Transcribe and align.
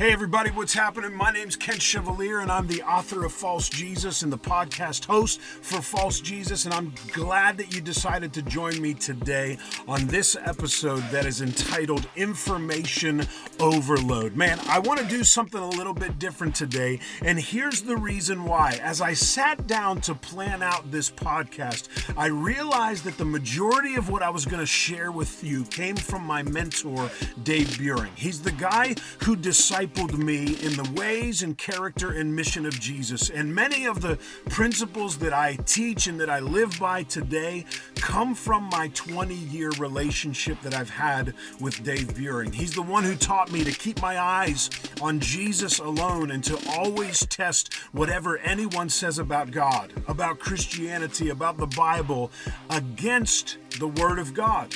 Hey, 0.00 0.12
everybody, 0.12 0.48
what's 0.48 0.72
happening? 0.72 1.14
My 1.14 1.30
name's 1.30 1.56
Kent 1.56 1.82
Chevalier, 1.82 2.40
and 2.40 2.50
I'm 2.50 2.66
the 2.66 2.80
author 2.84 3.26
of 3.26 3.32
False 3.34 3.68
Jesus 3.68 4.22
and 4.22 4.32
the 4.32 4.38
podcast 4.38 5.04
host 5.04 5.42
for 5.42 5.82
False 5.82 6.20
Jesus. 6.20 6.64
And 6.64 6.72
I'm 6.72 6.94
glad 7.12 7.58
that 7.58 7.74
you 7.74 7.82
decided 7.82 8.32
to 8.32 8.40
join 8.40 8.80
me 8.80 8.94
today 8.94 9.58
on 9.86 10.06
this 10.06 10.38
episode 10.42 11.02
that 11.10 11.26
is 11.26 11.42
entitled 11.42 12.08
Information 12.16 13.26
Overload. 13.58 14.36
Man, 14.36 14.58
I 14.68 14.78
want 14.78 15.00
to 15.00 15.06
do 15.06 15.22
something 15.22 15.60
a 15.60 15.68
little 15.68 15.92
bit 15.92 16.18
different 16.18 16.54
today, 16.54 16.98
and 17.20 17.38
here's 17.38 17.82
the 17.82 17.98
reason 17.98 18.46
why. 18.46 18.80
As 18.82 19.02
I 19.02 19.12
sat 19.12 19.66
down 19.66 20.00
to 20.00 20.14
plan 20.14 20.62
out 20.62 20.90
this 20.90 21.10
podcast, 21.10 21.88
I 22.16 22.28
realized 22.28 23.04
that 23.04 23.18
the 23.18 23.26
majority 23.26 23.96
of 23.96 24.08
what 24.08 24.22
I 24.22 24.30
was 24.30 24.46
going 24.46 24.60
to 24.60 24.66
share 24.66 25.12
with 25.12 25.44
you 25.44 25.64
came 25.64 25.96
from 25.96 26.24
my 26.24 26.42
mentor, 26.42 27.10
Dave 27.42 27.66
Buehring. 27.68 28.16
He's 28.16 28.40
the 28.40 28.52
guy 28.52 28.94
who 29.24 29.36
discipled 29.36 29.89
discipled 29.90 30.16
me 30.18 30.56
in 30.64 30.72
the 30.76 30.90
ways 30.94 31.42
and 31.42 31.56
character 31.56 32.12
and 32.12 32.34
mission 32.34 32.66
of 32.66 32.78
Jesus. 32.78 33.30
And 33.30 33.54
many 33.54 33.86
of 33.86 34.00
the 34.00 34.18
principles 34.48 35.18
that 35.18 35.32
I 35.32 35.56
teach 35.66 36.06
and 36.06 36.20
that 36.20 36.30
I 36.30 36.40
live 36.40 36.78
by 36.78 37.02
today 37.04 37.64
come 37.96 38.34
from 38.34 38.64
my 38.64 38.88
20 38.88 39.34
year 39.34 39.70
relationship 39.78 40.60
that 40.62 40.74
I've 40.74 40.90
had 40.90 41.34
with 41.60 41.82
Dave 41.82 42.14
Buehring. 42.14 42.54
He's 42.54 42.74
the 42.74 42.82
one 42.82 43.04
who 43.04 43.14
taught 43.16 43.52
me 43.52 43.64
to 43.64 43.72
keep 43.72 44.00
my 44.00 44.18
eyes 44.18 44.70
on 45.00 45.20
Jesus 45.20 45.78
alone 45.78 46.30
and 46.30 46.42
to 46.44 46.58
always 46.76 47.26
test 47.26 47.74
whatever 47.92 48.38
anyone 48.38 48.88
says 48.88 49.18
about 49.18 49.50
God, 49.50 49.92
about 50.08 50.38
Christianity, 50.38 51.28
about 51.30 51.56
the 51.56 51.66
Bible 51.66 52.30
against 52.68 53.58
the 53.78 53.88
Word 53.88 54.18
of 54.18 54.34
God, 54.34 54.74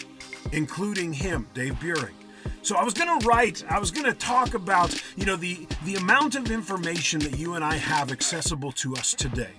including 0.52 1.12
him, 1.12 1.48
Dave 1.54 1.74
Buehring. 1.74 2.23
So 2.64 2.76
I 2.76 2.82
was 2.82 2.94
going 2.94 3.20
to 3.20 3.26
write, 3.26 3.62
I 3.68 3.78
was 3.78 3.90
going 3.90 4.06
to 4.06 4.14
talk 4.14 4.54
about, 4.54 4.98
you 5.16 5.26
know, 5.26 5.36
the 5.36 5.66
the 5.84 5.96
amount 5.96 6.34
of 6.34 6.50
information 6.50 7.20
that 7.20 7.38
you 7.38 7.56
and 7.56 7.62
I 7.62 7.74
have 7.74 8.10
accessible 8.10 8.72
to 8.72 8.96
us 8.96 9.12
today. 9.12 9.50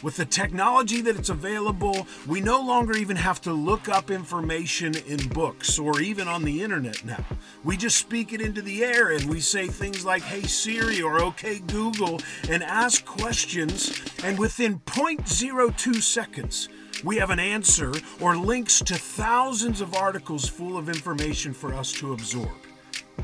With 0.00 0.16
the 0.16 0.24
technology 0.24 1.00
that 1.00 1.16
it's 1.16 1.28
available, 1.28 2.06
we 2.24 2.40
no 2.40 2.60
longer 2.60 2.96
even 2.96 3.16
have 3.16 3.40
to 3.42 3.52
look 3.52 3.88
up 3.88 4.12
information 4.12 4.94
in 5.08 5.26
books 5.30 5.76
or 5.76 6.00
even 6.00 6.28
on 6.28 6.44
the 6.44 6.62
internet 6.62 7.04
now. 7.04 7.24
We 7.64 7.76
just 7.76 7.96
speak 7.96 8.32
it 8.32 8.40
into 8.40 8.62
the 8.62 8.84
air 8.84 9.10
and 9.10 9.28
we 9.28 9.40
say 9.40 9.66
things 9.66 10.04
like, 10.04 10.22
hey 10.22 10.42
Siri 10.42 11.02
or 11.02 11.20
okay 11.20 11.58
Google, 11.58 12.20
and 12.48 12.62
ask 12.62 13.04
questions, 13.04 14.00
and 14.22 14.38
within 14.38 14.78
0.02 14.86 16.00
seconds, 16.00 16.68
we 17.04 17.16
have 17.16 17.30
an 17.30 17.40
answer 17.40 17.92
or 18.20 18.36
links 18.36 18.80
to 18.80 18.94
thousands 18.94 19.80
of 19.80 19.94
articles 19.94 20.48
full 20.48 20.76
of 20.76 20.88
information 20.88 21.52
for 21.52 21.74
us 21.74 21.92
to 21.92 22.12
absorb. 22.12 22.50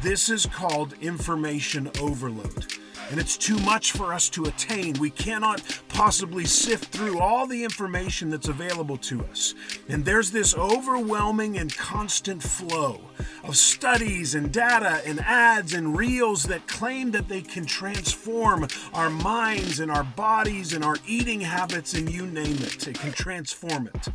This 0.02 0.28
is 0.28 0.46
called 0.46 0.94
information 1.00 1.90
overload 2.00 2.66
and 3.10 3.18
it's 3.18 3.36
too 3.36 3.58
much 3.58 3.92
for 3.92 4.12
us 4.12 4.28
to 4.30 4.44
attain. 4.44 4.94
We 4.94 5.10
cannot 5.10 5.62
possibly 5.88 6.44
sift 6.44 6.86
through 6.86 7.18
all 7.20 7.46
the 7.46 7.64
information 7.64 8.30
that's 8.30 8.48
available 8.48 8.96
to 8.98 9.24
us. 9.26 9.54
And 9.88 10.04
there's 10.04 10.30
this 10.30 10.56
overwhelming 10.56 11.58
and 11.58 11.74
constant 11.76 12.42
flow 12.42 13.00
of 13.44 13.56
studies 13.56 14.34
and 14.34 14.52
data 14.52 15.00
and 15.06 15.20
ads 15.20 15.74
and 15.74 15.96
reels 15.96 16.44
that 16.44 16.66
claim 16.66 17.10
that 17.12 17.28
they 17.28 17.42
can 17.42 17.66
transform 17.66 18.66
our 18.92 19.10
minds 19.10 19.80
and 19.80 19.90
our 19.90 20.04
bodies 20.04 20.72
and 20.72 20.84
our 20.84 20.96
eating 21.06 21.40
habits 21.40 21.94
and 21.94 22.10
you 22.10 22.26
name 22.26 22.56
it. 22.58 22.86
It 22.86 22.98
can 22.98 23.12
transform 23.12 23.88
it. 23.88 24.08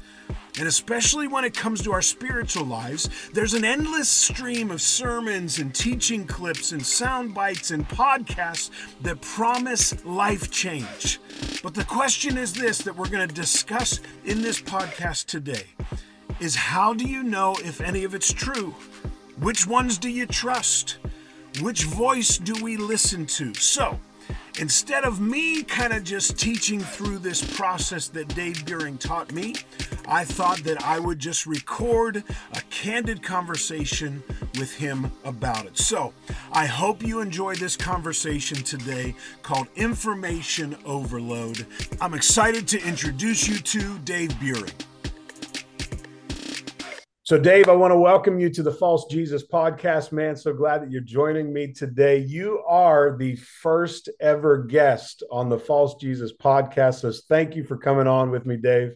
And 0.59 0.68
especially 0.68 1.28
when 1.28 1.46
it 1.46 1.56
comes 1.56 1.82
to 1.82 1.92
our 1.92 2.02
spiritual 2.02 2.66
lives, 2.66 3.09
there's 3.34 3.56
an 3.56 3.66
endless 3.66 4.08
stream 4.08 4.70
of 4.70 4.82
sermons 4.82 5.58
and 5.58 5.73
teaching 5.73 6.28
clips 6.28 6.72
and 6.72 6.86
sound 6.86 7.34
bites 7.34 7.72
and 7.72 7.88
podcasts 7.90 8.70
that 9.02 9.20
promise 9.22 10.06
life 10.06 10.52
change. 10.52 11.20
But 11.64 11.74
the 11.74 11.84
question 11.84 12.38
is 12.38 12.54
this 12.54 12.78
that 12.80 12.96
we're 12.96 13.09
going 13.09 13.28
to 13.28 13.34
discuss 13.34 14.00
in 14.26 14.42
this 14.42 14.62
podcast 14.62 15.25
today 15.25 15.66
is 16.40 16.56
how 16.56 16.94
do 16.94 17.06
you 17.06 17.24
know 17.24 17.56
if 17.64 17.81
any 17.81 18.03
of 18.03 18.14
it's 18.14 18.31
true? 18.31 18.75
Which 19.40 19.66
ones 19.66 19.97
do 19.97 20.09
you 20.09 20.28
trust? 20.28 20.97
Which 21.62 21.84
voice 21.85 22.38
do 22.38 22.53
we 22.64 22.78
listen 22.78 23.25
to? 23.28 23.53
So, 23.56 24.00
Instead 24.59 25.03
of 25.03 25.19
me 25.19 25.63
kind 25.63 25.94
of 25.94 26.03
just 26.03 26.38
teaching 26.38 26.79
through 26.79 27.17
this 27.17 27.44
process 27.56 28.07
that 28.09 28.28
Dave 28.35 28.57
Buehring 28.66 29.00
taught 29.00 29.34
me, 29.34 29.56
I 30.07 30.23
thought 30.25 30.59
that 30.59 30.84
I 30.84 31.00
would 31.00 31.17
just 31.17 31.45
record 31.45 32.23
a 32.53 32.61
candid 32.69 33.23
conversation 33.23 34.22
with 34.59 34.75
him 34.75 35.11
about 35.23 35.66
it. 35.66 35.78
So 35.78 36.13
I 36.51 36.66
hope 36.66 37.01
you 37.01 37.19
enjoy 37.19 37.56
this 37.56 37.75
conversation 37.75 38.57
today 38.57 39.16
called 39.41 39.67
Information 39.75 40.78
Overload. 40.85 41.66
I'm 42.00 42.13
excited 42.13 42.67
to 42.69 42.88
introduce 42.88 43.47
you 43.47 43.57
to 43.57 43.97
Dave 44.00 44.29
Buehring. 44.34 44.73
So, 47.25 47.39
Dave, 47.39 47.69
I 47.69 47.73
want 47.73 47.91
to 47.91 47.97
welcome 47.97 48.38
you 48.38 48.50
to 48.50 48.61
the 48.61 48.73
False 48.73 49.06
Jesus 49.06 49.47
podcast, 49.47 50.11
man. 50.11 50.35
So 50.35 50.51
glad 50.51 50.81
that 50.81 50.91
you're 50.91 51.00
joining 51.00 51.53
me 51.53 51.72
today. 51.72 52.17
You 52.17 52.61
are 52.67 53.16
the 53.17 53.38
first 53.38 54.09
ever 54.19 54.63
guest 54.63 55.23
on 55.31 55.47
the 55.47 55.57
False 55.57 55.95
Jesus 55.95 56.34
podcast. 56.34 56.95
So, 56.95 57.13
thank 57.29 57.56
you 57.56 57.63
for 57.63 57.78
coming 57.78 58.07
on 58.07 58.29
with 58.29 58.45
me, 58.45 58.57
Dave. 58.57 58.95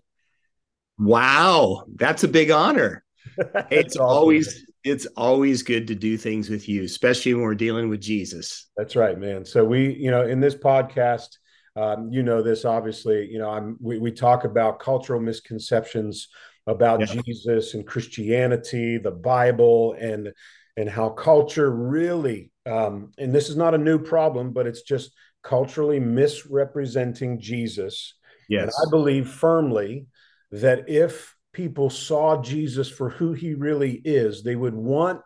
Wow, 0.99 1.85
that's 1.95 2.25
a 2.25 2.27
big 2.27 2.51
honor. 2.51 3.05
it's 3.71 3.95
awesome. 3.95 4.17
always 4.17 4.65
it's 4.83 5.05
always 5.15 5.63
good 5.63 5.87
to 5.87 5.95
do 5.95 6.17
things 6.17 6.49
with 6.49 6.67
you, 6.67 6.83
especially 6.83 7.33
when 7.33 7.43
we're 7.43 7.55
dealing 7.55 7.87
with 7.87 8.01
Jesus. 8.01 8.69
That's 8.75 8.97
right, 8.97 9.17
man. 9.17 9.45
So 9.45 9.63
we, 9.63 9.93
you 9.93 10.11
know, 10.11 10.27
in 10.27 10.41
this 10.41 10.55
podcast, 10.55 11.29
um, 11.77 12.09
you 12.11 12.23
know 12.23 12.41
this 12.41 12.65
obviously. 12.65 13.25
You 13.31 13.39
know, 13.39 13.49
I'm 13.49 13.77
we, 13.79 13.99
we 13.99 14.11
talk 14.11 14.43
about 14.43 14.79
cultural 14.79 15.21
misconceptions 15.21 16.27
about 16.67 16.99
yeah. 16.99 17.21
Jesus 17.21 17.73
and 17.73 17.87
Christianity, 17.87 18.97
the 18.97 19.11
Bible, 19.11 19.93
and 19.93 20.31
and 20.75 20.87
how 20.87 21.09
culture 21.09 21.71
really 21.71 22.51
um, 22.67 23.11
and 23.17 23.33
this 23.33 23.49
is 23.49 23.55
not 23.55 23.73
a 23.73 23.79
new 23.79 23.97
problem, 23.97 24.51
but 24.51 24.67
it's 24.67 24.81
just 24.81 25.13
culturally 25.41 25.99
misrepresenting 25.99 27.39
Jesus. 27.39 28.13
Yes, 28.49 28.63
and 28.63 28.71
I 28.71 28.89
believe 28.91 29.29
firmly 29.29 30.07
that 30.51 30.89
if 30.89 31.35
people 31.53 31.89
saw 31.89 32.41
Jesus 32.41 32.89
for 32.89 33.09
who 33.09 33.33
he 33.33 33.53
really 33.53 34.01
is, 34.03 34.43
they 34.43 34.55
would 34.55 34.73
want 34.73 35.21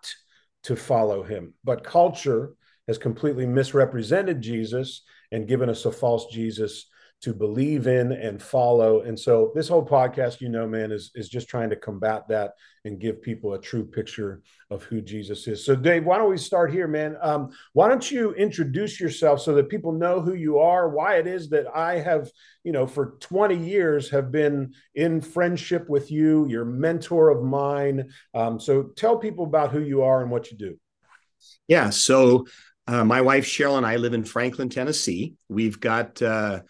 to 0.64 0.76
follow 0.76 1.24
him. 1.24 1.54
But 1.64 1.84
culture 1.84 2.54
has 2.88 2.98
completely 2.98 3.46
misrepresented 3.46 4.42
Jesus 4.42 5.04
and 5.32 5.48
given 5.48 5.70
us 5.70 5.86
a 5.86 5.92
false 5.92 6.28
Jesus 6.32 6.88
to 7.22 7.34
believe 7.34 7.86
in 7.86 8.12
and 8.12 8.42
follow. 8.42 9.02
And 9.02 9.20
so 9.20 9.52
this 9.54 9.68
whole 9.68 9.86
podcast, 9.86 10.42
you 10.42 10.50
know, 10.50 10.68
man, 10.68 10.92
is 10.92 11.12
is 11.14 11.30
just 11.30 11.48
trying 11.48 11.70
to 11.70 11.76
combat 11.76 12.28
that 12.30 12.54
and 12.84 13.00
give 13.00 13.22
people 13.22 13.54
a 13.54 13.62
true 13.62 13.86
picture 13.86 14.42
of 14.72 14.84
who 14.84 15.02
Jesus 15.02 15.48
is. 15.48 15.64
So, 15.64 15.76
Dave, 15.76 16.04
why 16.04 16.18
don't 16.18 16.32
we 16.32 16.38
start 16.38 16.74
here, 16.74 16.88
man? 16.88 17.16
Um, 17.22 17.52
why 17.74 17.90
don't 17.90 18.10
you 18.10 18.34
introduce 18.34 19.00
yourself 19.00 19.40
so 19.40 19.54
that 19.54 19.70
people 19.70 19.92
know 19.92 20.20
who 20.20 20.34
you 20.34 20.58
are, 20.58 20.90
why 20.90 21.18
it 21.18 21.28
is 21.28 21.50
that 21.50 21.68
I 21.76 22.00
have, 22.00 22.32
you 22.64 22.72
know, 22.72 22.88
for 22.88 23.18
20 23.20 23.56
years 23.56 24.10
have 24.10 24.32
been 24.32 24.74
in 24.96 25.22
friendship 25.22 25.90
with 25.90 26.10
you, 26.10 26.48
your 26.48 26.66
mentor 26.66 27.30
of 27.30 27.44
mine. 27.44 28.10
Um, 28.34 28.60
so 28.60 28.84
tell 28.96 29.18
people 29.18 29.46
about 29.46 29.72
who 29.72 29.82
you 29.82 30.02
are 30.02 30.24
and 30.24 30.32
what 30.32 30.52
you 30.52 30.58
do. 30.58 30.80
Yeah. 31.68 31.92
So 31.92 32.48
uh, 32.88 33.06
my 33.06 33.22
wife 33.22 33.46
Cheryl 33.46 33.78
and 33.78 33.86
I 33.86 33.98
live 33.98 34.14
in 34.14 34.24
Franklin, 34.24 34.70
Tennessee. 34.70 35.36
We've 35.50 35.80
got 35.80 36.20
uh, 36.22 36.62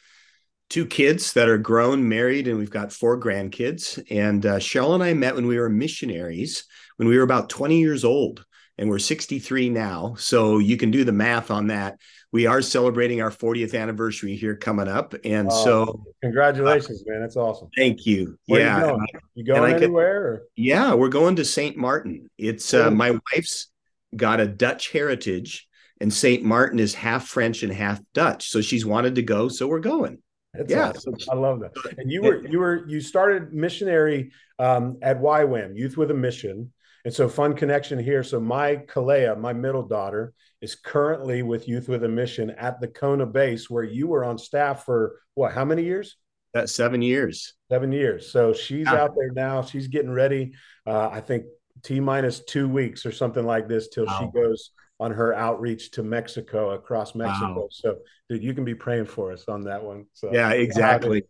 two 0.72 0.86
kids 0.86 1.34
that 1.34 1.50
are 1.50 1.58
grown, 1.58 2.08
married, 2.08 2.48
and 2.48 2.58
we've 2.58 2.72
got 2.72 2.94
four 2.94 3.20
grandkids. 3.20 4.02
And 4.10 4.46
uh, 4.46 4.56
Cheryl 4.56 4.96
and 4.96 5.04
I 5.04 5.14
met 5.14 5.36
when 5.36 5.46
we 5.46 5.60
were 5.60 5.70
missionaries 5.70 6.64
when 6.96 7.10
we 7.10 7.18
were 7.18 7.24
about 7.24 7.50
20 7.50 7.80
years 7.80 8.06
old, 8.06 8.46
and 8.78 8.90
we're 8.90 9.00
63 9.00 9.70
now. 9.70 10.16
So 10.18 10.60
you 10.60 10.78
can 10.78 10.90
do 10.90 11.04
the 11.04 11.12
math 11.12 11.52
on 11.52 11.68
that. 11.68 12.00
We 12.32 12.46
are 12.46 12.62
celebrating 12.62 13.22
our 13.22 13.32
40th 13.32 13.78
anniversary 13.78 14.38
here 14.38 14.56
coming 14.56 14.88
up, 14.88 15.14
and 15.26 15.50
oh, 15.52 15.66
so 15.66 16.04
congratulations, 16.22 17.04
uh, 17.06 17.12
man! 17.12 17.22
That's 17.22 17.36
awesome. 17.36 17.68
Thank 17.76 18.06
you. 18.06 18.38
Where 18.46 18.62
yeah, 18.62 18.78
you 18.78 18.86
going, 18.86 19.08
you 19.36 19.44
going 19.44 19.74
anywhere? 19.74 20.38
Could, 20.38 20.48
yeah, 20.56 20.94
we're 20.94 21.10
going 21.10 21.36
to 21.36 21.44
Saint 21.44 21.76
Martin. 21.76 22.30
It's 22.38 22.74
uh, 22.74 22.90
my 22.90 23.20
wife's 23.34 23.68
got 24.16 24.40
a 24.40 24.48
Dutch 24.48 24.92
heritage, 24.92 25.68
and 26.00 26.14
Saint 26.14 26.44
Martin 26.44 26.80
is 26.80 26.94
half 26.94 27.28
French 27.28 27.64
and 27.64 27.74
half 27.74 28.00
Dutch, 28.14 28.48
so 28.48 28.62
she's 28.62 28.86
wanted 28.86 29.16
to 29.16 29.24
go, 29.24 29.50
so 29.50 29.68
we're 29.68 29.80
going. 29.80 30.20
That's 30.54 30.72
yeah, 30.72 30.90
awesome. 30.90 31.16
I 31.32 31.36
love 31.36 31.62
that. 31.62 31.72
And 31.98 32.12
you 32.12 32.22
were 32.22 32.46
you 32.46 32.60
were 32.60 32.86
you 32.88 33.00
started 33.00 33.54
missionary 33.54 34.32
um, 34.60 34.98
at 35.02 35.22
YWAM, 35.22 35.78
Youth 35.78 35.96
with 35.96 36.12
a 36.12 36.16
Mission, 36.16 36.74
and 37.06 37.14
so 37.14 37.30
fun 37.30 37.56
connection 37.56 37.98
here. 37.98 38.24
So 38.24 38.40
my 38.40 38.78
Kalea, 38.78 39.38
my 39.40 39.54
middle 39.54 39.84
daughter, 39.84 40.34
is 40.62 40.76
currently 40.76 41.42
with 41.42 41.70
Youth 41.70 41.88
with 41.88 42.04
a 42.04 42.10
Mission 42.10 42.50
at 42.52 42.82
the 42.82 42.88
Kona 42.90 43.26
base, 43.26 43.70
where 43.70 43.84
you 43.84 44.08
were 44.08 44.26
on 44.26 44.38
staff 44.38 44.84
for 44.84 45.22
what? 45.36 45.54
How 45.54 45.64
many 45.64 45.84
years? 45.84 46.18
That's 46.54 46.76
seven 46.76 47.02
years. 47.02 47.54
Seven 47.70 47.94
years. 47.94 48.30
So 48.30 48.52
she's 48.52 48.86
yeah. 48.86 48.96
out 48.96 49.16
there 49.18 49.32
now. 49.32 49.62
She's 49.62 49.88
getting 49.88 50.12
ready. 50.12 50.54
Uh, 50.86 51.08
I 51.08 51.22
think 51.22 51.46
t 51.82 52.02
minus 52.02 52.44
two 52.44 52.68
weeks 52.68 53.06
or 53.06 53.14
something 53.14 53.46
like 53.46 53.70
this 53.70 53.88
till 53.88 54.06
wow. 54.06 54.20
she 54.20 54.38
goes 54.38 54.72
on 55.02 55.12
her 55.12 55.34
outreach 55.34 55.90
to 55.90 56.04
Mexico 56.04 56.72
across 56.72 57.16
Mexico. 57.16 57.62
Wow. 57.62 57.68
So, 57.72 57.98
dude, 58.30 58.44
you 58.44 58.54
can 58.54 58.64
be 58.64 58.76
praying 58.76 59.06
for 59.06 59.32
us 59.32 59.46
on 59.48 59.64
that 59.64 59.84
one. 59.84 60.06
So, 60.14 60.30
yeah, 60.32 60.52
exactly. 60.52 61.24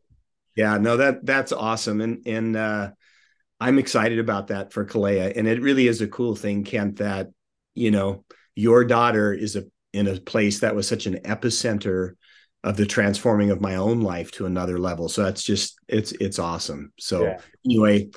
Yeah, 0.58 0.78
no, 0.78 0.98
that 0.98 1.26
that's 1.26 1.54
awesome, 1.54 2.02
and 2.02 2.28
and 2.28 2.58
uh, 2.58 2.92
I'm 3.62 3.80
excited 3.80 4.20
about 4.20 4.48
that 4.48 4.74
for 4.74 4.86
Kalea, 4.86 5.32
and 5.38 5.48
it 5.48 5.62
really 5.62 5.88
is 5.88 6.02
a 6.02 6.08
cool 6.08 6.36
thing, 6.36 6.66
Kent. 6.66 6.98
That 6.98 7.30
you 7.74 7.92
know 7.92 8.26
your 8.56 8.84
daughter 8.84 9.32
is 9.32 9.56
a 9.56 9.64
in 9.94 10.08
a 10.08 10.20
place 10.20 10.60
that 10.60 10.76
was 10.76 10.90
such 10.90 11.06
an 11.06 11.20
epicenter 11.20 12.16
of 12.66 12.76
the 12.76 12.86
transforming 12.86 13.52
of 13.52 13.62
my 13.62 13.76
own 13.76 14.02
life 14.02 14.32
to 14.34 14.46
another 14.46 14.78
level. 14.78 15.08
So 15.08 15.24
that's 15.24 15.44
just 15.44 15.80
it's 15.88 16.12
it's 16.12 16.40
awesome. 16.40 16.92
So 17.00 17.24
yeah. 17.24 17.40
anyway, 17.66 18.10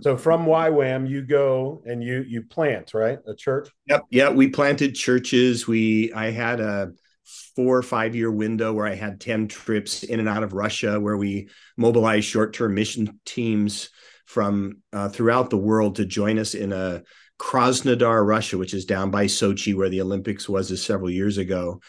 so 0.00 0.16
from 0.16 0.46
YWAM, 0.46 1.08
you 1.08 1.22
go 1.22 1.82
and 1.86 2.02
you 2.02 2.24
you 2.26 2.42
plant 2.42 2.94
right 2.94 3.18
a 3.26 3.34
church. 3.34 3.68
Yep, 3.86 4.04
yeah. 4.10 4.30
We 4.30 4.48
planted 4.48 4.94
churches. 4.94 5.68
We 5.68 6.12
I 6.12 6.30
had 6.30 6.60
a 6.60 6.92
four 7.54 7.78
or 7.78 7.82
five 7.82 8.16
year 8.16 8.30
window 8.30 8.72
where 8.72 8.86
I 8.86 8.94
had 8.94 9.20
ten 9.20 9.46
trips 9.46 10.02
in 10.02 10.18
and 10.18 10.28
out 10.28 10.42
of 10.42 10.52
Russia, 10.52 10.98
where 10.98 11.16
we 11.16 11.48
mobilized 11.76 12.26
short 12.26 12.54
term 12.54 12.74
mission 12.74 13.20
teams 13.24 13.90
from 14.26 14.78
uh, 14.92 15.08
throughout 15.08 15.50
the 15.50 15.58
world 15.58 15.96
to 15.96 16.04
join 16.04 16.38
us 16.38 16.54
in 16.54 16.72
a 16.72 17.02
Krasnodar, 17.38 18.26
Russia, 18.26 18.58
which 18.58 18.74
is 18.74 18.84
down 18.84 19.10
by 19.10 19.26
Sochi, 19.26 19.74
where 19.74 19.88
the 19.88 20.00
Olympics 20.00 20.48
was 20.48 20.82
several 20.82 21.10
years 21.10 21.38
ago. 21.38 21.80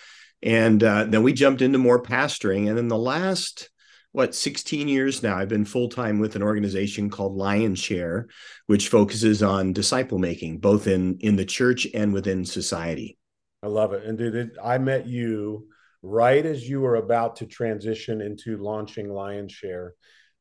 And 0.43 0.83
uh, 0.83 1.05
then 1.05 1.23
we 1.23 1.33
jumped 1.33 1.61
into 1.61 1.77
more 1.77 2.01
pastoring. 2.01 2.69
And 2.69 2.77
in 2.77 2.87
the 2.87 2.97
last, 2.97 3.69
what, 4.15 4.33
16 4.33 4.87
years 4.87 5.21
now, 5.21 5.37
I've 5.37 5.49
been 5.49 5.65
full 5.65 5.89
time 5.89 6.19
with 6.19 6.35
an 6.35 6.43
organization 6.43 7.09
called 7.09 7.37
Lionshare, 7.37 8.25
which 8.67 8.87
focuses 8.87 9.43
on 9.43 9.73
disciple 9.73 10.19
making, 10.19 10.59
both 10.59 10.87
in, 10.87 11.17
in 11.19 11.35
the 11.35 11.45
church 11.45 11.85
and 11.93 12.13
within 12.13 12.45
society. 12.45 13.17
I 13.61 13.67
love 13.67 13.93
it. 13.93 14.05
And 14.05 14.17
dude, 14.17 14.35
it, 14.35 14.51
I 14.63 14.77
met 14.77 15.05
you 15.05 15.67
right 16.01 16.45
as 16.45 16.69
you 16.69 16.81
were 16.81 16.95
about 16.95 17.37
to 17.37 17.45
transition 17.45 18.21
into 18.21 18.57
launching 18.57 19.07
Lionshare. 19.07 19.91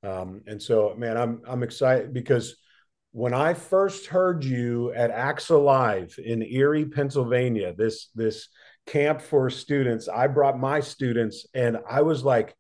Um, 0.03 0.43
and 0.47 0.63
so, 0.63 0.95
man, 0.97 1.17
I'm 1.17 1.41
I'm 1.49 1.63
excited 1.63 2.13
because 2.13 2.57
when 3.13 3.33
I 3.33 3.55
first 3.55 4.07
heard 4.07 4.45
you 4.45 4.93
at 4.93 5.11
Acts 5.11 5.49
Alive 5.49 6.15
in 6.23 6.43
Erie, 6.43 6.85
Pennsylvania, 6.85 7.75
this 7.75 8.11
this 8.15 8.49
camp 8.87 9.23
for 9.23 9.49
students, 9.49 10.09
I 10.09 10.27
brought 10.27 10.59
my 10.59 10.81
students, 10.81 11.47
and 11.55 11.79
I 11.89 12.03
was 12.03 12.23
like, 12.25 12.55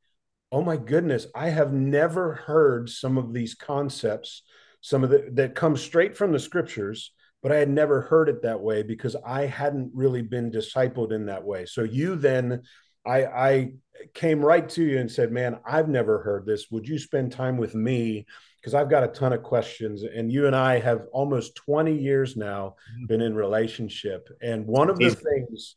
"Oh 0.54 0.62
my 0.62 0.76
goodness, 0.76 1.26
I 1.34 1.50
have 1.50 1.72
never 1.72 2.34
heard 2.34 2.88
some 2.88 3.18
of 3.18 3.32
these 3.32 3.54
concepts, 3.54 4.42
some 4.80 5.04
of 5.04 5.10
the 5.10 5.28
that 5.32 5.54
come 5.54 5.76
straight 5.76 6.16
from 6.16 6.32
the 6.32 6.38
scriptures." 6.38 7.12
But 7.42 7.52
I 7.52 7.56
had 7.56 7.68
never 7.68 8.00
heard 8.00 8.30
it 8.30 8.40
that 8.42 8.62
way 8.62 8.82
because 8.82 9.16
I 9.16 9.44
hadn't 9.44 9.90
really 9.92 10.22
been 10.22 10.50
discipled 10.50 11.12
in 11.12 11.26
that 11.26 11.44
way. 11.44 11.66
So 11.66 11.82
you 11.82 12.16
then 12.16 12.62
I, 13.04 13.24
I, 13.26 13.72
came 14.14 14.44
right 14.44 14.66
to 14.70 14.82
you 14.82 14.98
and 14.98 15.10
said, 15.10 15.30
Man, 15.30 15.58
I've 15.64 15.88
never 15.88 16.22
heard 16.22 16.46
this. 16.46 16.70
Would 16.70 16.88
you 16.88 16.98
spend 16.98 17.32
time 17.32 17.58
with 17.58 17.74
me 17.74 18.26
because 18.64 18.74
I've 18.74 18.88
got 18.88 19.04
a 19.04 19.08
ton 19.08 19.34
of 19.34 19.42
questions. 19.42 20.04
And 20.04 20.32
you 20.32 20.46
and 20.46 20.56
I 20.56 20.78
have 20.78 21.02
almost 21.12 21.54
20 21.56 21.94
years 21.94 22.34
now 22.34 22.76
mm-hmm. 22.94 23.06
been 23.06 23.20
in 23.20 23.34
relationship. 23.34 24.26
And 24.40 24.66
one 24.66 24.88
of 24.88 24.98
the 24.98 25.10
things 25.10 25.76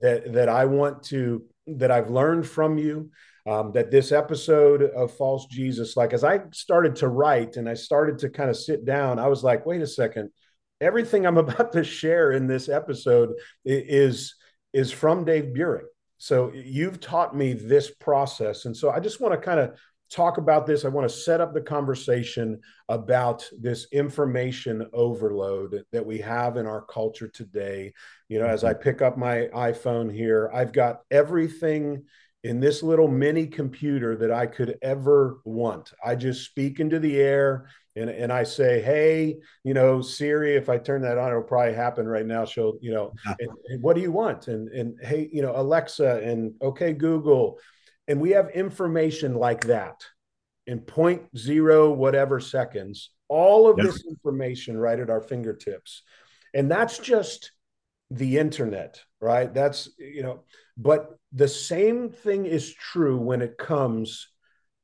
that, 0.00 0.32
that 0.32 0.48
I 0.48 0.64
want 0.64 1.02
to, 1.04 1.44
that 1.66 1.90
I've 1.90 2.08
learned 2.08 2.46
from 2.46 2.78
you, 2.78 3.10
um, 3.46 3.72
that 3.72 3.90
this 3.90 4.12
episode 4.12 4.82
of 4.82 5.12
False 5.12 5.46
Jesus, 5.46 5.96
like 5.96 6.12
as 6.12 6.24
I 6.24 6.40
started 6.52 6.96
to 6.96 7.08
write 7.08 7.56
and 7.56 7.68
I 7.68 7.74
started 7.74 8.18
to 8.18 8.30
kind 8.30 8.50
of 8.50 8.56
sit 8.56 8.84
down, 8.84 9.18
I 9.18 9.28
was 9.28 9.42
like, 9.42 9.66
wait 9.66 9.82
a 9.82 9.86
second, 9.86 10.30
everything 10.80 11.26
I'm 11.26 11.38
about 11.38 11.72
to 11.72 11.84
share 11.84 12.32
in 12.32 12.46
this 12.46 12.68
episode 12.68 13.30
is, 13.64 14.34
is 14.72 14.92
from 14.92 15.24
Dave 15.24 15.52
Buehring. 15.54 15.86
So 16.18 16.52
you've 16.54 17.00
taught 17.00 17.36
me 17.36 17.52
this 17.52 17.90
process. 17.90 18.64
And 18.64 18.76
so 18.76 18.90
I 18.90 19.00
just 19.00 19.20
want 19.20 19.34
to 19.34 19.40
kind 19.40 19.58
of 19.58 19.76
talk 20.08 20.38
about 20.38 20.66
this. 20.66 20.84
I 20.84 20.88
want 20.88 21.08
to 21.08 21.16
set 21.16 21.40
up 21.40 21.52
the 21.52 21.60
conversation 21.60 22.60
about 22.88 23.48
this 23.58 23.88
information 23.90 24.86
overload 24.92 25.82
that 25.90 26.04
we 26.04 26.18
have 26.18 26.56
in 26.58 26.66
our 26.66 26.82
culture 26.82 27.28
today. 27.28 27.92
You 28.28 28.38
know, 28.38 28.44
mm-hmm. 28.44 28.54
as 28.54 28.62
I 28.62 28.74
pick 28.74 29.02
up 29.02 29.16
my 29.16 29.48
iPhone 29.54 30.14
here, 30.14 30.50
I've 30.54 30.72
got 30.72 31.00
everything 31.10 32.04
in 32.44 32.60
this 32.60 32.82
little 32.82 33.08
mini 33.08 33.46
computer 33.46 34.16
that 34.16 34.32
I 34.32 34.46
could 34.46 34.78
ever 34.82 35.40
want. 35.44 35.92
I 36.04 36.16
just 36.16 36.44
speak 36.44 36.80
into 36.80 36.98
the 36.98 37.20
air 37.20 37.68
and, 37.94 38.10
and 38.10 38.32
I 38.32 38.42
say, 38.42 38.82
hey, 38.82 39.36
you 39.64 39.74
know, 39.74 40.00
Siri, 40.00 40.56
if 40.56 40.68
I 40.68 40.78
turn 40.78 41.02
that 41.02 41.18
on, 41.18 41.30
it'll 41.30 41.42
probably 41.42 41.74
happen 41.74 42.08
right 42.08 42.26
now. 42.26 42.44
She'll, 42.44 42.74
you 42.80 42.92
know, 42.92 43.12
and, 43.26 43.50
and 43.68 43.82
what 43.82 43.94
do 43.94 44.02
you 44.02 44.10
want? 44.10 44.48
And, 44.48 44.68
and 44.68 44.96
hey, 45.02 45.28
you 45.32 45.42
know, 45.42 45.52
Alexa 45.54 46.20
and 46.22 46.54
okay, 46.62 46.92
Google, 46.94 47.58
and 48.08 48.20
we 48.20 48.30
have 48.30 48.50
information 48.50 49.34
like 49.34 49.66
that 49.66 50.04
in 50.66 50.80
point 50.80 51.22
zero 51.36 51.90
whatever 51.92 52.38
seconds 52.40 53.10
all 53.28 53.68
of 53.68 53.78
yep. 53.78 53.86
this 53.86 54.04
information 54.08 54.76
right 54.76 55.00
at 55.00 55.10
our 55.10 55.20
fingertips 55.20 56.02
and 56.54 56.70
that's 56.70 56.98
just 56.98 57.52
the 58.10 58.38
internet 58.38 59.00
right 59.20 59.52
that's 59.54 59.88
you 59.98 60.22
know 60.22 60.44
but 60.76 61.16
the 61.32 61.48
same 61.48 62.10
thing 62.10 62.46
is 62.46 62.72
true 62.74 63.18
when 63.18 63.42
it 63.42 63.58
comes 63.58 64.28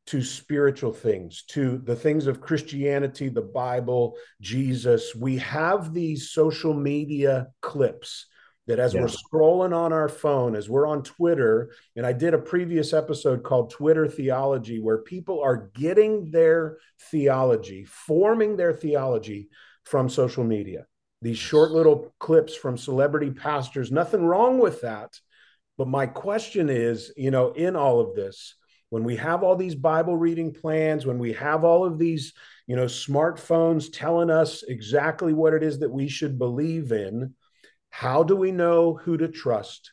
to 0.06 0.22
spiritual 0.22 0.92
things 0.92 1.44
to 1.48 1.78
the 1.78 1.96
things 1.96 2.26
of 2.26 2.40
christianity 2.40 3.28
the 3.28 3.42
bible 3.42 4.16
jesus 4.40 5.14
we 5.14 5.36
have 5.38 5.92
these 5.92 6.30
social 6.30 6.74
media 6.74 7.48
clips 7.60 8.26
that 8.68 8.78
as 8.78 8.94
yeah. 8.94 9.00
we're 9.00 9.06
scrolling 9.08 9.74
on 9.74 9.92
our 9.92 10.10
phone, 10.10 10.54
as 10.54 10.68
we're 10.68 10.86
on 10.86 11.02
Twitter, 11.02 11.70
and 11.96 12.06
I 12.06 12.12
did 12.12 12.34
a 12.34 12.38
previous 12.38 12.92
episode 12.92 13.42
called 13.42 13.70
Twitter 13.70 14.06
Theology, 14.06 14.78
where 14.78 14.98
people 14.98 15.40
are 15.42 15.70
getting 15.74 16.30
their 16.30 16.76
theology, 17.10 17.84
forming 17.84 18.56
their 18.56 18.74
theology 18.74 19.48
from 19.84 20.10
social 20.10 20.44
media. 20.44 20.86
These 21.22 21.38
short 21.38 21.70
little 21.70 22.14
clips 22.20 22.54
from 22.54 22.76
celebrity 22.76 23.30
pastors, 23.30 23.90
nothing 23.90 24.24
wrong 24.24 24.58
with 24.58 24.82
that. 24.82 25.18
But 25.78 25.88
my 25.88 26.06
question 26.06 26.68
is, 26.68 27.12
you 27.16 27.30
know, 27.30 27.52
in 27.52 27.76
all 27.76 28.00
of 28.00 28.14
this, 28.14 28.54
when 28.90 29.04
we 29.04 29.16
have 29.16 29.42
all 29.42 29.56
these 29.56 29.74
Bible 29.74 30.16
reading 30.16 30.52
plans, 30.52 31.06
when 31.06 31.18
we 31.18 31.32
have 31.34 31.64
all 31.64 31.84
of 31.84 31.98
these, 31.98 32.34
you 32.66 32.76
know, 32.76 32.86
smartphones 32.86 33.88
telling 33.90 34.28
us 34.28 34.62
exactly 34.64 35.32
what 35.32 35.54
it 35.54 35.62
is 35.62 35.78
that 35.78 35.90
we 35.90 36.08
should 36.08 36.38
believe 36.38 36.92
in, 36.92 37.34
how 37.90 38.22
do 38.22 38.36
we 38.36 38.52
know 38.52 38.94
who 38.94 39.16
to 39.16 39.28
trust? 39.28 39.92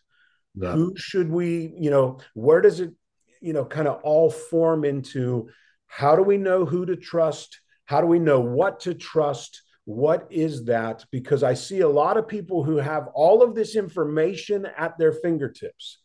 Yeah. 0.58 0.72
who 0.72 0.94
should 0.96 1.30
we 1.30 1.74
you 1.78 1.90
know 1.90 2.20
where 2.34 2.62
does 2.62 2.80
it 2.80 2.94
you 3.42 3.52
know 3.52 3.66
kind 3.66 3.90
of 3.90 4.00
all 4.04 4.30
form 4.32 4.86
into 4.86 5.50
how 5.88 6.16
do 6.16 6.24
we 6.24 6.38
know 6.38 6.66
who 6.66 6.86
to 6.86 6.96
trust? 6.96 7.62
How 7.86 8.02
do 8.02 8.08
we 8.08 8.20
know 8.20 8.42
what 8.42 8.82
to 8.82 8.94
trust 8.94 9.62
what 9.86 10.28
is 10.32 10.66
that? 10.66 11.06
Because 11.12 11.44
i 11.44 11.54
see 11.54 11.82
a 11.82 11.88
lot 11.88 12.18
of 12.18 12.28
people 12.28 12.64
who 12.64 12.78
have 12.78 13.08
all 13.14 13.42
of 13.42 13.56
this 13.56 13.76
information 13.76 14.68
at 14.78 14.98
their 14.98 15.14
fingertips 15.14 16.00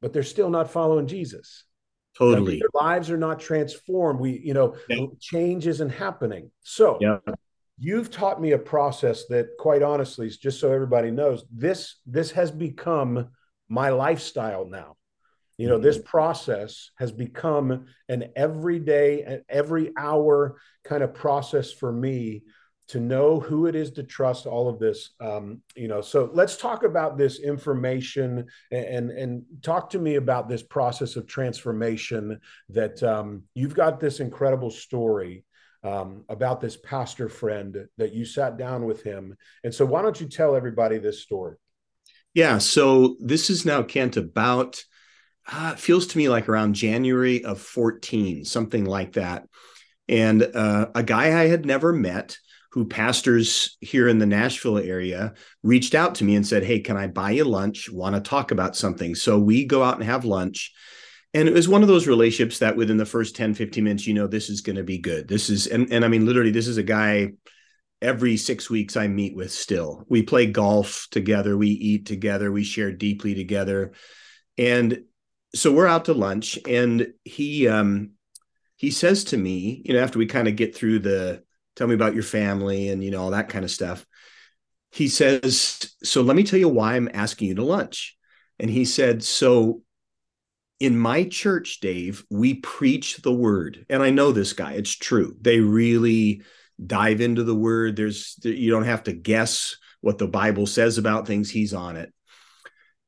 but 0.00 0.12
they're 0.12 0.22
still 0.22 0.50
not 0.50 0.70
following 0.70 1.06
jesus. 1.06 1.64
Totally. 2.16 2.58
their 2.58 2.68
lives 2.72 3.10
are 3.10 3.18
not 3.18 3.40
transformed. 3.40 4.20
We 4.20 4.40
you 4.42 4.54
know 4.54 4.76
yeah. 4.88 5.06
change 5.20 5.66
isn't 5.66 5.90
happening. 5.90 6.50
So 6.62 6.96
yeah. 7.00 7.18
you've 7.78 8.10
taught 8.10 8.40
me 8.40 8.52
a 8.52 8.58
process 8.58 9.26
that 9.26 9.48
quite 9.58 9.82
honestly 9.82 10.30
just 10.30 10.58
so 10.58 10.72
everybody 10.72 11.10
knows 11.10 11.44
this 11.52 11.96
this 12.06 12.30
has 12.30 12.50
become 12.50 13.28
my 13.68 13.90
lifestyle 13.90 14.66
now. 14.66 14.96
You 15.58 15.68
know 15.68 15.74
mm-hmm. 15.74 15.84
this 15.84 15.98
process 15.98 16.90
has 16.96 17.12
become 17.12 17.86
an 18.08 18.30
everyday 18.34 19.22
and 19.22 19.42
every 19.48 19.92
hour 19.98 20.56
kind 20.84 21.02
of 21.02 21.12
process 21.12 21.70
for 21.70 21.92
me 21.92 22.44
to 22.88 23.00
know 23.00 23.40
who 23.40 23.66
it 23.66 23.74
is 23.74 23.90
to 23.90 24.02
trust 24.02 24.46
all 24.46 24.68
of 24.68 24.78
this 24.78 25.10
um, 25.20 25.60
you 25.74 25.88
know 25.88 26.00
so 26.00 26.30
let's 26.32 26.56
talk 26.56 26.82
about 26.84 27.18
this 27.18 27.40
information 27.40 28.44
and, 28.70 28.84
and, 28.84 29.10
and 29.10 29.42
talk 29.62 29.90
to 29.90 29.98
me 29.98 30.16
about 30.16 30.48
this 30.48 30.62
process 30.62 31.16
of 31.16 31.26
transformation 31.26 32.38
that 32.68 33.02
um, 33.02 33.42
you've 33.54 33.74
got 33.74 34.00
this 34.00 34.20
incredible 34.20 34.70
story 34.70 35.44
um, 35.86 36.24
about 36.28 36.60
this 36.60 36.76
pastor 36.76 37.28
friend 37.28 37.86
that 37.96 38.12
you 38.12 38.24
sat 38.24 38.56
down 38.56 38.84
with 38.84 39.02
him. 39.02 39.36
And 39.62 39.72
so, 39.72 39.84
why 39.84 40.02
don't 40.02 40.20
you 40.20 40.28
tell 40.28 40.56
everybody 40.56 40.98
this 40.98 41.22
story? 41.22 41.56
Yeah. 42.34 42.58
So, 42.58 43.16
this 43.20 43.50
is 43.50 43.64
now, 43.64 43.82
Kent, 43.82 44.16
about, 44.16 44.82
uh, 45.50 45.76
feels 45.76 46.08
to 46.08 46.18
me 46.18 46.28
like 46.28 46.48
around 46.48 46.74
January 46.74 47.44
of 47.44 47.60
14, 47.60 48.44
something 48.44 48.84
like 48.84 49.12
that. 49.12 49.46
And 50.08 50.42
uh, 50.42 50.88
a 50.94 51.02
guy 51.02 51.40
I 51.40 51.46
had 51.46 51.64
never 51.66 51.92
met 51.92 52.36
who 52.76 52.84
pastors 52.84 53.78
here 53.80 54.06
in 54.06 54.18
the 54.18 54.26
Nashville 54.26 54.78
area 54.78 55.32
reached 55.62 55.94
out 55.94 56.14
to 56.16 56.24
me 56.24 56.36
and 56.36 56.46
said, 56.46 56.62
Hey, 56.62 56.78
can 56.78 56.96
I 56.96 57.06
buy 57.06 57.30
you 57.32 57.44
lunch? 57.44 57.90
Want 57.90 58.14
to 58.14 58.20
talk 58.20 58.50
about 58.50 58.76
something? 58.76 59.14
So 59.14 59.38
we 59.38 59.64
go 59.64 59.82
out 59.82 59.96
and 59.96 60.04
have 60.04 60.24
lunch 60.24 60.72
and 61.34 61.48
it 61.48 61.54
was 61.54 61.68
one 61.68 61.82
of 61.82 61.88
those 61.88 62.06
relationships 62.06 62.58
that 62.58 62.76
within 62.76 62.98
the 62.98 63.04
first 63.04 63.34
10 63.34 63.54
15 63.54 63.82
minutes 63.82 64.06
you 64.06 64.14
know 64.14 64.26
this 64.26 64.48
is 64.48 64.60
going 64.60 64.76
to 64.76 64.84
be 64.84 64.96
good 64.96 65.26
this 65.26 65.50
is 65.50 65.66
and, 65.66 65.92
and 65.92 66.04
i 66.04 66.08
mean 66.08 66.24
literally 66.24 66.52
this 66.52 66.68
is 66.68 66.78
a 66.78 66.84
guy 66.84 67.32
every 68.02 68.36
six 68.36 68.68
weeks 68.68 68.96
I 68.96 69.08
meet 69.08 69.34
with 69.34 69.50
still. 69.50 70.04
We 70.08 70.22
play 70.22 70.46
golf 70.46 71.08
together, 71.10 71.56
we 71.56 71.68
eat 71.68 72.06
together, 72.06 72.52
we 72.52 72.64
share 72.64 72.92
deeply 72.92 73.34
together. 73.34 73.92
And 74.58 75.04
so 75.54 75.72
we're 75.72 75.86
out 75.86 76.06
to 76.06 76.14
lunch 76.14 76.58
and 76.68 77.12
he 77.24 77.68
um 77.68 78.12
he 78.76 78.90
says 78.90 79.24
to 79.24 79.38
me, 79.38 79.82
you 79.86 79.94
know, 79.94 80.00
after 80.00 80.18
we 80.18 80.26
kind 80.26 80.48
of 80.48 80.56
get 80.56 80.76
through 80.76 80.98
the 80.98 81.42
tell 81.76 81.86
me 81.86 81.94
about 81.94 82.14
your 82.14 82.22
family 82.22 82.88
and 82.88 83.04
you 83.04 83.10
know 83.10 83.22
all 83.22 83.30
that 83.30 83.48
kind 83.48 83.64
of 83.64 83.70
stuff. 83.70 84.04
He 84.90 85.08
says, 85.08 85.94
"So 86.02 86.22
let 86.22 86.36
me 86.36 86.42
tell 86.42 86.58
you 86.58 86.68
why 86.68 86.96
I'm 86.96 87.10
asking 87.12 87.48
you 87.48 87.54
to 87.56 87.64
lunch." 87.64 88.16
And 88.58 88.70
he 88.70 88.84
said, 88.84 89.22
"So 89.22 89.82
in 90.80 90.98
my 90.98 91.24
church, 91.24 91.80
Dave, 91.80 92.24
we 92.30 92.54
preach 92.54 93.18
the 93.18 93.32
word. 93.32 93.86
And 93.88 94.02
I 94.02 94.10
know 94.10 94.32
this 94.32 94.52
guy, 94.52 94.72
it's 94.72 94.94
true. 94.94 95.36
They 95.40 95.60
really 95.60 96.42
dive 96.84 97.20
into 97.20 97.44
the 97.44 97.54
word. 97.54 97.96
There's 97.96 98.38
you 98.42 98.70
don't 98.70 98.84
have 98.84 99.04
to 99.04 99.12
guess 99.12 99.76
what 100.00 100.18
the 100.18 100.28
Bible 100.28 100.66
says 100.66 100.98
about 100.98 101.26
things. 101.26 101.50
He's 101.50 101.72
on 101.72 101.96
it. 101.96 102.12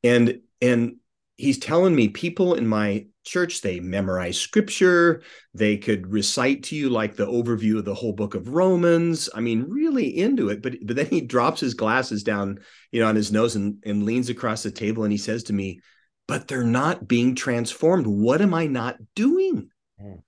And 0.03 0.41
and 0.63 0.97
he's 1.37 1.59
telling 1.59 1.95
me 1.95 2.09
people 2.09 2.55
in 2.55 2.67
my 2.67 3.07
church 3.29 3.61
they 3.61 3.81
memorize 3.81 4.39
scripture 4.39 5.23
they 5.55 5.77
could 5.77 6.11
recite 6.11 6.63
to 6.63 6.75
you 6.75 6.89
like 6.89 7.15
the 7.15 7.27
overview 7.27 7.79
of 7.79 7.85
the 7.85 7.95
whole 7.95 8.13
book 8.13 8.35
of 8.35 8.49
romans 8.49 9.29
i 9.35 9.41
mean 9.41 9.65
really 9.69 10.19
into 10.19 10.49
it 10.49 10.63
but 10.63 10.75
but 10.85 10.97
then 10.97 11.07
he 11.07 11.21
drops 11.21 11.61
his 11.61 11.75
glasses 11.75 12.23
down 12.23 12.59
you 12.91 13.01
know 13.01 13.09
on 13.09 13.17
his 13.17 13.31
nose 13.31 13.57
and, 13.57 13.83
and 13.85 14.05
leans 14.05 14.29
across 14.29 14.63
the 14.63 14.71
table 14.71 15.05
and 15.05 15.13
he 15.13 15.19
says 15.19 15.43
to 15.45 15.53
me 15.53 15.81
but 16.27 16.49
they're 16.49 16.65
not 16.65 17.07
being 17.07 17.35
transformed 17.35 18.07
what 18.07 18.41
am 18.41 18.55
i 18.55 18.67
not 18.67 18.97
doing 19.15 19.69
mm. 20.03 20.23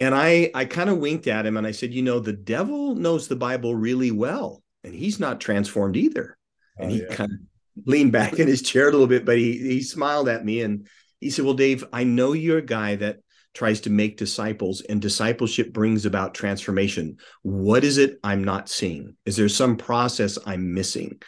and 0.00 0.14
i 0.14 0.50
i 0.54 0.64
kind 0.64 0.90
of 0.90 0.98
winked 0.98 1.26
at 1.26 1.46
him 1.46 1.56
and 1.56 1.66
i 1.66 1.70
said 1.70 1.94
you 1.94 2.02
know 2.02 2.18
the 2.18 2.32
devil 2.32 2.94
knows 2.94 3.28
the 3.28 3.36
bible 3.36 3.74
really 3.74 4.10
well 4.10 4.62
and 4.82 4.94
he's 4.94 5.20
not 5.20 5.40
transformed 5.40 5.96
either 5.96 6.36
and 6.76 6.90
oh, 6.90 6.94
he 6.94 7.02
yeah. 7.02 7.14
kind 7.14 7.32
of 7.32 7.38
leaned 7.86 8.12
back 8.12 8.38
in 8.38 8.46
his 8.46 8.62
chair 8.62 8.88
a 8.88 8.92
little 8.92 9.06
bit, 9.06 9.24
but 9.24 9.38
he 9.38 9.58
he 9.58 9.82
smiled 9.82 10.28
at 10.28 10.44
me 10.44 10.62
and 10.62 10.88
he 11.24 11.30
said, 11.30 11.46
Well, 11.46 11.54
Dave, 11.54 11.84
I 11.90 12.04
know 12.04 12.34
you're 12.34 12.58
a 12.58 12.62
guy 12.62 12.96
that 12.96 13.20
tries 13.54 13.80
to 13.80 13.90
make 13.90 14.18
disciples 14.18 14.82
and 14.82 15.00
discipleship 15.00 15.72
brings 15.72 16.04
about 16.04 16.34
transformation. 16.34 17.16
What 17.40 17.82
is 17.82 17.96
it 17.96 18.18
I'm 18.22 18.44
not 18.44 18.68
seeing? 18.68 19.16
Is 19.24 19.36
there 19.36 19.48
some 19.48 19.78
process 19.78 20.38
I'm 20.44 20.74
missing? 20.74 21.22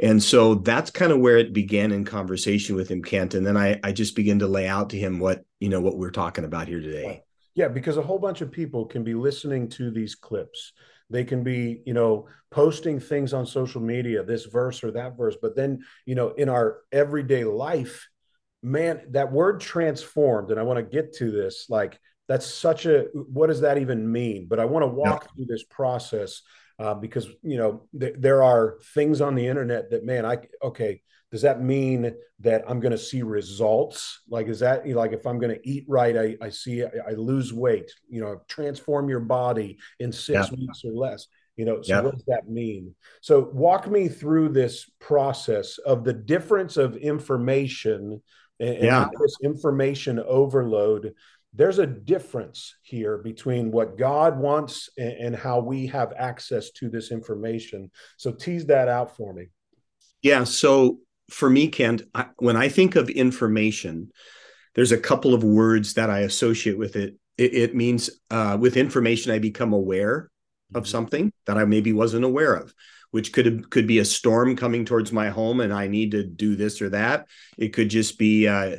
And 0.00 0.20
so 0.20 0.56
that's 0.56 0.90
kind 0.90 1.12
of 1.12 1.20
where 1.20 1.36
it 1.36 1.52
began 1.52 1.92
in 1.92 2.04
conversation 2.04 2.74
with 2.74 2.90
him, 2.90 3.04
Kent. 3.04 3.34
And 3.34 3.46
then 3.46 3.56
I, 3.56 3.78
I 3.84 3.92
just 3.92 4.16
begin 4.16 4.40
to 4.40 4.48
lay 4.48 4.66
out 4.66 4.90
to 4.90 4.98
him 4.98 5.20
what, 5.20 5.44
you 5.60 5.68
know, 5.68 5.80
what 5.80 5.96
we're 5.96 6.10
talking 6.10 6.44
about 6.44 6.66
here 6.66 6.80
today. 6.80 7.22
Yeah, 7.54 7.68
because 7.68 7.98
a 7.98 8.02
whole 8.02 8.18
bunch 8.18 8.40
of 8.40 8.50
people 8.50 8.86
can 8.86 9.04
be 9.04 9.14
listening 9.14 9.68
to 9.70 9.92
these 9.92 10.16
clips 10.16 10.72
they 11.08 11.22
can 11.22 11.44
be 11.44 11.82
you 11.86 11.94
know 11.94 12.26
posting 12.50 12.98
things 12.98 13.32
on 13.32 13.46
social 13.46 13.80
media 13.80 14.24
this 14.24 14.46
verse 14.46 14.82
or 14.82 14.90
that 14.90 15.16
verse 15.16 15.36
but 15.40 15.54
then 15.54 15.78
you 16.04 16.16
know 16.16 16.30
in 16.30 16.48
our 16.48 16.78
everyday 16.90 17.44
life 17.44 18.08
man 18.62 19.02
that 19.10 19.30
word 19.30 19.60
transformed 19.60 20.50
and 20.50 20.58
i 20.58 20.62
want 20.62 20.78
to 20.78 20.82
get 20.82 21.14
to 21.14 21.30
this 21.30 21.66
like 21.68 21.98
that's 22.28 22.46
such 22.46 22.86
a 22.86 23.06
what 23.12 23.48
does 23.48 23.60
that 23.60 23.78
even 23.78 24.10
mean 24.10 24.46
but 24.48 24.58
i 24.58 24.64
want 24.64 24.82
to 24.82 24.88
walk 24.88 25.22
yeah. 25.24 25.34
through 25.34 25.46
this 25.46 25.64
process 25.64 26.42
uh, 26.78 26.94
because 26.94 27.28
you 27.42 27.56
know 27.56 27.82
th- 27.98 28.16
there 28.18 28.42
are 28.42 28.78
things 28.94 29.20
on 29.20 29.34
the 29.34 29.46
internet 29.46 29.90
that 29.90 30.04
man 30.04 30.26
i 30.26 30.38
okay 30.62 31.00
does 31.30 31.42
that 31.42 31.62
mean 31.62 32.12
that 32.40 32.64
i'm 32.68 32.80
going 32.80 32.92
to 32.92 32.98
see 32.98 33.22
results 33.22 34.20
like 34.28 34.48
is 34.48 34.60
that 34.60 34.86
like 34.88 35.12
if 35.12 35.26
i'm 35.26 35.38
going 35.38 35.54
to 35.54 35.68
eat 35.68 35.84
right 35.88 36.16
i, 36.16 36.36
I 36.40 36.50
see 36.50 36.84
I, 36.84 36.90
I, 37.08 37.12
lose 37.12 37.52
weight 37.52 37.90
you 38.08 38.20
know 38.20 38.42
transform 38.48 39.08
your 39.08 39.20
body 39.20 39.78
in 40.00 40.12
six 40.12 40.50
yeah. 40.50 40.56
weeks 40.58 40.82
or 40.84 40.92
less 40.92 41.26
you 41.56 41.64
know 41.64 41.80
so 41.82 41.94
yeah. 41.94 42.00
what 42.00 42.14
does 42.14 42.24
that 42.26 42.48
mean 42.48 42.94
so 43.22 43.50
walk 43.52 43.88
me 43.88 44.08
through 44.08 44.50
this 44.50 44.90
process 45.00 45.78
of 45.78 46.04
the 46.04 46.12
difference 46.12 46.76
of 46.76 46.96
information 46.96 48.22
and, 48.60 48.78
yeah. 48.78 49.08
this 49.20 49.36
information 49.42 50.18
overload 50.20 51.14
there's 51.56 51.78
a 51.78 51.86
difference 51.86 52.76
here 52.82 53.16
between 53.16 53.70
what 53.70 53.96
God 53.96 54.38
wants 54.38 54.90
and, 54.98 55.12
and, 55.12 55.36
how 55.36 55.58
we 55.58 55.86
have 55.86 56.12
access 56.16 56.70
to 56.72 56.90
this 56.90 57.10
information. 57.10 57.90
So 58.18 58.30
tease 58.30 58.66
that 58.66 58.88
out 58.88 59.16
for 59.16 59.32
me. 59.32 59.46
Yeah. 60.20 60.44
So 60.44 60.98
for 61.30 61.48
me, 61.48 61.68
Kent, 61.68 62.02
I, 62.14 62.26
when 62.36 62.56
I 62.56 62.68
think 62.68 62.94
of 62.94 63.08
information, 63.08 64.12
there's 64.74 64.92
a 64.92 64.98
couple 64.98 65.32
of 65.32 65.42
words 65.42 65.94
that 65.94 66.10
I 66.10 66.20
associate 66.20 66.78
with 66.78 66.94
it. 66.94 67.16
It, 67.38 67.54
it 67.54 67.74
means 67.74 68.10
uh, 68.30 68.58
with 68.60 68.76
information, 68.76 69.32
I 69.32 69.38
become 69.38 69.72
aware 69.72 70.30
of 70.74 70.82
mm-hmm. 70.82 70.90
something 70.90 71.32
that 71.46 71.56
I 71.56 71.64
maybe 71.64 71.92
wasn't 71.92 72.24
aware 72.24 72.54
of, 72.54 72.74
which 73.10 73.32
could 73.32 73.70
could 73.70 73.86
be 73.86 73.98
a 73.98 74.04
storm 74.04 74.56
coming 74.56 74.84
towards 74.84 75.12
my 75.12 75.28
home, 75.28 75.60
and 75.60 75.72
I 75.72 75.88
need 75.88 76.12
to 76.12 76.24
do 76.24 76.56
this 76.56 76.80
or 76.82 76.90
that. 76.90 77.26
It 77.58 77.72
could 77.72 77.88
just 77.88 78.18
be, 78.18 78.46
uh, 78.46 78.76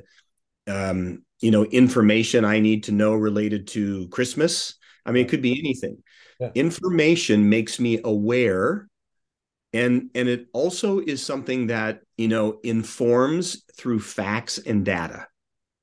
um, 0.67 1.24
you 1.39 1.51
know, 1.51 1.65
information 1.65 2.46
I 2.46 2.60
need 2.60 2.84
to 2.86 2.91
know 2.91 3.13
related 3.13 3.67
to 3.69 4.07
Christmas. 4.10 4.75
I 5.05 5.12
mean, 5.12 5.25
it 5.25 5.29
could 5.29 5.41
be 5.41 5.60
anything. 5.60 6.03
Yeah. 6.39 6.51
Information 6.53 7.50
makes 7.50 7.79
me 7.79 8.00
aware 8.03 8.88
and 9.74 10.10
and 10.15 10.27
it 10.27 10.48
also 10.53 11.00
is 11.00 11.25
something 11.25 11.67
that 11.67 12.01
you 12.17 12.27
know 12.27 12.60
informs 12.63 13.63
through 13.75 14.00
facts 14.00 14.57
and 14.57 14.86
data 14.86 15.27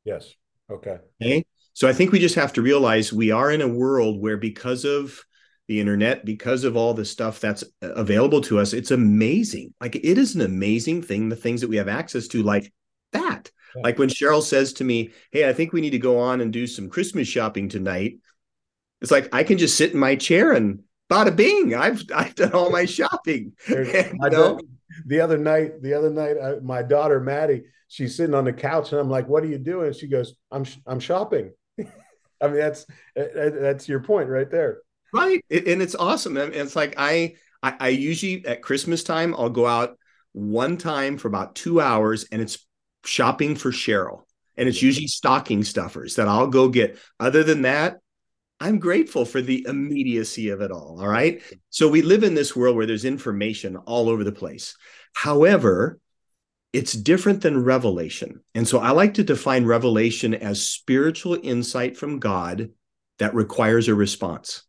yes 0.05 0.35
okay 0.71 0.99
okay 1.23 1.45
so 1.73 1.89
i 1.89 1.93
think 1.93 2.11
we 2.11 2.19
just 2.19 2.35
have 2.35 2.53
to 2.53 2.63
realize 2.63 3.13
we 3.13 3.31
are 3.31 3.51
in 3.51 3.61
a 3.61 3.69
world 3.69 4.21
where 4.21 4.37
because 4.37 4.85
of 4.85 5.23
the 5.69 5.81
internet 5.81 6.25
because 6.25 6.65
of 6.65 6.77
all 6.77 6.95
the 6.95 7.05
stuff 7.05 7.41
that's 7.41 7.65
uh, 7.83 7.89
available 7.95 8.41
to 8.43 8.59
us. 8.59 8.73
It's 8.73 8.91
amazing. 8.91 9.73
Like 9.81 9.97
it 9.97 10.19
is 10.19 10.35
an 10.35 10.43
amazing 10.43 11.03
thing 11.03 11.29
the 11.29 11.37
things 11.37 11.61
that 11.61 11.71
we 11.71 11.77
have 11.77 11.89
access 11.89 12.29
to 12.29 12.43
like 12.43 12.73
that. 13.13 13.51
Yeah. 13.77 13.83
like 13.83 13.99
when 13.99 14.09
cheryl 14.09 14.43
says 14.43 14.73
to 14.75 14.85
me 14.85 15.11
hey 15.33 15.49
i 15.49 15.53
think 15.53 15.73
we 15.73 15.81
need 15.81 15.91
to 15.91 15.99
go 15.99 16.21
on 16.21 16.41
and 16.41 16.53
do 16.53 16.65
some 16.65 16.89
christmas 16.89 17.27
shopping 17.27 17.69
tonight 17.69 18.19
it's 19.01 19.11
like 19.11 19.29
i 19.35 19.43
can 19.43 19.59
just 19.59 19.77
sit 19.77 19.93
in 19.93 19.99
my 19.99 20.15
chair 20.15 20.53
and 20.53 20.85
bada 21.11 21.35
bing 21.35 21.75
i've 21.75 22.03
i've 22.15 22.37
done 22.37 22.53
all 22.53 22.71
my 22.71 22.85
shopping. 22.85 23.53
And, 23.69 24.21
I 24.23 24.29
know, 24.29 24.61
the 25.07 25.21
other 25.21 25.39
night 25.39 25.83
the 25.83 25.95
other 25.95 26.11
night 26.11 26.37
I, 26.41 26.61
my 26.61 26.83
daughter 26.83 27.19
maddie 27.19 27.65
she's 27.89 28.17
sitting 28.17 28.35
on 28.35 28.45
the 28.45 28.53
couch 28.53 28.93
and 28.93 29.01
i'm 29.01 29.11
like 29.11 29.29
what 29.29 29.43
are 29.43 29.49
you 29.49 29.59
doing? 29.59 29.93
She 29.93 30.07
goes 30.07 30.35
i'm 30.53 30.65
i'm 30.87 31.01
shopping. 31.01 31.53
I 31.79 32.47
mean 32.47 32.57
that's 32.57 32.87
that's 33.15 33.89
your 33.89 34.01
point 34.01 34.29
right 34.29 34.51
there 34.51 34.79
right 35.15 35.45
and 35.51 35.81
it's 35.81 35.95
awesome 35.95 36.37
and 36.37 36.55
it's 36.55 36.77
like 36.77 36.95
I, 36.97 37.35
I 37.63 37.75
i 37.81 37.89
usually 37.89 38.45
at 38.47 38.63
christmas 38.63 39.05
time 39.05 39.35
i'll 39.35 39.51
go 39.51 39.67
out 39.67 39.99
one 40.33 40.77
time 40.77 41.17
for 41.17 41.29
about 41.29 41.55
two 41.55 41.81
hours 41.81 42.27
and 42.33 42.43
it's 42.43 42.59
shopping 43.05 43.55
for 43.55 43.71
cheryl 43.71 44.23
and 44.57 44.69
it's 44.69 44.83
usually 44.83 45.07
stocking 45.07 45.63
stuffers 45.65 46.17
that 46.17 46.29
i'll 46.29 46.49
go 46.49 46.69
get 46.69 46.99
other 47.21 47.43
than 47.43 47.63
that 47.63 47.99
I'm 48.61 48.79
grateful 48.79 49.25
for 49.25 49.43
the 49.43 49.67
immediacy 49.69 50.49
of 50.49 50.61
it 50.61 50.71
all. 50.71 50.99
All 51.01 51.09
right. 51.09 51.43
So 51.71 51.89
we 51.89 52.03
live 52.03 52.23
in 52.23 52.35
this 52.35 52.55
world 52.55 52.77
where 52.77 52.87
there's 52.87 53.05
information 53.05 53.77
all 53.77 54.09
over 54.09 54.25
the 54.25 54.33
place. 54.33 54.77
However, 55.13 55.99
it's 56.73 56.93
different 56.93 57.41
than 57.41 57.63
revelation. 57.63 58.41
And 58.55 58.67
so 58.67 58.79
I 58.79 58.91
like 58.91 59.15
to 59.15 59.25
define 59.25 59.65
revelation 59.65 60.35
as 60.35 60.69
spiritual 60.69 61.39
insight 61.43 61.97
from 61.97 62.19
God 62.19 62.71
that 63.19 63.35
requires 63.35 63.89
a 63.89 63.95
response. 63.95 64.65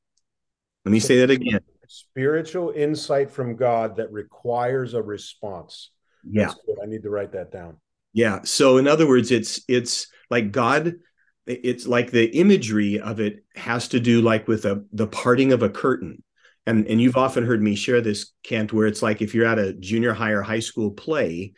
Let 0.86 0.92
me 0.92 1.00
say 1.00 1.20
that 1.20 1.32
again. 1.32 1.60
Spiritual 1.88 2.72
insight 2.72 3.32
from 3.32 3.56
God 3.56 3.98
that 3.98 4.12
requires 4.12 4.94
a 4.94 5.02
response. 5.02 5.92
Yeah. 6.24 6.52
I 6.82 6.86
need 6.86 7.04
to 7.04 7.10
write 7.10 7.32
that 7.34 7.52
down. 7.52 7.78
Yeah. 8.14 8.40
So 8.44 8.78
in 8.78 8.88
other 8.88 9.08
words, 9.08 9.32
it's 9.32 9.62
it's 9.68 10.08
like 10.30 10.52
God 10.52 10.96
it's 11.48 11.86
like 11.86 12.12
the 12.12 12.26
imagery 12.38 13.00
of 13.00 13.20
it 13.20 13.44
has 13.56 13.88
to 13.90 14.00
do 14.00 14.22
like 14.22 14.48
with 14.48 14.66
a 14.66 14.84
the 14.94 15.08
parting 15.08 15.54
of 15.54 15.62
a 15.62 15.70
curtain 15.70 16.24
and 16.66 16.88
and 16.88 17.00
you've 17.00 17.18
often 17.18 17.46
heard 17.46 17.62
me 17.62 17.76
share 17.76 18.02
this 18.02 18.32
kent 18.44 18.74
where 18.74 18.88
it's 18.88 19.02
like 19.02 19.22
if 19.22 19.36
you're 19.36 19.46
at 19.46 19.60
a 19.60 19.74
junior 19.74 20.14
high 20.14 20.32
or 20.32 20.42
high 20.42 20.60
school 20.60 20.92
play 20.92 21.54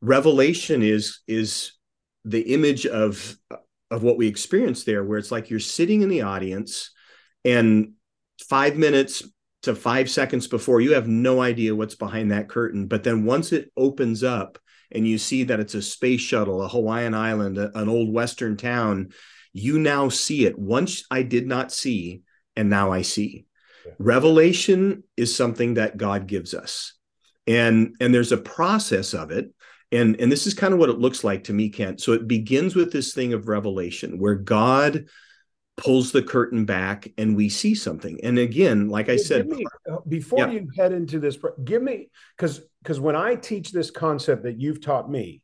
revelation 0.00 0.82
is 0.82 1.20
is 1.26 1.72
the 2.24 2.54
image 2.54 2.86
of 2.86 3.36
of 3.90 4.02
what 4.02 4.16
we 4.16 4.28
experience 4.28 4.84
there 4.84 5.02
where 5.02 5.18
it's 5.18 5.32
like 5.32 5.50
you're 5.50 5.58
sitting 5.58 6.02
in 6.02 6.08
the 6.08 6.22
audience 6.22 6.92
and 7.44 7.94
5 8.40 8.76
minutes 8.76 9.22
to 9.62 9.74
5 9.74 10.10
seconds 10.10 10.46
before 10.46 10.80
you 10.80 10.94
have 10.94 11.06
no 11.06 11.42
idea 11.42 11.74
what's 11.74 11.94
behind 11.94 12.32
that 12.32 12.48
curtain 12.48 12.86
but 12.86 13.04
then 13.04 13.24
once 13.24 13.52
it 13.52 13.70
opens 13.76 14.22
up 14.22 14.58
and 14.92 15.06
you 15.06 15.18
see 15.18 15.44
that 15.44 15.60
it's 15.60 15.74
a 15.74 15.82
space 15.82 16.20
shuttle, 16.20 16.62
a 16.62 16.68
Hawaiian 16.68 17.14
island, 17.14 17.58
a, 17.58 17.76
an 17.78 17.88
old 17.88 18.12
Western 18.12 18.56
town, 18.56 19.10
you 19.52 19.78
now 19.78 20.08
see 20.08 20.46
it. 20.46 20.58
Once 20.58 21.04
I 21.10 21.22
did 21.22 21.46
not 21.46 21.72
see, 21.72 22.22
and 22.56 22.68
now 22.68 22.92
I 22.92 23.02
see. 23.02 23.46
Yeah. 23.86 23.92
Revelation 23.98 25.04
is 25.16 25.34
something 25.34 25.74
that 25.74 25.96
God 25.96 26.26
gives 26.26 26.54
us. 26.54 26.94
And, 27.46 27.94
and 28.00 28.12
there's 28.12 28.32
a 28.32 28.36
process 28.36 29.14
of 29.14 29.30
it. 29.30 29.52
And, 29.92 30.20
and 30.20 30.30
this 30.30 30.46
is 30.46 30.54
kind 30.54 30.72
of 30.72 30.78
what 30.78 30.90
it 30.90 30.98
looks 30.98 31.24
like 31.24 31.44
to 31.44 31.52
me, 31.52 31.68
Kent. 31.68 32.00
So 32.00 32.12
it 32.12 32.28
begins 32.28 32.76
with 32.76 32.92
this 32.92 33.12
thing 33.12 33.32
of 33.32 33.48
revelation 33.48 34.18
where 34.18 34.36
God 34.36 35.06
pulls 35.80 36.12
the 36.12 36.22
curtain 36.22 36.64
back 36.64 37.10
and 37.18 37.36
we 37.36 37.48
see 37.48 37.74
something. 37.74 38.20
And 38.22 38.38
again, 38.38 38.88
like 38.88 39.08
I 39.08 39.16
said, 39.16 39.48
me, 39.48 39.64
uh, 39.90 39.96
before 40.06 40.40
yeah. 40.40 40.50
you 40.50 40.68
head 40.76 40.92
into 40.92 41.18
this, 41.18 41.38
give 41.64 41.82
me 41.82 42.10
because 42.36 42.60
because 42.82 43.00
when 43.00 43.16
I 43.16 43.34
teach 43.34 43.72
this 43.72 43.90
concept 43.90 44.44
that 44.44 44.60
you've 44.60 44.80
taught 44.80 45.10
me, 45.10 45.42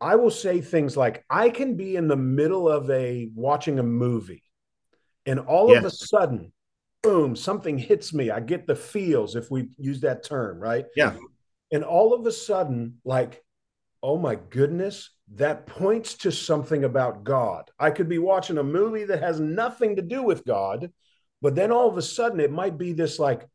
I 0.00 0.16
will 0.16 0.30
say 0.30 0.60
things 0.60 0.96
like 0.96 1.24
I 1.28 1.50
can 1.50 1.76
be 1.76 1.96
in 1.96 2.08
the 2.08 2.16
middle 2.16 2.68
of 2.68 2.90
a 2.90 3.28
watching 3.34 3.78
a 3.78 3.82
movie, 3.82 4.44
and 5.26 5.40
all 5.40 5.70
yes. 5.70 5.78
of 5.78 5.84
a 5.84 5.90
sudden, 5.90 6.52
boom, 7.02 7.36
something 7.36 7.78
hits 7.78 8.14
me. 8.14 8.30
I 8.30 8.40
get 8.40 8.66
the 8.66 8.76
feels 8.76 9.36
if 9.36 9.50
we 9.50 9.68
use 9.78 10.00
that 10.00 10.24
term, 10.24 10.58
right? 10.58 10.86
Yeah. 10.96 11.14
And 11.72 11.82
all 11.82 12.14
of 12.14 12.24
a 12.26 12.32
sudden, 12.32 13.00
like, 13.04 13.42
oh 14.06 14.16
my 14.16 14.36
goodness, 14.50 15.10
that 15.34 15.66
points 15.66 16.14
to 16.14 16.30
something 16.30 16.84
about 16.84 17.24
God. 17.24 17.68
I 17.76 17.90
could 17.90 18.08
be 18.08 18.18
watching 18.18 18.56
a 18.56 18.62
movie 18.62 19.02
that 19.02 19.20
has 19.20 19.40
nothing 19.40 19.96
to 19.96 20.02
do 20.02 20.22
with 20.22 20.44
God, 20.44 20.92
but 21.42 21.56
then 21.56 21.72
all 21.72 21.88
of 21.88 21.98
a 21.98 22.02
sudden 22.02 22.38
it 22.38 22.52
might 22.52 22.78
be 22.78 22.92
this 22.92 23.18
like, 23.18 23.48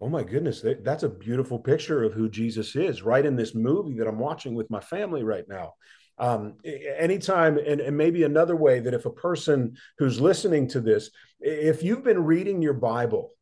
oh 0.00 0.08
my 0.08 0.22
goodness, 0.22 0.64
that's 0.82 1.02
a 1.02 1.08
beautiful 1.08 1.58
picture 1.58 2.04
of 2.04 2.12
who 2.12 2.30
Jesus 2.30 2.76
is 2.76 3.02
right 3.02 3.26
in 3.26 3.34
this 3.34 3.52
movie 3.52 3.98
that 3.98 4.06
I'm 4.06 4.20
watching 4.20 4.54
with 4.54 4.70
my 4.70 4.78
family 4.78 5.24
right 5.24 5.44
now. 5.48 5.72
Um, 6.18 6.58
anytime, 6.64 7.58
and, 7.58 7.80
and 7.80 7.96
maybe 7.96 8.22
another 8.22 8.54
way 8.54 8.78
that 8.78 8.94
if 8.94 9.06
a 9.06 9.10
person 9.10 9.76
who's 9.98 10.20
listening 10.20 10.68
to 10.68 10.80
this, 10.80 11.10
if 11.40 11.82
you've 11.82 12.04
been 12.04 12.24
reading 12.24 12.62
your 12.62 12.74
Bible 12.74 13.32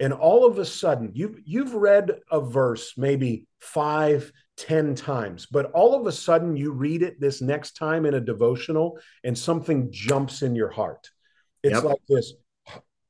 and 0.00 0.12
all 0.12 0.44
of 0.44 0.58
a 0.58 0.64
sudden 0.64 1.12
you've 1.14 1.38
you've 1.44 1.74
read 1.74 2.20
a 2.30 2.40
verse 2.40 2.94
maybe 2.96 3.46
five 3.60 4.32
10 4.56 4.94
times, 4.94 5.46
but 5.46 5.70
all 5.72 5.94
of 5.94 6.06
a 6.06 6.12
sudden 6.12 6.56
you 6.56 6.72
read 6.72 7.02
it 7.02 7.20
this 7.20 7.40
next 7.40 7.72
time 7.72 8.06
in 8.06 8.14
a 8.14 8.20
devotional 8.20 8.98
and 9.24 9.36
something 9.36 9.90
jumps 9.90 10.42
in 10.42 10.54
your 10.54 10.70
heart. 10.70 11.10
It's 11.62 11.74
yep. 11.74 11.84
like 11.84 11.98
this 12.08 12.34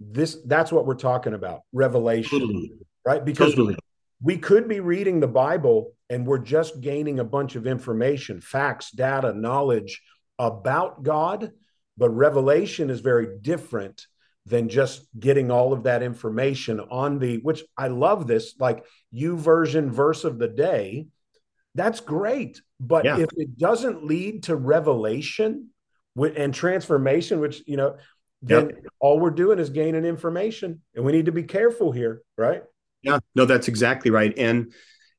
this 0.00 0.38
that's 0.46 0.72
what 0.72 0.86
we're 0.86 0.94
talking 0.94 1.34
about, 1.34 1.60
revelation. 1.72 2.40
Totally. 2.40 2.72
Right? 3.06 3.24
Because 3.24 3.54
totally. 3.54 3.76
we 4.22 4.38
could 4.38 4.68
be 4.68 4.80
reading 4.80 5.20
the 5.20 5.28
Bible 5.28 5.92
and 6.10 6.26
we're 6.26 6.38
just 6.38 6.80
gaining 6.80 7.18
a 7.18 7.24
bunch 7.24 7.56
of 7.56 7.66
information, 7.66 8.40
facts, 8.40 8.90
data, 8.90 9.32
knowledge 9.32 10.02
about 10.38 11.02
God, 11.02 11.52
but 11.96 12.10
revelation 12.10 12.90
is 12.90 13.00
very 13.00 13.38
different 13.40 14.06
than 14.46 14.68
just 14.68 15.06
getting 15.18 15.50
all 15.50 15.72
of 15.72 15.84
that 15.84 16.02
information 16.02 16.80
on 16.80 17.18
the 17.18 17.38
which 17.38 17.62
I 17.78 17.88
love 17.88 18.26
this 18.26 18.54
like 18.58 18.84
YouVersion 19.14 19.90
verse 19.90 20.24
of 20.24 20.38
the 20.38 20.48
day 20.48 21.06
that's 21.74 22.00
great. 22.00 22.60
But 22.80 23.04
yeah. 23.04 23.18
if 23.18 23.30
it 23.36 23.58
doesn't 23.58 24.04
lead 24.04 24.44
to 24.44 24.56
revelation 24.56 25.70
and 26.16 26.54
transformation, 26.54 27.40
which, 27.40 27.62
you 27.66 27.76
know, 27.76 27.96
then 28.42 28.66
yep. 28.66 28.84
all 29.00 29.18
we're 29.18 29.30
doing 29.30 29.58
is 29.58 29.70
gaining 29.70 30.04
information 30.04 30.82
and 30.94 31.04
we 31.04 31.12
need 31.12 31.26
to 31.26 31.32
be 31.32 31.42
careful 31.44 31.92
here, 31.92 32.22
right? 32.36 32.62
Yeah, 33.02 33.18
no, 33.34 33.44
that's 33.44 33.68
exactly 33.68 34.10
right. 34.10 34.32
And, 34.36 34.72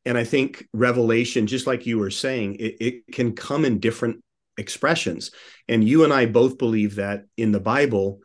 and 0.05 0.17
I 0.17 0.23
think 0.23 0.67
revelation, 0.73 1.47
just 1.47 1.67
like 1.67 1.85
you 1.85 1.97
were 1.97 2.11
saying, 2.11 2.55
it, 2.55 2.77
it 2.79 3.07
can 3.11 3.33
come 3.33 3.65
in 3.65 3.79
different 3.79 4.23
expressions. 4.57 5.31
And 5.67 5.83
you 5.83 6.03
and 6.03 6.13
I 6.13 6.27
both 6.27 6.57
believe 6.57 6.95
that 6.95 7.25
in 7.35 7.51
the 7.51 7.59
Bible, 7.59 8.19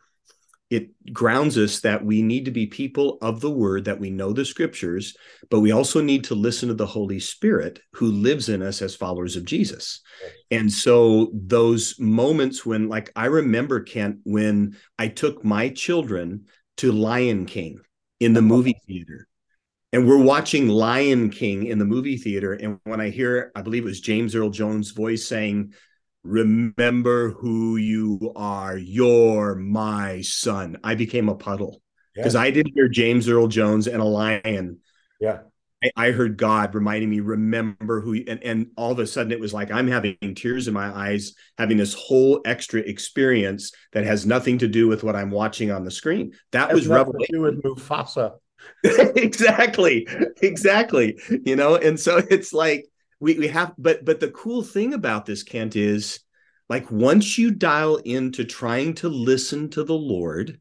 it 0.71 0.89
grounds 1.11 1.57
us 1.57 1.81
that 1.81 2.03
we 2.03 2.21
need 2.21 2.45
to 2.45 2.51
be 2.51 2.65
people 2.65 3.17
of 3.21 3.41
the 3.41 3.51
word, 3.51 3.83
that 3.85 3.99
we 3.99 4.09
know 4.09 4.31
the 4.31 4.45
scriptures, 4.45 5.15
but 5.49 5.59
we 5.59 5.71
also 5.71 6.01
need 6.01 6.23
to 6.23 6.33
listen 6.33 6.69
to 6.69 6.73
the 6.73 6.85
Holy 6.85 7.19
Spirit 7.19 7.81
who 7.91 8.07
lives 8.07 8.47
in 8.47 8.61
us 8.61 8.81
as 8.81 8.95
followers 8.95 9.35
of 9.35 9.43
Jesus. 9.43 9.99
And 10.49 10.71
so, 10.71 11.29
those 11.33 11.99
moments 11.99 12.65
when, 12.65 12.87
like, 12.87 13.11
I 13.17 13.25
remember, 13.25 13.81
Kent, 13.81 14.19
when 14.23 14.77
I 14.97 15.09
took 15.09 15.43
my 15.43 15.69
children 15.69 16.45
to 16.77 16.93
Lion 16.93 17.45
King 17.45 17.81
in 18.21 18.31
the 18.33 18.39
uh-huh. 18.39 18.47
movie 18.47 18.77
theater. 18.87 19.27
And 19.91 20.07
we're 20.07 20.23
watching 20.23 20.69
Lion 20.69 21.29
King 21.31 21.65
in 21.65 21.79
the 21.79 21.85
movie 21.85 22.15
theater. 22.15 22.53
And 22.53 22.79
when 22.85 23.01
I 23.01 23.09
hear, 23.09 23.51
I 23.55 23.61
believe 23.61 23.83
it 23.83 23.87
was 23.87 23.99
James 23.99 24.35
Earl 24.35 24.51
Jones' 24.51 24.91
voice 24.91 25.27
saying, 25.27 25.73
remember 26.23 27.31
who 27.31 27.77
you 27.77 28.31
are. 28.35 28.77
You're 28.77 29.55
my 29.55 30.21
son. 30.21 30.77
I 30.83 30.95
became 30.95 31.29
a 31.29 31.35
puddle 31.35 31.81
because 32.15 32.35
yeah. 32.35 32.41
I 32.41 32.51
didn't 32.51 32.73
hear 32.73 32.87
James 32.87 33.27
Earl 33.29 33.47
Jones 33.47 33.87
and 33.87 34.01
a 34.01 34.05
lion. 34.05 34.79
Yeah. 35.19 35.39
I, 35.83 35.91
I 35.95 36.11
heard 36.11 36.37
God 36.37 36.75
reminding 36.75 37.09
me, 37.09 37.19
remember 37.19 38.01
who, 38.01 38.13
and, 38.27 38.43
and 38.43 38.67
all 38.75 38.91
of 38.91 38.99
a 38.99 39.07
sudden 39.07 39.31
it 39.31 39.39
was 39.39 39.53
like 39.53 39.71
I'm 39.71 39.87
having 39.87 40.17
tears 40.35 40.67
in 40.67 40.73
my 40.73 40.95
eyes, 40.95 41.33
having 41.57 41.77
this 41.77 41.93
whole 41.93 42.41
extra 42.45 42.81
experience 42.81 43.71
that 43.93 44.05
has 44.05 44.25
nothing 44.25 44.59
to 44.59 44.67
do 44.67 44.87
with 44.87 45.03
what 45.03 45.15
I'm 45.15 45.31
watching 45.31 45.71
on 45.71 45.83
the 45.83 45.91
screen. 45.91 46.33
That 46.51 46.73
was 46.73 46.87
revelation. 46.87 47.41
with 47.41 47.61
Mufasa. 47.63 48.33
exactly. 48.83 50.07
Exactly. 50.41 51.19
You 51.45 51.55
know, 51.55 51.75
and 51.75 51.99
so 51.99 52.17
it's 52.29 52.53
like, 52.53 52.85
we 53.21 53.39
we 53.39 53.47
have 53.47 53.73
but 53.77 54.03
but 54.03 54.19
the 54.19 54.31
cool 54.31 54.63
thing 54.63 54.93
about 54.93 55.25
this 55.25 55.43
kent 55.43 55.77
is 55.77 56.19
like 56.67 56.91
once 56.91 57.37
you 57.37 57.51
dial 57.51 57.97
into 57.97 58.43
trying 58.43 58.93
to 58.95 59.07
listen 59.07 59.69
to 59.69 59.83
the 59.83 59.93
lord 59.93 60.59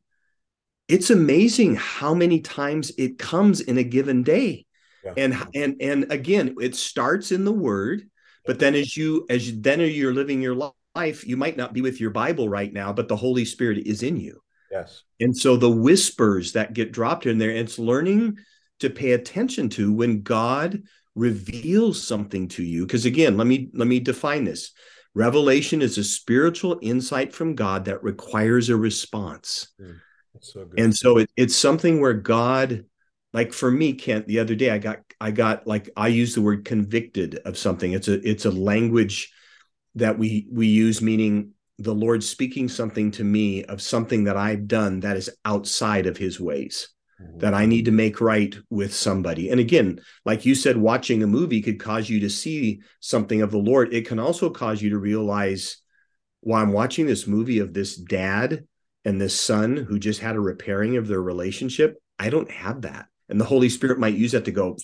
it's 0.90 1.10
amazing 1.10 1.76
how 1.76 2.14
many 2.14 2.40
times 2.40 2.90
it 2.98 3.16
comes 3.16 3.60
in 3.60 3.78
a 3.78 3.84
given 3.84 4.24
day. 4.24 4.66
Yeah. 5.04 5.14
and 5.16 5.34
and 5.54 5.76
and 5.80 6.12
again 6.12 6.56
it 6.60 6.74
starts 6.74 7.32
in 7.32 7.46
the 7.46 7.52
word 7.52 8.02
but 8.44 8.58
then 8.58 8.74
as 8.74 8.94
you 8.94 9.24
as 9.30 9.48
you, 9.48 9.58
then 9.58 9.80
you're 9.80 10.12
living 10.12 10.42
your 10.42 10.72
life 10.94 11.26
you 11.26 11.38
might 11.38 11.56
not 11.56 11.72
be 11.72 11.80
with 11.80 11.98
your 12.00 12.10
bible 12.10 12.50
right 12.50 12.70
now 12.70 12.92
but 12.92 13.08
the 13.08 13.16
holy 13.16 13.46
spirit 13.46 13.78
is 13.86 14.02
in 14.02 14.18
you. 14.18 14.42
Yes. 14.70 15.02
And 15.18 15.34
so 15.34 15.56
the 15.56 15.70
whispers 15.70 16.52
that 16.52 16.74
get 16.74 16.92
dropped 16.92 17.24
in 17.24 17.38
there 17.38 17.50
it's 17.50 17.78
learning 17.78 18.36
to 18.80 18.90
pay 18.90 19.12
attention 19.12 19.70
to 19.70 19.90
when 19.90 20.20
god 20.20 20.82
reveals 21.14 22.02
something 22.06 22.48
to 22.48 22.62
you. 22.62 22.86
Because 22.86 23.04
again 23.04 23.36
let 23.36 23.46
me 23.46 23.68
let 23.74 23.88
me 23.88 24.00
define 24.00 24.44
this. 24.44 24.72
Revelation 25.14 25.82
is 25.82 25.98
a 25.98 26.04
spiritual 26.04 26.78
insight 26.82 27.32
from 27.32 27.54
god 27.54 27.86
that 27.86 28.02
requires 28.02 28.68
a 28.68 28.76
response. 28.76 29.68
Mm, 29.80 30.00
so 30.40 30.68
and 30.76 30.96
so 30.96 31.18
it, 31.18 31.30
it's 31.36 31.56
something 31.56 32.00
where 32.00 32.14
god 32.14 32.84
like 33.32 33.52
for 33.52 33.70
me 33.70 33.92
kent 33.92 34.26
the 34.26 34.40
other 34.40 34.54
day 34.54 34.70
i 34.70 34.78
got 34.78 34.98
i 35.20 35.30
got 35.30 35.66
like 35.66 35.90
i 35.96 36.08
use 36.08 36.34
the 36.34 36.42
word 36.42 36.64
convicted 36.64 37.36
of 37.44 37.58
something. 37.58 37.92
It's 37.92 38.08
a 38.08 38.28
it's 38.28 38.44
a 38.44 38.50
language 38.50 39.32
that 39.96 40.18
we 40.18 40.46
we 40.50 40.68
use 40.68 41.02
meaning 41.02 41.52
the 41.78 41.94
lord 41.94 42.22
speaking 42.22 42.68
something 42.68 43.10
to 43.10 43.24
me 43.24 43.64
of 43.64 43.82
something 43.82 44.24
that 44.24 44.36
i've 44.36 44.68
done 44.68 45.00
that 45.00 45.16
is 45.16 45.30
outside 45.44 46.06
of 46.06 46.16
his 46.16 46.38
ways 46.38 46.90
Mm-hmm. 47.20 47.38
that 47.38 47.52
I 47.52 47.66
need 47.66 47.84
to 47.84 47.90
make 47.90 48.20
right 48.20 48.56
with 48.70 48.94
somebody. 48.94 49.50
And 49.50 49.60
again, 49.60 50.00
like 50.24 50.46
you 50.46 50.54
said, 50.54 50.78
watching 50.78 51.22
a 51.22 51.26
movie 51.26 51.60
could 51.60 51.78
cause 51.78 52.08
you 52.08 52.20
to 52.20 52.30
see 52.30 52.80
something 53.00 53.42
of 53.42 53.50
the 53.50 53.58
Lord. 53.58 53.92
It 53.92 54.06
can 54.06 54.18
also 54.18 54.48
cause 54.48 54.80
you 54.80 54.90
to 54.90 54.98
realize 54.98 55.76
while 56.40 56.62
I'm 56.62 56.72
watching 56.72 57.06
this 57.06 57.26
movie 57.26 57.58
of 57.58 57.74
this 57.74 57.96
dad 57.96 58.64
and 59.04 59.20
this 59.20 59.38
son 59.38 59.76
who 59.76 59.98
just 59.98 60.20
had 60.20 60.36
a 60.36 60.40
repairing 60.40 60.96
of 60.96 61.08
their 61.08 61.20
relationship, 61.20 61.98
I 62.18 62.30
don't 62.30 62.50
have 62.50 62.82
that. 62.82 63.06
And 63.28 63.38
the 63.38 63.44
Holy 63.44 63.68
Spirit 63.68 63.98
might 63.98 64.14
use 64.14 64.32
that 64.32 64.46
to 64.46 64.50
go, 64.50 64.76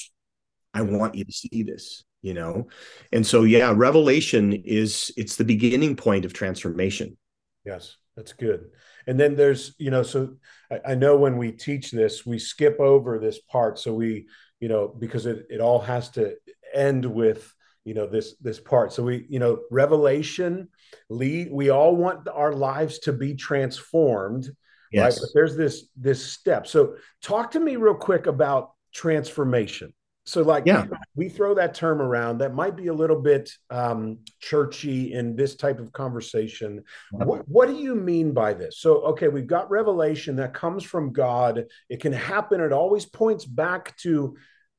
I 0.75 0.83
want 0.83 1.15
you 1.15 1.25
to 1.25 1.33
see 1.33 1.63
this, 1.63 2.05
you 2.21 2.35
know? 2.35 2.69
And 3.13 3.27
so, 3.27 3.45
yeah, 3.45 3.73
revelation 3.75 4.53
is, 4.53 5.11
it's 5.17 5.37
the 5.37 5.45
beginning 5.45 5.97
point 5.97 6.27
of 6.27 6.35
transformation. 6.35 7.17
Yes, 7.65 7.97
that's 8.15 8.35
good. 8.35 8.67
And 9.07 9.19
then 9.19 9.37
there's, 9.37 9.75
you 9.79 9.91
know, 9.91 10.03
so 10.03 10.37
I, 10.71 10.93
I 10.93 10.95
know 10.95 11.17
when 11.17 11.37
we 11.37 11.53
teach 11.53 11.91
this, 11.91 12.27
we 12.27 12.39
skip 12.39 12.81
over 12.81 13.19
this 13.19 13.39
part. 13.39 13.79
So 13.79 13.95
we, 13.95 14.27
you 14.61 14.69
know, 14.69 14.89
because 14.89 15.27
it, 15.27 15.47
it 15.51 15.61
all 15.61 15.81
has 15.81 16.11
to 16.11 16.37
end 16.75 17.05
with, 17.05 17.53
you 17.85 17.95
know, 17.95 18.07
this 18.07 18.35
this 18.41 18.59
part. 18.59 18.93
So 18.93 19.05
we, 19.05 19.27
you 19.29 19.39
know, 19.39 19.61
revelation 19.71 20.69
lead. 21.09 21.53
We 21.53 21.71
all 21.71 21.95
want 21.95 22.27
our 22.29 22.53
lives 22.53 22.99
to 23.01 23.13
be 23.13 23.35
transformed, 23.35 24.51
yes. 24.91 25.03
right? 25.03 25.21
But 25.21 25.31
there's 25.35 25.57
this 25.57 25.89
this 25.97 26.25
step. 26.25 26.67
So 26.67 26.97
talk 27.23 27.53
to 27.53 27.61
me 27.61 27.77
real 27.77 27.95
quick 27.95 28.27
about 28.27 28.73
transformation. 28.93 29.93
So, 30.27 30.43
like, 30.43 30.67
yeah. 30.67 30.87
we 31.15 31.29
throw 31.29 31.55
that 31.55 31.75
term 31.75 32.03
around 32.03 32.39
that 32.39 32.53
might 32.53 32.75
be 32.75 32.89
a 32.89 32.93
little 32.93 33.21
bit 33.21 33.49
um, 33.71 34.19
churchy 34.41 35.13
in 35.13 35.37
this 35.37 35.55
type 35.55 35.79
of 35.79 35.93
conversation. 35.93 36.83
What, 37.13 37.49
what, 37.49 37.69
do 37.69 37.77
you 37.77 37.95
mean 37.95 38.33
by 38.33 38.53
this? 38.53 38.81
So, 38.81 39.03
okay, 39.03 39.29
we've 39.29 39.47
got 39.47 39.71
revelation 39.71 40.35
that 40.37 40.53
comes 40.53 40.83
from 40.83 41.13
God. 41.13 41.67
It 41.89 42.01
can 42.01 42.13
happen. 42.13 42.61
It 42.61 42.73
always 42.73 43.07
points 43.07 43.45
back 43.45 43.97
to 43.99 44.37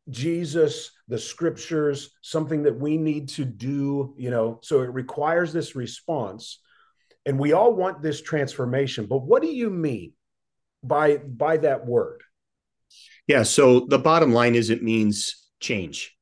Jesus, 0.09 0.91
the 1.07 1.17
scriptures, 1.17 2.11
something 2.21 2.63
that 2.63 2.77
we 2.77 2.97
need 2.97 3.29
to 3.29 3.45
do, 3.45 4.15
you 4.17 4.29
know, 4.29 4.59
so 4.63 4.81
it 4.81 4.91
requires 4.91 5.53
this 5.53 5.75
response. 5.75 6.59
And 7.25 7.39
we 7.39 7.53
all 7.53 7.73
want 7.73 8.01
this 8.01 8.21
transformation. 8.21 9.05
But 9.05 9.19
what 9.19 9.41
do 9.41 9.49
you 9.49 9.69
mean 9.69 10.13
by 10.83 11.17
by 11.17 11.57
that 11.57 11.85
word? 11.85 12.21
Yeah. 13.27 13.43
So 13.43 13.81
the 13.81 13.99
bottom 13.99 14.31
line 14.31 14.55
is 14.55 14.69
it 14.69 14.81
means 14.81 15.47
change. 15.59 16.15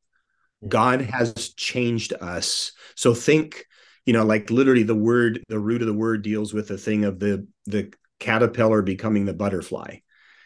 God 0.68 1.02
has 1.02 1.54
changed 1.54 2.14
us. 2.22 2.72
So 2.96 3.14
think, 3.14 3.66
you 4.06 4.14
know, 4.14 4.26
like 4.26 4.50
literally 4.50 4.84
the 4.84 4.96
word, 4.96 5.44
the 5.48 5.60
root 5.60 5.82
of 5.82 5.88
the 5.88 5.94
word 5.94 6.24
deals 6.24 6.54
with 6.54 6.68
the 6.68 6.78
thing 6.78 7.06
of 7.06 7.20
the 7.20 7.48
the 7.66 7.94
caterpillar 8.20 8.82
becoming 8.82 9.26
the 9.26 9.34
butterfly. 9.34 9.98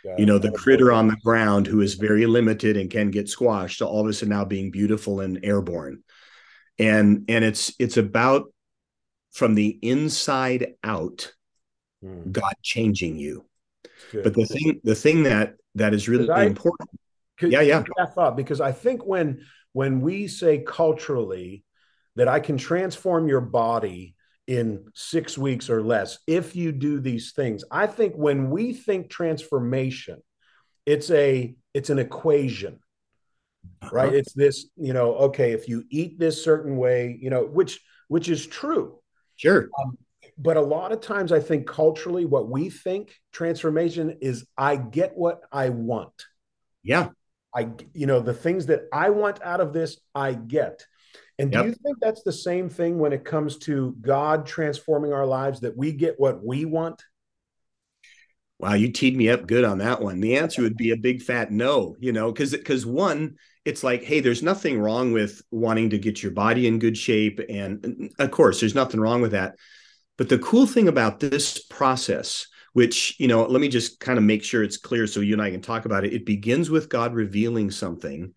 Yeah, 0.03 0.15
you 0.17 0.25
know, 0.25 0.37
the 0.37 0.51
critter 0.51 0.91
on 0.91 1.07
the 1.07 1.17
ground 1.23 1.67
who 1.67 1.81
is 1.81 1.95
very 1.95 2.25
limited 2.25 2.77
and 2.77 2.89
can 2.89 3.11
get 3.11 3.29
squashed, 3.29 3.79
to 3.79 3.87
all 3.87 4.01
of 4.01 4.07
a 4.07 4.13
sudden 4.13 4.29
now 4.29 4.45
being 4.45 4.71
beautiful 4.71 5.19
and 5.19 5.39
airborne. 5.43 6.03
And 6.77 7.25
and 7.27 7.43
it's 7.43 7.73
it's 7.79 7.97
about 7.97 8.53
from 9.31 9.55
the 9.55 9.77
inside 9.81 10.73
out, 10.83 11.33
mm. 12.03 12.31
God 12.31 12.53
changing 12.63 13.17
you. 13.17 13.45
But 14.13 14.33
the 14.33 14.45
thing 14.45 14.79
the 14.83 14.95
thing 14.95 15.23
that 15.23 15.55
that 15.75 15.93
is 15.93 16.07
really 16.07 16.29
I, 16.29 16.45
important. 16.45 16.89
Could, 17.37 17.51
yeah, 17.51 17.61
yeah. 17.61 17.83
That 17.97 18.13
thought 18.13 18.35
because 18.35 18.61
I 18.61 18.71
think 18.71 19.05
when 19.05 19.45
when 19.73 20.01
we 20.01 20.27
say 20.27 20.59
culturally 20.59 21.63
that 22.15 22.27
I 22.27 22.39
can 22.39 22.57
transform 22.57 23.27
your 23.27 23.41
body 23.41 24.15
in 24.47 24.83
six 24.95 25.37
weeks 25.37 25.69
or 25.69 25.83
less 25.83 26.17
if 26.25 26.55
you 26.55 26.71
do 26.71 26.99
these 26.99 27.33
things. 27.33 27.63
I 27.69 27.85
think 27.85 28.15
when 28.15 28.49
we 28.49 28.73
think 28.73 29.09
transformation, 29.09 30.21
it's 30.85 31.11
a 31.11 31.55
it's 31.73 31.91
an 31.91 31.99
equation, 31.99 32.79
uh-huh. 33.81 33.89
right? 33.93 34.13
It's 34.13 34.33
this, 34.33 34.65
you 34.75 34.93
know, 34.93 35.13
okay, 35.15 35.51
if 35.51 35.69
you 35.69 35.83
eat 35.91 36.17
this 36.17 36.43
certain 36.43 36.77
way, 36.77 37.17
you 37.21 37.29
know, 37.29 37.45
which 37.45 37.79
which 38.07 38.27
is 38.27 38.45
true. 38.45 38.99
Sure. 39.35 39.69
Um, 39.79 39.97
but 40.39 40.57
a 40.57 40.61
lot 40.61 40.91
of 40.91 41.01
times 41.01 41.31
I 41.31 41.39
think 41.39 41.67
culturally 41.67 42.25
what 42.25 42.49
we 42.49 42.69
think 42.69 43.13
transformation 43.31 44.17
is 44.21 44.45
I 44.57 44.77
get 44.77 45.15
what 45.15 45.41
I 45.51 45.69
want. 45.69 46.25
Yeah. 46.81 47.09
I 47.53 47.69
you 47.93 48.05
know 48.05 48.19
the 48.21 48.33
things 48.33 48.67
that 48.67 48.83
I 48.93 49.09
want 49.09 49.41
out 49.41 49.59
of 49.59 49.73
this 49.73 49.99
I 50.15 50.33
get. 50.33 50.85
And 51.39 51.51
do 51.51 51.59
you 51.59 51.71
think 51.71 51.97
that's 52.01 52.21
the 52.21 52.33
same 52.33 52.67
thing 52.67 52.99
when 52.99 53.13
it 53.13 53.23
comes 53.23 53.57
to 53.59 53.95
God 54.01 54.45
transforming 54.45 55.13
our 55.13 55.25
lives 55.25 55.61
that 55.61 55.75
we 55.75 55.93
get 55.93 56.19
what 56.19 56.43
we 56.43 56.65
want? 56.65 57.01
Wow, 58.59 58.73
you 58.73 58.91
teed 58.91 59.15
me 59.15 59.29
up 59.29 59.47
good 59.47 59.63
on 59.63 59.77
that 59.77 60.01
one. 60.01 60.19
The 60.19 60.35
answer 60.35 60.61
would 60.61 60.75
be 60.75 60.91
a 60.91 60.97
big 60.97 61.21
fat 61.21 61.49
no, 61.49 61.95
you 61.97 62.11
know, 62.11 62.29
because 62.29 62.51
because 62.51 62.85
one, 62.85 63.37
it's 63.63 63.85
like, 63.85 64.03
hey, 64.03 64.19
there's 64.19 64.43
nothing 64.43 64.81
wrong 64.81 65.13
with 65.13 65.41
wanting 65.49 65.91
to 65.91 65.97
get 65.97 66.21
your 66.21 66.33
body 66.33 66.67
in 66.67 66.77
good 66.77 66.97
shape. 66.97 67.39
And 67.47 68.11
of 68.19 68.31
course, 68.31 68.59
there's 68.59 68.75
nothing 68.75 68.99
wrong 68.99 69.21
with 69.21 69.31
that. 69.31 69.55
But 70.19 70.27
the 70.27 70.37
cool 70.37 70.67
thing 70.67 70.89
about 70.89 71.21
this 71.21 71.63
process, 71.63 72.45
which, 72.73 73.15
you 73.19 73.27
know, 73.29 73.45
let 73.45 73.61
me 73.61 73.69
just 73.69 74.01
kind 74.01 74.19
of 74.19 74.25
make 74.25 74.43
sure 74.43 74.61
it's 74.61 74.77
clear 74.77 75.07
so 75.07 75.21
you 75.21 75.33
and 75.33 75.41
I 75.41 75.49
can 75.49 75.61
talk 75.61 75.85
about 75.85 76.03
it. 76.03 76.13
It 76.13 76.25
begins 76.25 76.69
with 76.69 76.89
God 76.89 77.15
revealing 77.15 77.71
something 77.71 78.33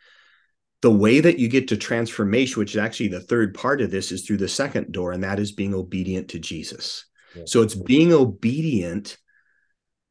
the 0.80 0.92
way 0.92 1.18
that 1.18 1.40
you 1.40 1.48
get 1.48 1.68
to 1.68 1.76
transformation, 1.76 2.60
which 2.60 2.72
is 2.72 2.76
actually 2.76 3.08
the 3.08 3.20
third 3.20 3.54
part 3.54 3.80
of 3.80 3.90
this, 3.90 4.12
is 4.12 4.24
through 4.24 4.36
the 4.36 4.48
second 4.48 4.92
door, 4.92 5.10
and 5.10 5.24
that 5.24 5.40
is 5.40 5.50
being 5.50 5.74
obedient 5.74 6.28
to 6.28 6.38
Jesus. 6.38 7.04
Yeah. 7.36 7.42
So 7.46 7.62
it's 7.62 7.74
being 7.74 8.12
obedient 8.12 9.18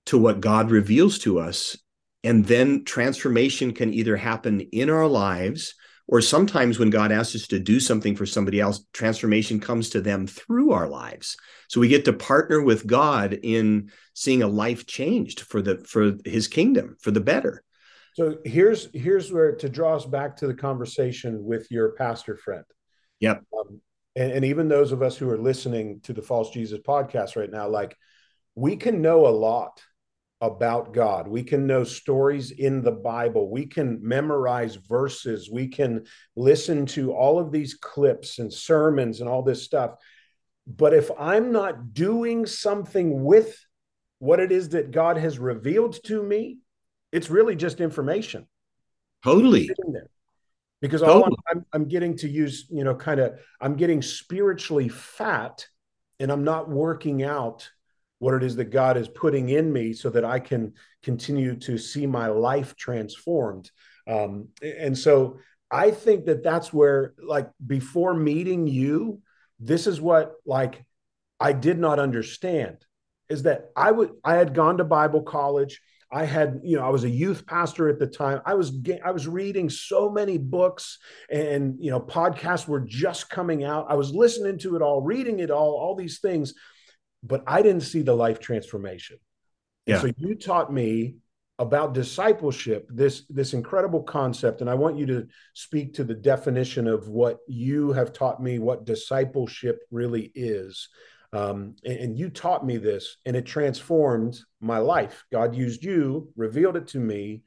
to 0.08 0.18
what 0.18 0.42
God 0.42 0.72
reveals 0.72 1.20
to 1.20 1.40
us. 1.40 1.78
And 2.24 2.46
then 2.46 2.84
transformation 2.84 3.74
can 3.74 3.94
either 3.94 4.18
happen 4.18 4.60
in 4.60 4.90
our 4.90 5.08
lives, 5.08 5.74
or 6.08 6.22
sometimes 6.22 6.78
when 6.78 6.90
God 6.90 7.12
asks 7.12 7.36
us 7.36 7.48
to 7.48 7.60
do 7.60 7.80
something 7.80 8.16
for 8.16 8.26
somebody 8.26 8.60
else, 8.60 8.84
transformation 8.94 9.60
comes 9.60 9.90
to 9.92 10.02
them 10.02 10.28
through 10.28 10.72
our 10.72 10.88
lives. 10.88 11.38
So 11.70 11.80
we 11.80 11.88
get 11.88 12.06
to 12.06 12.14
partner 12.14 12.62
with 12.62 12.86
God 12.86 13.40
in 13.44 13.92
seeing 14.14 14.44
a 14.44 14.48
life 14.48 14.86
changed 14.86 15.42
for 15.42 15.62
the 15.62 15.78
for 15.78 16.18
his 16.26 16.48
kingdom, 16.48 16.98
for 17.00 17.12
the 17.12 17.22
better. 17.22 17.64
So 18.14 18.40
here's 18.44 18.90
here's 18.94 19.32
where 19.32 19.56
to 19.56 19.70
draw 19.70 19.96
us 19.96 20.06
back 20.06 20.38
to 20.38 20.48
the 20.48 20.54
conversation 20.54 21.44
with 21.44 21.72
your 21.72 21.94
pastor 21.94 22.36
friend. 22.36 22.66
Yep. 23.20 23.44
Um, 23.58 23.82
and, 24.16 24.32
and 24.32 24.46
even 24.46 24.68
those 24.68 24.92
of 24.92 25.02
us 25.02 25.16
who 25.16 25.30
are 25.30 25.38
listening 25.38 26.02
to 26.02 26.14
the 26.14 26.22
False 26.22 26.50
Jesus 26.50 26.80
podcast 26.80 27.38
right 27.38 27.50
now, 27.50 27.70
like 27.70 27.96
we 28.56 28.76
can 28.76 29.02
know 29.02 29.28
a 29.28 29.30
lot 29.30 29.82
about 30.42 30.92
God. 30.92 31.28
We 31.28 31.44
can 31.44 31.68
know 31.68 31.84
stories 31.84 32.50
in 32.50 32.82
the 32.82 32.92
Bible. 32.92 33.50
We 33.50 33.68
can 33.68 34.00
memorize 34.02 34.76
verses. 34.76 35.50
We 35.52 35.68
can 35.68 36.06
listen 36.36 36.88
to 36.88 37.14
all 37.14 37.40
of 37.40 37.52
these 37.52 37.76
clips 37.76 38.40
and 38.40 38.52
sermons 38.52 39.22
and 39.22 39.30
all 39.30 39.44
this 39.44 39.64
stuff. 39.64 39.92
But 40.66 40.94
if 40.94 41.12
I'm 41.20 41.52
not 41.52 41.94
doing 41.94 42.48
something 42.48 43.24
with 43.24 43.56
what 44.18 44.40
it 44.40 44.52
is 44.52 44.70
that 44.70 44.92
God 44.92 45.18
has 45.18 45.38
revealed 45.38 46.04
to 46.06 46.22
me, 46.22 46.58
it's 47.12 47.30
really 47.30 47.56
just 47.56 47.80
information. 47.80 48.48
Totally. 49.24 49.70
Because 50.82 51.04
all 51.04 51.30
I'm, 51.52 51.66
I'm 51.74 51.88
getting 51.88 52.18
to 52.18 52.28
use, 52.28 52.66
you 52.72 52.84
know, 52.84 52.96
kind 52.96 53.20
of, 53.20 53.40
I'm 53.60 53.76
getting 53.76 54.02
spiritually 54.02 54.90
fat 54.90 55.68
and 56.20 56.32
I'm 56.32 56.44
not 56.44 56.70
working 56.70 57.22
out 57.22 57.70
what 58.22 58.36
it 58.36 58.44
is 58.44 58.56
that 58.56 58.66
God 58.66 58.98
is 58.98 59.08
putting 59.08 59.50
in 59.50 59.74
me 59.74 59.94
so 59.94 60.12
that 60.12 60.24
I 60.24 60.38
can 60.38 60.74
continue 61.02 61.56
to 61.56 61.76
see 61.80 62.06
my 62.06 62.28
life 62.28 62.76
transformed. 62.76 63.72
Um, 64.08 64.50
and 64.62 64.96
so 64.96 65.40
I 65.72 65.90
think 65.90 66.26
that 66.26 66.44
that's 66.44 66.72
where, 66.72 67.16
like, 67.18 67.50
before 67.66 68.14
meeting 68.14 68.68
you, 68.68 69.22
this 69.60 69.88
is 69.88 70.00
what, 70.00 70.34
like, 70.46 70.86
I 71.40 71.52
did 71.54 71.80
not 71.80 71.98
understand 71.98 72.78
is 73.28 73.42
that 73.44 73.72
I 73.76 73.90
would, 73.90 74.12
I 74.24 74.36
had 74.36 74.54
gone 74.54 74.78
to 74.78 74.84
Bible 74.84 75.24
college. 75.24 75.82
I 76.12 76.26
had, 76.26 76.60
you 76.64 76.78
know, 76.78 76.86
I 76.86 76.90
was 76.90 77.06
a 77.06 77.10
youth 77.10 77.48
pastor 77.48 77.90
at 77.90 77.98
the 77.98 78.06
time. 78.06 78.42
I 78.46 78.54
was 78.54 78.72
I 79.04 79.12
was 79.12 79.28
reading 79.28 79.70
so 79.70 80.12
many 80.12 80.38
books 80.38 81.00
and 81.32 81.78
you 81.80 81.90
know, 81.90 82.02
podcasts 82.02 82.68
were 82.68 82.82
just 82.82 83.30
coming 83.30 83.64
out. 83.64 83.88
I 83.90 83.96
was 83.96 84.14
listening 84.14 84.60
to 84.60 84.76
it 84.76 84.82
all, 84.82 85.02
reading 85.02 85.40
it 85.40 85.50
all, 85.50 85.72
all 85.72 85.96
these 85.96 86.20
things, 86.20 86.54
but 87.24 87.44
I 87.48 87.62
didn't 87.62 87.84
see 87.84 88.02
the 88.02 88.16
life 88.16 88.40
transformation. 88.40 89.18
Yeah. 89.86 90.00
so 90.00 90.12
you 90.18 90.36
taught 90.36 90.72
me 90.72 91.16
about 91.60 91.94
discipleship, 91.94 92.88
this 92.90 93.26
this 93.30 93.54
incredible 93.54 94.02
concept, 94.02 94.62
and 94.62 94.70
I 94.70 94.74
want 94.74 94.98
you 94.98 95.06
to 95.08 95.28
speak 95.54 95.94
to 95.96 96.04
the 96.04 96.16
definition 96.16 96.88
of 96.88 97.08
what 97.08 97.40
you 97.48 97.92
have 97.92 98.14
taught 98.14 98.42
me, 98.42 98.60
what 98.60 98.86
discipleship 98.86 99.80
really 99.92 100.32
is. 100.34 100.90
Um, 101.34 101.76
and, 101.86 101.98
and 102.00 102.18
you 102.18 102.30
taught 102.30 102.66
me 102.66 102.78
this, 102.78 103.18
and 103.26 103.36
it 103.36 103.46
transformed 103.46 104.40
my 104.60 104.80
life. 104.80 105.24
God 105.32 105.56
used 105.56 105.84
you, 105.84 106.30
revealed 106.36 106.76
it 106.76 106.88
to 106.90 107.00
me 107.00 107.44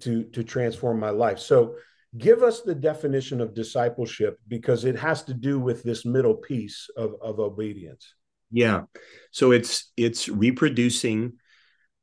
to, 0.00 0.24
to 0.24 0.44
transform 0.44 1.00
my 1.00 1.10
life. 1.10 1.38
So, 1.38 1.76
give 2.18 2.42
us 2.42 2.60
the 2.60 2.74
definition 2.74 3.40
of 3.40 3.54
discipleship 3.54 4.38
because 4.48 4.84
it 4.84 4.96
has 4.96 5.22
to 5.24 5.34
do 5.34 5.58
with 5.58 5.82
this 5.82 6.04
middle 6.04 6.34
piece 6.34 6.88
of, 6.96 7.14
of 7.20 7.40
obedience. 7.40 8.14
Yeah. 8.50 8.82
So 9.30 9.52
it's 9.52 9.92
it's 9.96 10.28
reproducing 10.28 11.34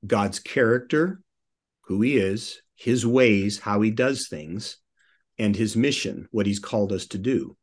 God's 0.06 0.40
character, 0.40 1.22
who 1.86 2.02
he 2.02 2.18
is, 2.18 2.62
his 2.76 3.06
ways, 3.06 3.60
how 3.60 3.82
he 3.82 3.92
does 3.92 4.28
things, 4.28 4.78
and 5.38 5.56
his 5.56 5.76
mission, 5.76 6.28
what 6.32 6.46
he's 6.46 6.60
called 6.60 6.92
us 6.92 7.08
to 7.08 7.18
do 7.18 7.56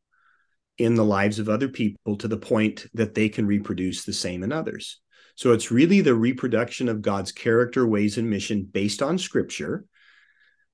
in 0.77 0.95
the 0.95 1.05
lives 1.05 1.37
of 1.37 1.47
other 1.47 1.67
people 1.67 2.15
to 2.17 2.27
the 2.27 2.37
point 2.37 2.87
that 2.93 3.13
they 3.13 3.29
can 3.29 3.45
reproduce 3.45 4.03
the 4.03 4.13
same 4.13 4.43
in 4.43 4.51
others. 4.51 4.99
So 5.35 5.53
it's 5.53 5.71
really 5.71 6.01
the 6.01 6.15
reproduction 6.15 6.89
of 6.89 7.01
God's 7.01 7.31
character, 7.31 7.87
ways, 7.87 8.17
and 8.17 8.29
mission 8.29 8.67
based 8.71 9.01
on 9.01 9.17
scripture. 9.17 9.85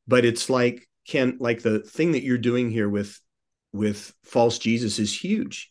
But 0.07 0.25
it's 0.25 0.49
like, 0.49 0.87
Ken, 1.07 1.37
like 1.39 1.61
the 1.61 1.79
thing 1.79 2.13
that 2.13 2.23
you're 2.23 2.37
doing 2.37 2.71
here 2.71 2.89
with 2.89 3.19
with 3.73 4.13
false 4.23 4.57
Jesus 4.57 4.97
is 4.97 5.13
huge. 5.15 5.69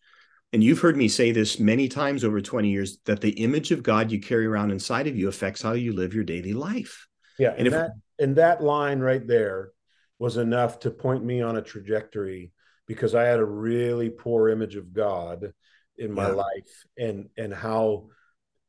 And 0.53 0.63
you've 0.63 0.81
heard 0.81 0.97
me 0.97 1.09
say 1.09 1.33
this 1.33 1.59
many 1.59 1.89
times 1.89 2.25
over 2.25 2.41
20 2.41 2.71
years 2.71 2.99
that 3.05 3.21
the 3.21 3.31
image 3.31 3.73
of 3.73 3.83
God 3.83 4.11
you 4.11 4.21
carry 4.21 4.47
around 4.47 4.71
inside 4.71 5.07
of 5.07 5.17
you 5.17 5.29
affects 5.29 5.61
how 5.61 5.73
you 5.73 5.93
live 5.93 6.15
your 6.15 6.25
daily 6.25 6.55
life. 6.55 7.09
Yeah. 7.39 7.51
And, 7.51 7.59
and 7.59 7.67
if, 7.67 7.73
that 7.73 7.91
and 8.19 8.37
that 8.37 8.63
line 8.63 9.01
right 9.01 9.27
there 9.27 9.73
was 10.19 10.37
enough 10.37 10.79
to 10.81 10.91
point 10.91 11.25
me 11.25 11.43
on 11.43 11.57
a 11.57 11.63
trajectory 11.63 12.53
because 12.87 13.15
I 13.15 13.25
had 13.25 13.41
a 13.41 13.45
really 13.45 14.09
poor 14.09 14.49
image 14.49 14.77
of 14.77 14.93
God 14.93 15.53
in 15.99 16.13
my 16.13 16.29
yeah. 16.29 16.35
life 16.35 16.87
and 16.99 17.29
and 17.37 17.53
how 17.53 18.09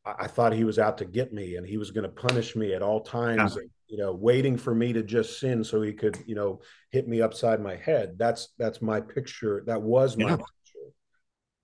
I 0.05 0.27
thought 0.27 0.53
he 0.53 0.63
was 0.63 0.79
out 0.79 0.97
to 0.99 1.05
get 1.05 1.33
me 1.33 1.55
and 1.55 1.65
he 1.65 1.77
was 1.77 1.91
going 1.91 2.03
to 2.03 2.09
punish 2.09 2.55
me 2.55 2.73
at 2.73 2.81
all 2.81 3.01
times 3.01 3.55
yeah. 3.55 3.61
and, 3.61 3.69
you 3.87 3.97
know 3.97 4.13
waiting 4.13 4.57
for 4.57 4.75
me 4.75 4.91
to 4.93 5.03
just 5.03 5.39
sin 5.39 5.63
so 5.63 5.81
he 5.81 5.93
could 5.93 6.17
you 6.25 6.35
know 6.35 6.61
hit 6.91 7.07
me 7.07 7.21
upside 7.21 7.61
my 7.61 7.75
head 7.75 8.17
that's 8.17 8.49
that's 8.57 8.81
my 8.81 8.99
picture 8.99 9.63
that 9.65 9.81
was 9.81 10.17
my 10.17 10.31
yeah. 10.31 10.37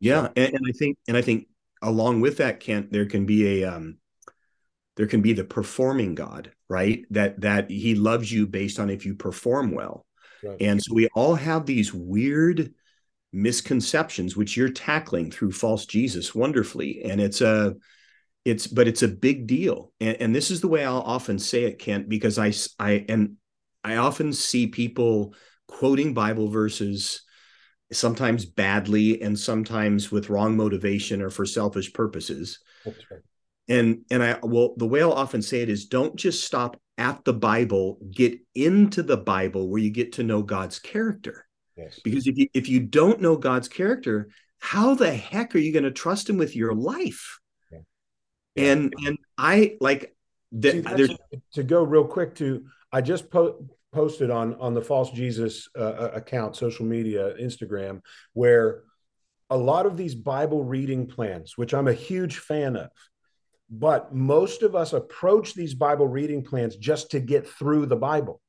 Yeah 0.04 0.28
and, 0.36 0.54
and, 0.56 0.66
I 0.68 0.72
think 0.72 0.98
and 1.08 1.18
I 1.18 1.22
think 1.22 1.48
along 1.82 2.22
with 2.22 2.38
that 2.38 2.60
Kent 2.60 2.92
there 2.92 3.06
can 3.06 3.26
be 3.26 3.62
a 3.62 3.74
um 3.74 3.98
there 4.96 5.08
can 5.08 5.22
be 5.22 5.34
the 5.34 5.44
performing 5.44 6.16
God 6.16 6.52
right 6.70 7.06
that 7.12 7.42
that 7.42 7.70
he 7.70 7.96
loves 7.96 8.32
you 8.32 8.48
based 8.48 8.80
on 8.80 8.90
if 8.90 9.06
you 9.06 9.16
perform 9.16 9.72
well 9.72 10.06
Right. 10.44 10.62
And 10.62 10.84
so 10.84 10.94
we 10.94 11.08
all 11.16 11.36
have 11.36 11.66
these 11.66 11.94
weird 11.94 12.74
misconceptions, 13.32 14.36
which 14.36 14.58
you're 14.58 14.70
tackling 14.70 15.32
through 15.32 15.54
false 15.54 15.86
Jesus 15.86 16.36
wonderfully. 16.36 17.02
And 17.04 17.22
it's 17.22 17.42
a, 17.42 17.76
it's, 18.46 18.68
but 18.68 18.88
it's 18.88 19.04
a 19.04 19.08
big 19.08 19.48
deal. 19.48 19.92
And, 20.00 20.18
and 20.20 20.36
this 20.36 20.52
is 20.52 20.62
the 20.62 20.68
way 20.68 20.84
I'll 20.84 21.02
often 21.02 21.40
say 21.40 21.64
it, 21.64 21.80
Kent, 21.80 22.10
because 22.10 22.38
I, 22.38 22.54
I, 22.78 23.06
and 23.08 23.38
I 23.84 23.96
often 23.96 24.34
see 24.34 24.68
people 24.68 25.34
quoting 25.68 26.14
Bible 26.14 26.50
verses 26.50 27.24
sometimes 27.94 28.46
badly 28.46 29.22
and 29.22 29.38
sometimes 29.38 30.12
with 30.12 30.30
wrong 30.30 30.58
motivation 30.58 31.22
or 31.22 31.30
for 31.30 31.46
selfish 31.46 31.94
purposes. 31.94 32.60
Right. 32.86 32.96
And 33.70 34.04
and 34.12 34.22
I 34.22 34.40
well, 34.44 34.74
the 34.76 34.88
way 34.88 35.02
I'll 35.02 35.14
often 35.14 35.42
say 35.42 35.62
it 35.62 35.70
is 35.70 35.86
don't 35.86 36.16
just 36.16 36.46
stop 36.46 36.80
at 36.98 37.24
the 37.24 37.34
Bible, 37.34 37.98
get 38.12 38.38
into 38.56 39.04
the 39.04 39.18
Bible 39.18 39.70
where 39.70 39.80
you 39.80 39.90
get 39.90 40.14
to 40.14 40.24
know 40.24 40.42
God's 40.42 40.80
character. 40.80 41.46
Yes. 41.78 42.00
Because 42.04 42.28
if 42.28 42.38
you 42.38 42.48
if 42.54 42.68
you 42.68 42.82
don't 42.82 43.22
know 43.22 43.38
God's 43.38 43.68
character, 43.68 44.30
how 44.60 44.96
the 44.96 45.14
heck 45.14 45.56
are 45.56 45.60
you 45.60 45.72
going 45.72 45.84
to 45.84 45.92
trust 45.92 46.30
him 46.30 46.38
with 46.38 46.56
your 46.56 46.74
life? 46.74 47.40
Yeah. 47.72 47.80
And 48.56 48.94
and 49.06 49.18
I 49.38 49.78
like 49.80 50.16
the, 50.52 50.84
See, 51.32 51.42
to 51.54 51.64
go 51.64 51.84
real 51.84 52.06
quick 52.06 52.36
to 52.36 52.66
I 52.92 53.02
just 53.02 53.32
po- 53.32 53.66
posted 53.94 54.30
on 54.30 54.56
on 54.56 54.74
the 54.74 54.82
false 54.82 55.12
Jesus 55.12 55.70
uh, 55.78 56.10
account, 56.14 56.56
social 56.56 56.86
media, 56.86 57.34
Instagram, 57.40 58.02
where 58.34 58.84
a 59.50 59.58
lot 59.58 59.86
of 59.86 59.98
these 59.98 60.16
Bible 60.16 60.64
reading 60.64 61.08
plans, 61.08 61.58
which 61.58 61.74
I'm 61.74 61.88
a 61.88 61.94
huge 61.94 62.40
fan 62.40 62.76
of, 62.76 62.90
but 63.70 64.14
most 64.14 64.64
of 64.64 64.76
us 64.76 64.94
approach 64.94 65.54
these 65.54 65.74
Bible 65.74 66.08
reading 66.08 66.44
plans 66.44 66.76
just 66.76 67.12
to 67.12 67.20
get 67.20 67.48
through 67.48 67.86
the 67.86 67.96
Bible. 67.96 68.42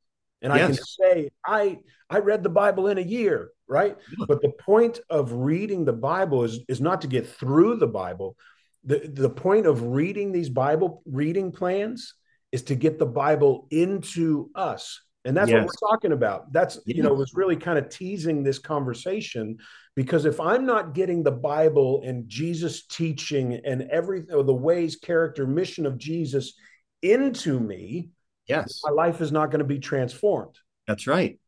And 0.43 0.53
yes. 0.53 0.63
I 0.63 0.67
can 0.67 0.85
say 0.85 1.31
I 1.47 1.79
I 2.11 2.19
read 2.19 2.43
the 2.43 2.51
Bible 2.51 2.89
in 2.89 2.99
a 2.99 3.03
year, 3.03 3.51
right? 3.67 3.97
But 4.29 4.43
the 4.43 4.53
point 4.61 5.01
of 5.09 5.33
reading 5.33 5.85
the 5.85 5.93
Bible 5.93 6.45
is 6.45 6.61
is 6.69 6.81
not 6.81 7.01
to 7.03 7.07
get 7.07 7.27
through 7.27 7.77
the 7.77 7.87
Bible. 7.87 8.37
The 8.85 9.11
the 9.13 9.31
point 9.31 9.67
of 9.67 9.83
reading 9.83 10.33
these 10.33 10.51
Bible 10.51 11.03
reading 11.07 11.53
plans 11.53 12.15
is 12.53 12.63
to 12.65 12.75
get 12.75 12.99
the 12.99 13.07
Bible 13.07 13.67
into 13.71 14.51
us. 14.55 15.01
And 15.25 15.37
that's 15.37 15.51
yes. 15.51 15.65
what 15.65 15.67
we're 15.67 15.89
talking 15.89 16.13
about. 16.13 16.53
That's 16.53 16.79
you 16.85 17.03
know, 17.03 17.15
was 17.15 17.33
really 17.35 17.57
kind 17.57 17.79
of 17.79 17.89
teasing 17.89 18.43
this 18.43 18.59
conversation 18.59 19.57
because 19.97 20.27
if 20.27 20.39
I'm 20.39 20.67
not 20.67 20.93
getting 20.93 21.23
the 21.23 21.33
Bible 21.33 22.03
and 22.05 22.29
Jesus 22.29 22.85
teaching 22.87 23.61
and 23.65 23.83
everything, 23.91 24.45
the 24.45 24.55
ways, 24.55 24.97
character, 24.97 25.47
mission 25.47 25.87
of 25.87 25.97
Jesus 25.97 26.55
into 27.01 27.59
me, 27.59 28.11
yes, 28.47 28.81
my 28.85 28.91
life 28.91 29.23
is 29.23 29.33
not 29.33 29.51
going 29.51 29.61
to 29.61 29.65
be 29.65 29.79
transformed. 29.79 30.59
That's 30.87 31.07
right. 31.07 31.39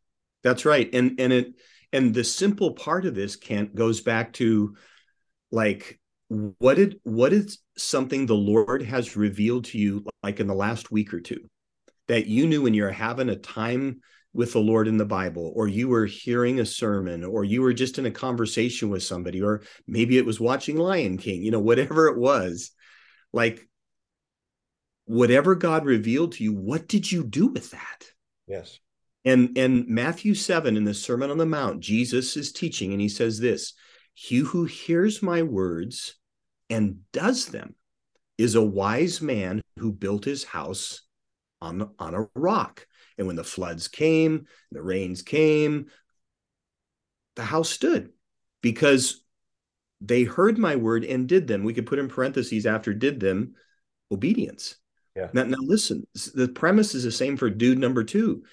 That's 0.43 0.65
right. 0.65 0.89
And 0.95 1.21
and 1.21 1.33
it 1.33 1.55
and 1.93 2.15
the 2.15 2.25
simple 2.25 2.73
part 2.73 3.05
of 3.05 3.15
this 3.15 3.37
Kent 3.37 3.75
goes 3.75 4.01
back 4.01 4.33
to 4.35 4.77
like 5.51 6.01
what 6.29 6.75
did 6.75 6.99
what 7.03 7.33
is 7.33 7.59
something 7.77 8.25
the 8.25 8.35
Lord 8.35 8.83
has 8.83 9.17
revealed 9.17 9.67
to 9.67 9.79
you 9.79 10.07
like 10.23 10.41
in 10.41 10.47
the 10.47 10.55
last 10.55 10.91
week 10.91 11.13
or 11.13 11.21
two 11.21 11.47
that 12.09 12.27
you 12.27 12.47
knew 12.47 12.63
when 12.63 12.75
you're 12.75 12.91
having 12.91 13.29
a 13.29 13.37
time 13.37 14.01
with 14.33 14.53
the 14.53 14.61
Lord 14.61 14.87
in 14.87 14.99
the 14.99 15.07
Bible, 15.07 15.53
or 15.57 15.67
you 15.67 15.89
were 15.89 16.05
hearing 16.05 16.61
a 16.61 16.67
sermon, 16.67 17.25
or 17.25 17.43
you 17.43 17.63
were 17.63 17.73
just 17.73 17.99
in 17.99 18.07
a 18.07 18.11
conversation 18.11 18.91
with 18.91 19.03
somebody, 19.03 19.41
or 19.41 19.63
maybe 19.87 20.19
it 20.19 20.27
was 20.27 20.39
watching 20.39 20.77
Lion 20.77 21.17
King, 21.17 21.43
you 21.43 21.51
know, 21.51 21.61
whatever 21.61 22.09
it 22.09 22.19
was, 22.19 22.71
like 23.33 23.67
whatever 25.07 25.55
God 25.55 25.87
revealed 25.87 26.33
to 26.33 26.45
you, 26.45 26.53
what 26.53 26.87
did 26.87 27.11
you 27.11 27.25
do 27.25 27.47
with 27.47 27.71
that? 27.71 28.05
Yes. 28.47 28.79
And 29.25 29.57
and 29.57 29.89
Matthew 29.89 30.35
7 30.35 30.77
in 30.77 30.85
the 30.85 30.95
Sermon 30.95 31.31
on 31.31 31.39
the 31.39 31.47
Mount, 31.47 31.81
Jesus 31.81 32.37
is 32.37 32.53
teaching 32.53 32.93
and 32.93 33.01
he 33.01 33.09
says 33.09 33.41
this, 33.41 33.73
he 34.15 34.39
who 34.39 34.65
hears 34.65 35.23
my 35.23 35.43
words 35.43 36.17
and 36.69 36.99
does 37.13 37.47
them 37.47 37.75
is 38.39 38.55
a 38.55 38.63
wise 38.63 39.21
man 39.23 39.63
who 39.79 39.93
built 39.93 40.25
his 40.25 40.45
house 40.45 41.03
on, 41.61 41.91
on 41.99 42.15
a 42.15 42.29
rock. 42.35 42.87
And 43.19 43.27
when 43.27 43.37
the 43.37 43.45
floods 43.45 43.89
came, 43.89 44.47
the 44.73 44.83
rains 44.83 45.23
came, 45.23 45.87
the 47.35 47.45
house 47.45 47.71
stood 47.71 48.11
because 48.63 49.23
they 50.01 50.25
heard 50.25 50.59
my 50.59 50.77
word 50.77 51.05
and 51.05 51.29
did 51.29 51.47
them. 51.47 51.65
We 51.65 51.75
could 51.75 51.87
put 51.87 51.99
in 51.99 52.09
parentheses 52.09 52.67
after 52.67 52.93
did 52.93 53.21
them 53.21 53.55
obedience. 54.11 54.77
Yeah. 55.15 55.29
Now, 55.33 55.45
now 55.45 55.57
listen, 55.61 56.07
the 56.35 56.49
premise 56.49 56.95
is 56.95 57.05
the 57.05 57.13
same 57.13 57.37
for 57.37 57.49
dude 57.49 57.79
number 57.79 58.05
two. 58.05 58.45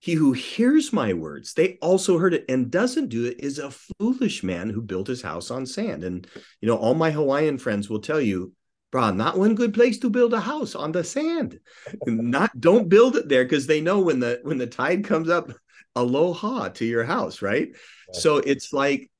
He 0.00 0.14
who 0.14 0.32
hears 0.32 0.92
my 0.92 1.12
words, 1.12 1.52
they 1.52 1.76
also 1.82 2.18
heard 2.18 2.34
it 2.34 2.46
and 2.48 2.70
doesn't 2.70 3.10
do 3.10 3.26
it 3.26 3.38
is 3.40 3.58
a 3.58 3.70
foolish 3.70 4.42
man 4.42 4.70
who 4.70 4.80
built 4.80 5.06
his 5.06 5.22
house 5.22 5.50
on 5.50 5.66
sand. 5.66 6.02
And, 6.02 6.26
you 6.60 6.68
know, 6.68 6.76
all 6.76 6.94
my 6.94 7.10
Hawaiian 7.10 7.58
friends 7.58 7.90
will 7.90 8.00
tell 8.00 8.20
you, 8.20 8.52
bro, 8.90 9.10
not 9.10 9.38
one 9.38 9.54
good 9.54 9.74
place 9.74 9.98
to 9.98 10.10
build 10.10 10.34
a 10.34 10.40
house 10.40 10.74
on 10.74 10.92
the 10.92 11.04
sand. 11.04 11.60
not 12.06 12.58
don't 12.60 12.88
build 12.88 13.16
it 13.16 13.28
there 13.28 13.44
because 13.44 13.66
they 13.66 13.80
know 13.80 14.00
when 14.00 14.20
the 14.20 14.40
when 14.42 14.58
the 14.58 14.66
tide 14.66 15.04
comes 15.04 15.28
up, 15.28 15.52
aloha 15.96 16.68
to 16.68 16.84
your 16.84 17.04
house, 17.04 17.42
right? 17.42 17.68
So 18.12 18.38
it's 18.38 18.72
like 18.72 19.10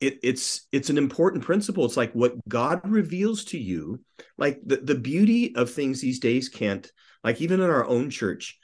it, 0.00 0.18
it's 0.22 0.66
it's 0.72 0.90
an 0.90 0.98
important 0.98 1.44
principle. 1.44 1.84
It's 1.84 1.96
like 1.96 2.12
what 2.12 2.36
God 2.48 2.80
reveals 2.84 3.44
to 3.46 3.58
you, 3.58 4.00
like 4.38 4.60
the, 4.64 4.76
the 4.76 4.94
beauty 4.94 5.54
of 5.54 5.70
things 5.70 6.00
these 6.00 6.18
days, 6.18 6.48
can't, 6.48 6.90
like 7.22 7.40
even 7.40 7.60
in 7.60 7.70
our 7.70 7.86
own 7.86 8.10
church, 8.10 8.58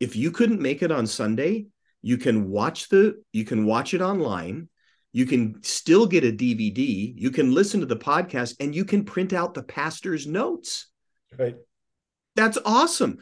if 0.00 0.16
you 0.16 0.30
couldn't 0.30 0.60
make 0.60 0.82
it 0.82 0.90
on 0.90 1.06
Sunday, 1.06 1.66
you 2.02 2.18
can 2.18 2.50
watch 2.50 2.88
the 2.88 3.22
you 3.32 3.44
can 3.44 3.64
watch 3.66 3.94
it 3.94 4.02
online. 4.02 4.68
You 5.14 5.26
can 5.26 5.62
still 5.62 6.06
get 6.06 6.24
a 6.24 6.32
DVD. 6.32 7.14
You 7.16 7.30
can 7.30 7.54
listen 7.54 7.78
to 7.78 7.86
the 7.86 7.94
podcast 7.94 8.56
and 8.58 8.74
you 8.74 8.84
can 8.84 9.04
print 9.04 9.32
out 9.32 9.54
the 9.54 9.62
pastor's 9.62 10.26
notes. 10.26 10.88
Right. 11.38 11.54
That's 12.34 12.58
awesome. 12.66 13.18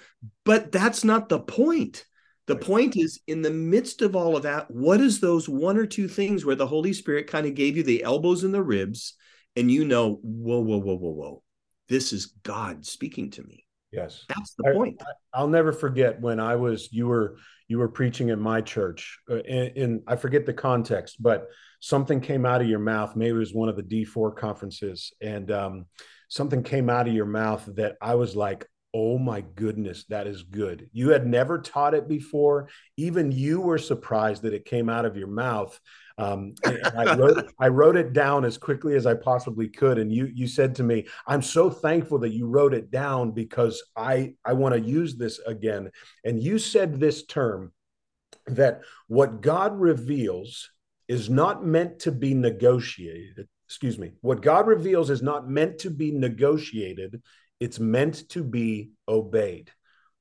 But 0.47 0.73
that's 0.73 1.05
not 1.05 1.29
the 1.29 1.39
point. 1.39 2.07
The 2.47 2.55
right. 2.55 2.63
point 2.65 2.97
is 2.97 3.21
in 3.27 3.43
the 3.43 3.51
midst 3.51 4.01
of 4.01 4.17
all 4.17 4.39
of 4.39 4.45
that, 4.45 4.71
what 4.71 5.03
is 5.03 5.21
those 5.21 5.51
one 5.51 5.77
or 5.77 5.85
two 5.85 6.09
things 6.09 6.47
where 6.47 6.57
the 6.57 6.67
Holy 6.67 6.95
Spirit 6.95 7.27
kind 7.27 7.47
of 7.47 7.55
gave 7.55 7.77
you 7.77 7.83
the 7.83 8.03
elbows 8.03 8.43
and 8.43 8.55
the 8.55 8.63
ribs 8.63 9.15
and 9.55 9.71
you 9.71 9.85
know, 9.85 10.19
whoa, 10.23 10.61
whoa, 10.61 10.79
whoa, 10.79 10.97
whoa, 10.97 11.11
whoa. 11.11 11.43
This 11.91 12.15
is 12.15 12.33
God 12.43 12.87
speaking 12.87 13.33
to 13.33 13.43
me. 13.43 13.67
Yes, 13.93 14.25
that's 14.29 14.55
the 14.55 14.73
point. 14.73 15.01
I, 15.35 15.43
will 15.43 15.49
never 15.49 15.73
forget 15.73 16.21
when 16.21 16.41
I 16.41 16.57
was 16.57 16.91
you 16.93 17.07
were 17.07 17.37
you 17.69 17.79
were 17.79 17.89
preaching 17.89 18.31
in 18.31 18.41
my 18.41 18.61
church, 18.61 19.19
uh, 19.31 19.37
in, 19.37 20.03
I 20.07 20.17
forget 20.17 20.47
the 20.47 20.53
context, 20.53 21.23
but 21.23 21.47
something 21.81 22.21
came 22.21 22.47
out 22.47 22.61
of 22.61 22.69
your 22.69 22.79
mouth. 22.79 23.17
Maybe 23.17 23.31
it 23.31 23.39
was 23.39 23.55
one 23.55 23.69
of 23.69 23.77
the 23.77 23.83
D 23.83 24.05
four 24.05 24.33
conferences, 24.33 25.13
and 25.21 25.51
um, 25.51 25.87
something 26.29 26.63
came 26.63 26.89
out 26.89 27.07
of 27.07 27.15
your 27.15 27.27
mouth 27.27 27.69
that 27.77 27.97
I 28.01 28.15
was 28.15 28.35
like, 28.35 28.67
oh 28.95 29.19
my 29.19 29.43
goodness, 29.55 30.05
that 30.09 30.27
is 30.27 30.43
good. 30.43 30.89
You 30.93 31.11
had 31.11 31.27
never 31.27 31.59
taught 31.59 31.95
it 31.95 32.09
before. 32.09 32.69
Even 32.97 33.33
you 33.33 33.61
were 33.61 33.79
surprised 33.79 34.43
that 34.43 34.55
it 34.55 34.65
came 34.65 34.89
out 34.89 35.05
of 35.05 35.17
your 35.17 35.29
mouth. 35.29 35.79
Um, 36.19 36.55
I 36.65 37.15
wrote 37.15 37.53
I 37.59 37.69
wrote 37.69 37.97
it 37.97 38.13
down 38.13 38.45
as 38.45 38.59
quickly 38.59 38.95
as 38.95 39.07
I 39.07 39.15
possibly 39.15 39.69
could, 39.69 39.99
and 39.99 40.13
you 40.13 40.27
you 40.27 40.47
said 40.47 40.75
to 40.77 40.83
me, 40.83 41.07
"I'm 41.27 41.43
so 41.43 41.71
thankful 41.71 42.19
that 42.21 42.33
you 42.33 42.47
wrote 42.47 42.75
it 42.75 42.91
down 42.91 43.33
because 43.33 43.83
I 43.97 44.35
I 44.45 44.53
want 44.53 44.75
to 44.75 44.81
use 44.81 45.17
this 45.17 45.39
again." 45.47 45.91
And 46.25 46.43
you 46.43 46.59
said 46.59 46.99
this 46.99 47.25
term 47.25 47.73
that 48.47 48.83
what 49.09 49.41
God 49.41 49.79
reveals 49.79 50.71
is 51.09 51.29
not 51.29 51.65
meant 51.65 52.01
to 52.01 52.13
be 52.13 52.35
negotiated. 52.35 53.49
Excuse 53.67 53.99
me. 53.99 54.13
What 54.21 54.43
God 54.43 54.67
reveals 54.67 55.11
is 55.11 55.23
not 55.23 55.49
meant 55.49 55.79
to 55.81 55.91
be 55.91 56.11
negotiated. 56.11 57.23
It's 57.61 57.79
meant 57.79 58.29
to 58.31 58.43
be 58.43 58.91
obeyed. 59.09 59.71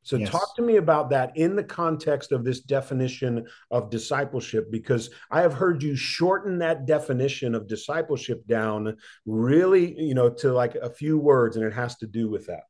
So, 0.04 0.16
yes. 0.16 0.30
talk 0.30 0.56
to 0.56 0.62
me 0.62 0.78
about 0.78 1.12
that 1.12 1.32
in 1.36 1.56
the 1.56 1.64
context 1.64 2.32
of 2.32 2.44
this 2.44 2.62
definition 2.62 3.46
of 3.70 3.92
discipleship, 3.92 4.72
because 4.72 5.12
I 5.30 5.42
have 5.42 5.54
heard 5.54 5.84
you 5.84 5.96
shorten 5.96 6.58
that 6.60 6.88
definition 6.88 7.54
of 7.54 7.68
discipleship 7.68 8.46
down 8.48 8.98
really, 9.26 9.94
you 10.00 10.16
know, 10.16 10.30
to 10.30 10.54
like 10.54 10.76
a 10.76 10.90
few 10.90 11.20
words, 11.20 11.56
and 11.56 11.66
it 11.66 11.74
has 11.74 11.98
to 11.98 12.08
do 12.08 12.30
with 12.30 12.48
that. 12.48 12.64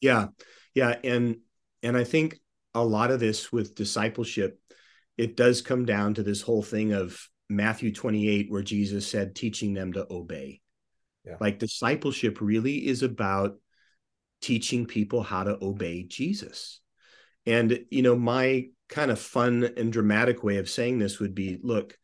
Yeah, 0.00 0.28
yeah, 0.74 0.96
and 1.02 1.38
and 1.82 1.96
I 1.96 2.04
think 2.04 2.38
a 2.74 2.84
lot 2.84 3.10
of 3.10 3.20
this 3.20 3.52
with 3.52 3.74
discipleship, 3.74 4.60
it 5.18 5.36
does 5.36 5.62
come 5.62 5.84
down 5.84 6.14
to 6.14 6.22
this 6.22 6.42
whole 6.42 6.62
thing 6.62 6.92
of 6.92 7.28
Matthew 7.48 7.92
twenty 7.92 8.28
eight, 8.28 8.50
where 8.50 8.62
Jesus 8.62 9.06
said, 9.06 9.34
teaching 9.34 9.74
them 9.74 9.92
to 9.94 10.06
obey. 10.10 10.60
Yeah. 11.26 11.36
Like 11.40 11.58
discipleship 11.58 12.40
really 12.40 12.86
is 12.86 13.02
about 13.02 13.58
teaching 14.42 14.86
people 14.86 15.22
how 15.22 15.44
to 15.44 15.58
obey 15.62 16.02
Jesus. 16.02 16.80
And, 17.46 17.86
you 17.90 18.02
know, 18.02 18.16
my 18.16 18.66
kind 18.88 19.10
of 19.10 19.18
fun 19.18 19.70
and 19.76 19.92
dramatic 19.92 20.44
way 20.44 20.58
of 20.58 20.68
saying 20.68 20.98
this 20.98 21.18
would 21.18 21.34
be 21.34 21.58
look, 21.62 21.96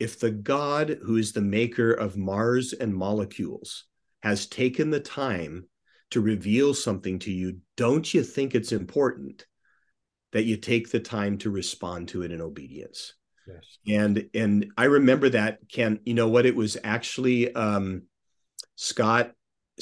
if 0.00 0.18
the 0.18 0.30
God 0.30 0.98
who 1.04 1.16
is 1.16 1.32
the 1.32 1.40
maker 1.40 1.92
of 1.92 2.16
Mars 2.16 2.72
and 2.72 2.92
molecules 2.92 3.84
has 4.22 4.46
taken 4.46 4.90
the 4.90 5.00
time 5.00 5.68
to 6.10 6.20
reveal 6.20 6.74
something 6.74 7.20
to 7.20 7.30
you, 7.30 7.58
don't 7.76 8.12
you 8.12 8.22
think 8.22 8.54
it's 8.54 8.72
important 8.72 9.46
that 10.32 10.44
you 10.44 10.56
take 10.56 10.90
the 10.90 11.00
time 11.00 11.38
to 11.38 11.50
respond 11.50 12.08
to 12.08 12.22
it 12.22 12.32
in 12.32 12.40
obedience? 12.40 13.14
Yes. 13.46 13.78
And 13.88 14.28
and 14.34 14.72
I 14.76 14.84
remember 14.84 15.28
that 15.30 15.58
Ken, 15.70 16.00
you 16.04 16.14
know 16.14 16.28
what 16.28 16.46
it 16.46 16.56
was 16.56 16.76
actually 16.82 17.54
um 17.54 18.02
Scott 18.76 19.32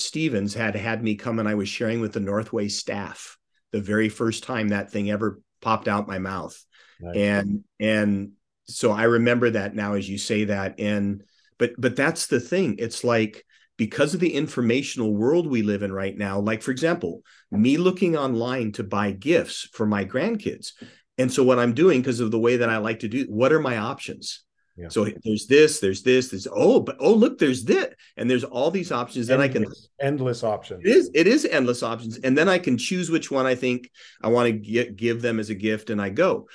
Stevens 0.00 0.54
had 0.54 0.74
had 0.74 1.02
me 1.02 1.14
come 1.14 1.38
and 1.38 1.48
I 1.48 1.54
was 1.54 1.68
sharing 1.68 2.00
with 2.00 2.12
the 2.12 2.20
Northway 2.20 2.68
staff 2.68 3.36
the 3.72 3.80
very 3.80 4.08
first 4.08 4.42
time 4.42 4.68
that 4.68 4.90
thing 4.90 5.10
ever 5.10 5.40
popped 5.60 5.88
out 5.88 6.08
my 6.08 6.18
mouth. 6.18 6.62
Nice. 7.00 7.16
And 7.16 7.64
and 7.78 8.32
so 8.64 8.92
I 8.92 9.04
remember 9.04 9.50
that 9.50 9.74
now 9.74 9.94
as 9.94 10.08
you 10.08 10.18
say 10.18 10.44
that 10.44 10.78
and 10.78 11.22
but 11.58 11.72
but 11.78 11.96
that's 11.96 12.26
the 12.26 12.40
thing. 12.40 12.76
It's 12.78 13.04
like 13.04 13.44
because 13.76 14.12
of 14.12 14.20
the 14.20 14.34
informational 14.34 15.14
world 15.14 15.46
we 15.46 15.62
live 15.62 15.82
in 15.82 15.92
right 15.92 16.16
now, 16.16 16.38
like 16.38 16.62
for 16.62 16.70
example, 16.70 17.22
me 17.50 17.76
looking 17.78 18.16
online 18.16 18.72
to 18.72 18.82
buy 18.82 19.12
gifts 19.12 19.68
for 19.72 19.86
my 19.86 20.04
grandkids. 20.04 20.72
And 21.16 21.32
so 21.32 21.44
what 21.44 21.58
I'm 21.58 21.74
doing 21.74 22.00
because 22.00 22.20
of 22.20 22.30
the 22.30 22.38
way 22.38 22.58
that 22.58 22.68
I 22.68 22.78
like 22.78 23.00
to 23.00 23.08
do, 23.08 23.24
what 23.28 23.52
are 23.52 23.60
my 23.60 23.78
options? 23.78 24.42
Yeah. 24.80 24.88
So 24.88 25.06
there's 25.24 25.46
this, 25.46 25.78
there's 25.78 26.02
this, 26.02 26.30
there's 26.30 26.48
oh, 26.50 26.80
but 26.80 26.96
oh 27.00 27.12
look, 27.12 27.38
there's 27.38 27.64
this, 27.64 27.88
and 28.16 28.30
there's 28.30 28.44
all 28.44 28.70
these 28.70 28.90
options. 28.90 29.26
Then 29.26 29.42
endless, 29.42 29.90
I 29.98 30.02
can 30.02 30.08
endless 30.08 30.42
options. 30.42 30.80
It 30.84 30.90
is 30.90 31.10
it 31.12 31.26
is 31.26 31.44
endless 31.44 31.82
options, 31.82 32.18
and 32.18 32.36
then 32.36 32.48
I 32.48 32.58
can 32.58 32.78
choose 32.78 33.10
which 33.10 33.30
one 33.30 33.44
I 33.44 33.54
think 33.54 33.90
I 34.22 34.28
want 34.28 34.46
to 34.46 34.52
get, 34.52 34.96
give 34.96 35.20
them 35.20 35.38
as 35.38 35.50
a 35.50 35.54
gift, 35.54 35.90
and 35.90 36.00
I 36.00 36.08
go. 36.08 36.48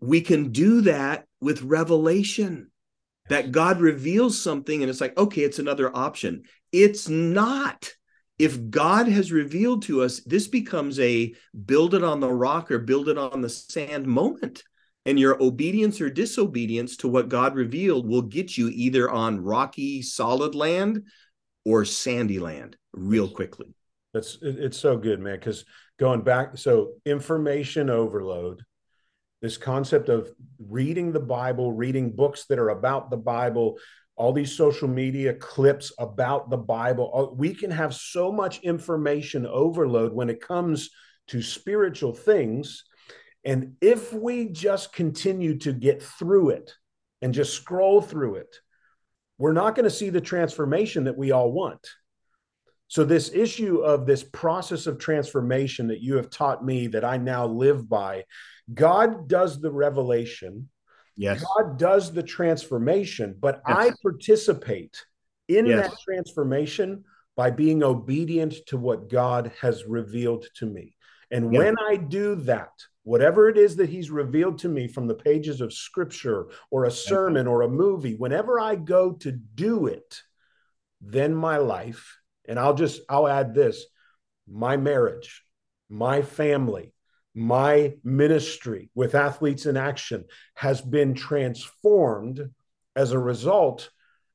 We 0.00 0.20
can 0.20 0.52
do 0.52 0.82
that 0.82 1.26
with 1.40 1.62
revelation. 1.62 2.70
That 3.28 3.50
God 3.50 3.80
reveals 3.80 4.40
something, 4.40 4.80
and 4.80 4.88
it's 4.88 5.00
like, 5.00 5.18
okay, 5.18 5.40
it's 5.40 5.58
another 5.58 5.94
option. 5.94 6.44
It's 6.70 7.08
not. 7.08 7.90
If 8.38 8.70
God 8.70 9.08
has 9.08 9.32
revealed 9.32 9.82
to 9.84 10.02
us, 10.02 10.20
this 10.20 10.46
becomes 10.46 11.00
a 11.00 11.34
build 11.64 11.94
it 11.94 12.04
on 12.04 12.20
the 12.20 12.32
rock 12.32 12.70
or 12.70 12.78
build 12.78 13.08
it 13.08 13.18
on 13.18 13.40
the 13.40 13.48
sand 13.48 14.06
moment 14.06 14.62
and 15.06 15.18
your 15.18 15.40
obedience 15.42 16.00
or 16.00 16.10
disobedience 16.10 16.96
to 16.98 17.08
what 17.08 17.28
God 17.28 17.54
revealed 17.54 18.06
will 18.06 18.22
get 18.22 18.58
you 18.58 18.68
either 18.68 19.08
on 19.08 19.42
rocky, 19.42 20.02
solid 20.02 20.54
land 20.54 21.04
or 21.64 21.84
sandy 21.84 22.38
land 22.40 22.76
real 22.92 23.28
quickly. 23.28 23.72
That's 24.12 24.38
it's 24.42 24.78
so 24.78 24.96
good, 24.96 25.20
man. 25.20 25.38
Because 25.38 25.64
going 25.98 26.22
back, 26.22 26.58
so 26.58 26.94
information 27.04 27.88
overload, 27.88 28.62
this 29.40 29.56
concept 29.56 30.08
of 30.08 30.28
reading 30.58 31.12
the 31.12 31.20
Bible, 31.20 31.72
reading 31.72 32.10
books 32.10 32.46
that 32.46 32.58
are 32.58 32.70
about 32.70 33.10
the 33.10 33.16
Bible, 33.16 33.78
all 34.16 34.32
these 34.32 34.56
social 34.56 34.88
media 34.88 35.34
clips 35.34 35.92
about 35.98 36.50
the 36.50 36.56
Bible. 36.56 37.10
Uh, 37.14 37.34
we 37.34 37.54
can 37.54 37.70
have 37.70 37.94
so 37.94 38.32
much 38.32 38.60
information 38.60 39.46
overload 39.46 40.12
when 40.12 40.30
it 40.30 40.40
comes 40.40 40.90
to 41.28 41.42
spiritual 41.42 42.12
things 42.12 42.84
and 43.46 43.76
if 43.80 44.12
we 44.12 44.48
just 44.48 44.92
continue 44.92 45.56
to 45.58 45.72
get 45.72 46.02
through 46.02 46.50
it 46.50 46.74
and 47.22 47.32
just 47.32 47.54
scroll 47.54 48.02
through 48.02 48.34
it, 48.34 48.56
we're 49.38 49.52
not 49.52 49.76
going 49.76 49.84
to 49.84 49.90
see 49.90 50.10
the 50.10 50.20
transformation 50.20 51.04
that 51.04 51.16
we 51.16 51.30
all 51.30 51.52
want. 51.52 51.86
So, 52.88 53.04
this 53.04 53.30
issue 53.32 53.78
of 53.78 54.04
this 54.04 54.24
process 54.24 54.88
of 54.88 54.98
transformation 54.98 55.86
that 55.88 56.00
you 56.00 56.16
have 56.16 56.28
taught 56.28 56.64
me 56.64 56.88
that 56.88 57.04
I 57.04 57.18
now 57.18 57.46
live 57.46 57.88
by, 57.88 58.24
God 58.74 59.28
does 59.28 59.60
the 59.60 59.70
revelation. 59.70 60.68
Yes. 61.16 61.42
God 61.42 61.78
does 61.78 62.12
the 62.12 62.22
transformation, 62.24 63.36
but 63.38 63.62
yes. 63.66 63.76
I 63.76 63.90
participate 64.02 65.04
in 65.48 65.66
yes. 65.66 65.88
that 65.88 65.98
transformation 66.04 67.04
by 67.36 67.50
being 67.50 67.84
obedient 67.84 68.54
to 68.66 68.76
what 68.76 69.08
God 69.08 69.52
has 69.60 69.84
revealed 69.84 70.46
to 70.56 70.66
me. 70.66 70.96
And 71.30 71.50
when 71.50 71.76
I 71.88 71.96
do 71.96 72.34
that, 72.36 72.70
whatever 73.06 73.48
it 73.48 73.56
is 73.56 73.76
that 73.76 73.88
he's 73.88 74.10
revealed 74.10 74.58
to 74.58 74.68
me 74.68 74.88
from 74.88 75.06
the 75.06 75.14
pages 75.14 75.60
of 75.60 75.72
scripture 75.72 76.48
or 76.72 76.86
a 76.86 76.90
sermon 76.90 77.46
or 77.46 77.62
a 77.62 77.68
movie, 77.68 78.16
whenever 78.16 78.58
I 78.58 78.74
go 78.74 79.12
to 79.12 79.30
do 79.30 79.86
it, 79.86 80.22
then 81.00 81.32
my 81.32 81.58
life, 81.58 82.18
and 82.48 82.58
I'll 82.58 82.74
just, 82.74 83.00
I'll 83.08 83.28
add 83.28 83.54
this 83.54 83.86
my 84.48 84.76
marriage, 84.76 85.44
my 85.88 86.20
family, 86.20 86.94
my 87.32 87.94
ministry 88.02 88.90
with 88.92 89.14
Athletes 89.14 89.66
in 89.66 89.76
Action 89.76 90.24
has 90.54 90.80
been 90.80 91.14
transformed 91.14 92.50
as 92.96 93.12
a 93.12 93.20
result 93.20 93.88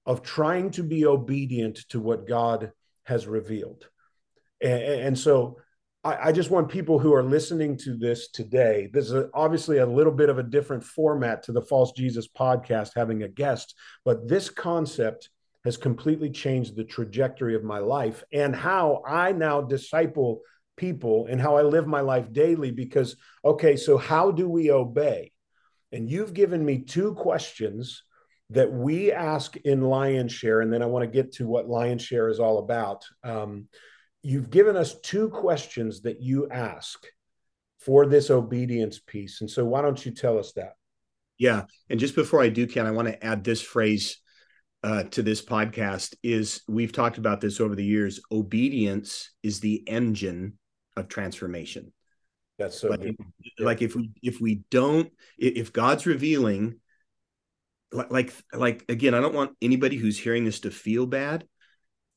of 0.05 0.21
trying 0.21 0.71
to 0.71 0.83
be 0.83 1.05
obedient 1.05 1.79
to 1.89 1.99
what 1.99 2.25
God 2.25 2.71
has 3.03 3.27
revealed. 3.27 3.89
And, 4.61 4.81
and 4.81 5.19
so 5.19 5.57
I, 6.03 6.29
I, 6.29 6.31
just 6.31 6.49
want 6.49 6.69
people 6.69 6.97
who 6.97 7.13
are 7.13 7.23
listening 7.23 7.77
to 7.77 7.95
this 7.95 8.29
today. 8.29 8.89
This 8.91 9.05
is 9.05 9.13
a, 9.13 9.29
obviously 9.33 9.77
a 9.77 9.85
little 9.85 10.13
bit 10.13 10.29
of 10.29 10.39
a 10.39 10.43
different 10.43 10.83
format 10.83 11.43
to 11.43 11.51
the 11.51 11.61
False 11.61 11.91
Jesus 11.91 12.27
podcast, 12.27 12.91
having 12.95 13.23
a 13.23 13.27
guest, 13.27 13.75
but 14.03 14.27
this 14.27 14.49
concept 14.49 15.29
has 15.63 15.77
completely 15.77 16.31
changed 16.31 16.75
the 16.75 16.83
trajectory 16.83 17.55
of 17.55 17.63
my 17.63 17.77
life 17.77 18.23
and 18.33 18.55
how 18.55 19.03
I 19.07 19.31
now 19.31 19.61
disciple 19.61 20.41
people 20.75 21.27
and 21.27 21.39
how 21.39 21.57
I 21.57 21.61
live 21.61 21.85
my 21.85 22.01
life 22.01 22.33
daily. 22.33 22.71
Because, 22.71 23.15
okay, 23.45 23.75
so 23.75 23.97
how 23.97 24.31
do 24.31 24.49
we 24.49 24.71
obey? 24.71 25.31
And 25.91 26.09
you've 26.09 26.33
given 26.33 26.65
me 26.65 26.79
two 26.79 27.13
questions 27.13 28.03
that 28.49 28.71
we 28.71 29.11
ask 29.11 29.55
in 29.57 29.81
Lionshare, 29.81 30.63
and 30.63 30.73
then 30.73 30.81
I 30.81 30.87
want 30.87 31.03
to 31.03 31.11
get 31.11 31.33
to 31.33 31.47
what 31.47 31.67
Lionshare 31.67 32.29
is 32.29 32.39
all 32.39 32.57
about. 32.57 33.05
Um, 33.23 33.67
you've 34.23 34.49
given 34.49 34.75
us 34.75 34.99
two 35.01 35.29
questions 35.29 36.01
that 36.01 36.21
you 36.21 36.49
ask 36.49 37.05
for 37.79 38.05
this 38.05 38.29
obedience 38.29 38.99
piece. 38.99 39.41
And 39.41 39.49
so 39.49 39.65
why 39.65 39.81
don't 39.81 40.05
you 40.05 40.11
tell 40.11 40.37
us 40.37 40.53
that? 40.53 40.73
Yeah. 41.37 41.63
And 41.89 41.99
just 41.99 42.15
before 42.15 42.41
I 42.41 42.49
do, 42.49 42.67
Kent, 42.67 42.87
I 42.87 42.91
want 42.91 43.07
to 43.07 43.25
add 43.25 43.43
this 43.43 43.61
phrase 43.61 44.17
uh, 44.83 45.03
to 45.03 45.23
this 45.23 45.43
podcast 45.43 46.15
is 46.23 46.61
we've 46.67 46.91
talked 46.91 47.17
about 47.17 47.41
this 47.41 47.59
over 47.59 47.75
the 47.75 47.85
years. 47.85 48.19
Obedience 48.31 49.31
is 49.41 49.59
the 49.59 49.83
engine 49.87 50.57
of 50.95 51.07
transformation. 51.07 51.93
That's 52.59 52.79
so 52.79 52.89
like, 52.89 53.15
like 53.57 53.81
if 53.81 53.95
we 53.95 54.11
if 54.21 54.39
we 54.39 54.61
don't 54.69 55.11
if 55.39 55.73
God's 55.73 56.05
revealing 56.05 56.79
like 57.91 58.33
like 58.53 58.85
again, 58.87 59.15
I 59.15 59.19
don't 59.19 59.33
want 59.33 59.55
anybody 59.61 59.97
who's 59.97 60.19
hearing 60.19 60.45
this 60.45 60.59
to 60.61 60.71
feel 60.71 61.07
bad, 61.07 61.45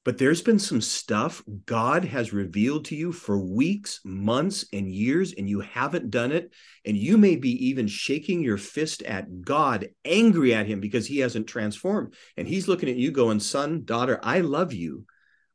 but 0.04 0.18
there's 0.18 0.42
been 0.42 0.58
some 0.58 0.82
stuff 0.82 1.42
God 1.64 2.04
has 2.04 2.34
revealed 2.34 2.84
to 2.86 2.96
you 2.96 3.10
for 3.10 3.38
weeks, 3.38 4.00
months, 4.04 4.66
and 4.70 4.90
years, 4.92 5.32
and 5.32 5.48
you 5.48 5.60
haven't 5.60 6.10
done 6.10 6.30
it. 6.30 6.52
And 6.84 6.94
you 6.94 7.16
may 7.16 7.36
be 7.36 7.68
even 7.68 7.86
shaking 7.86 8.42
your 8.42 8.58
fist 8.58 9.02
at 9.02 9.40
God, 9.40 9.88
angry 10.04 10.54
at 10.54 10.66
Him 10.66 10.80
because 10.80 11.06
He 11.06 11.20
hasn't 11.20 11.46
transformed. 11.46 12.14
And 12.36 12.46
He's 12.46 12.68
looking 12.68 12.90
at 12.90 12.96
you 12.96 13.12
going, 13.12 13.40
Son, 13.40 13.84
daughter, 13.84 14.20
I 14.22 14.40
love 14.40 14.74
you. 14.74 15.06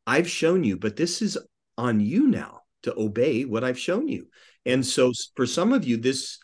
I've 0.08 0.30
shown 0.30 0.64
you, 0.64 0.78
but 0.78 0.96
this 0.96 1.22
is 1.22 1.38
on 1.78 2.00
you 2.00 2.28
now 2.28 2.62
to 2.84 3.00
obey 3.00 3.46
what 3.46 3.64
I've 3.64 3.80
shown 3.80 4.08
you. 4.08 4.28
And 4.66 4.84
so 4.84 5.12
for 5.36 5.46
some 5.46 5.74
of 5.74 5.86
you, 5.86 5.98
this 5.98 6.40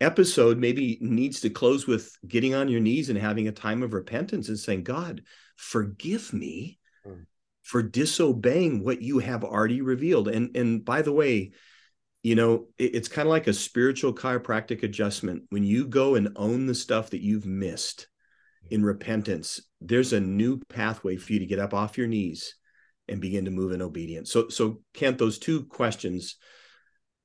episode 0.00 0.56
maybe 0.56 0.96
needs 1.02 1.40
to 1.40 1.50
close 1.50 1.86
with 1.86 2.16
getting 2.26 2.54
on 2.54 2.68
your 2.68 2.80
knees 2.80 3.10
and 3.10 3.18
having 3.18 3.48
a 3.48 3.52
time 3.52 3.82
of 3.82 3.92
repentance 3.92 4.48
and 4.48 4.58
saying, 4.58 4.84
God, 4.84 5.22
forgive 5.56 6.32
me 6.32 6.79
for 7.70 7.84
disobeying 7.84 8.82
what 8.82 9.00
you 9.00 9.20
have 9.20 9.44
already 9.44 9.80
revealed. 9.80 10.26
And 10.26 10.56
and 10.56 10.84
by 10.84 11.02
the 11.02 11.12
way, 11.12 11.52
you 12.24 12.34
know, 12.34 12.66
it, 12.78 12.96
it's 12.96 13.06
kind 13.06 13.28
of 13.28 13.30
like 13.30 13.46
a 13.46 13.52
spiritual 13.52 14.12
chiropractic 14.12 14.82
adjustment. 14.82 15.44
When 15.50 15.62
you 15.62 15.86
go 15.86 16.16
and 16.16 16.30
own 16.34 16.66
the 16.66 16.74
stuff 16.74 17.10
that 17.10 17.22
you've 17.22 17.46
missed 17.46 18.08
in 18.72 18.84
repentance, 18.84 19.60
there's 19.80 20.12
a 20.12 20.18
new 20.18 20.60
pathway 20.68 21.16
for 21.16 21.32
you 21.32 21.38
to 21.38 21.46
get 21.46 21.60
up 21.60 21.72
off 21.72 21.96
your 21.96 22.08
knees 22.08 22.56
and 23.06 23.20
begin 23.20 23.44
to 23.44 23.52
move 23.52 23.70
in 23.70 23.82
obedience. 23.82 24.32
So 24.32 24.48
so 24.48 24.80
Kent, 24.92 25.18
those 25.18 25.38
two 25.38 25.66
questions 25.66 26.38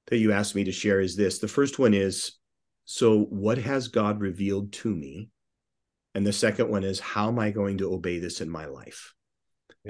that 0.08 0.18
you 0.18 0.32
asked 0.32 0.54
me 0.54 0.66
to 0.66 0.72
share 0.72 1.02
is 1.02 1.16
this. 1.16 1.40
The 1.40 1.48
first 1.48 1.80
one 1.80 1.96
is 1.96 2.34
so 2.86 3.24
what 3.24 3.58
has 3.58 3.88
God 3.88 4.22
revealed 4.22 4.74
to 4.74 4.96
me? 4.96 5.32
And 6.14 6.26
the 6.26 6.32
second 6.32 6.70
one 6.70 6.84
is 6.84 7.00
how 7.00 7.30
am 7.30 7.40
I 7.40 7.50
going 7.50 7.80
to 7.80 7.92
obey 7.92 8.20
this 8.20 8.42
in 8.42 8.50
my 8.50 8.68
life? 8.68 9.16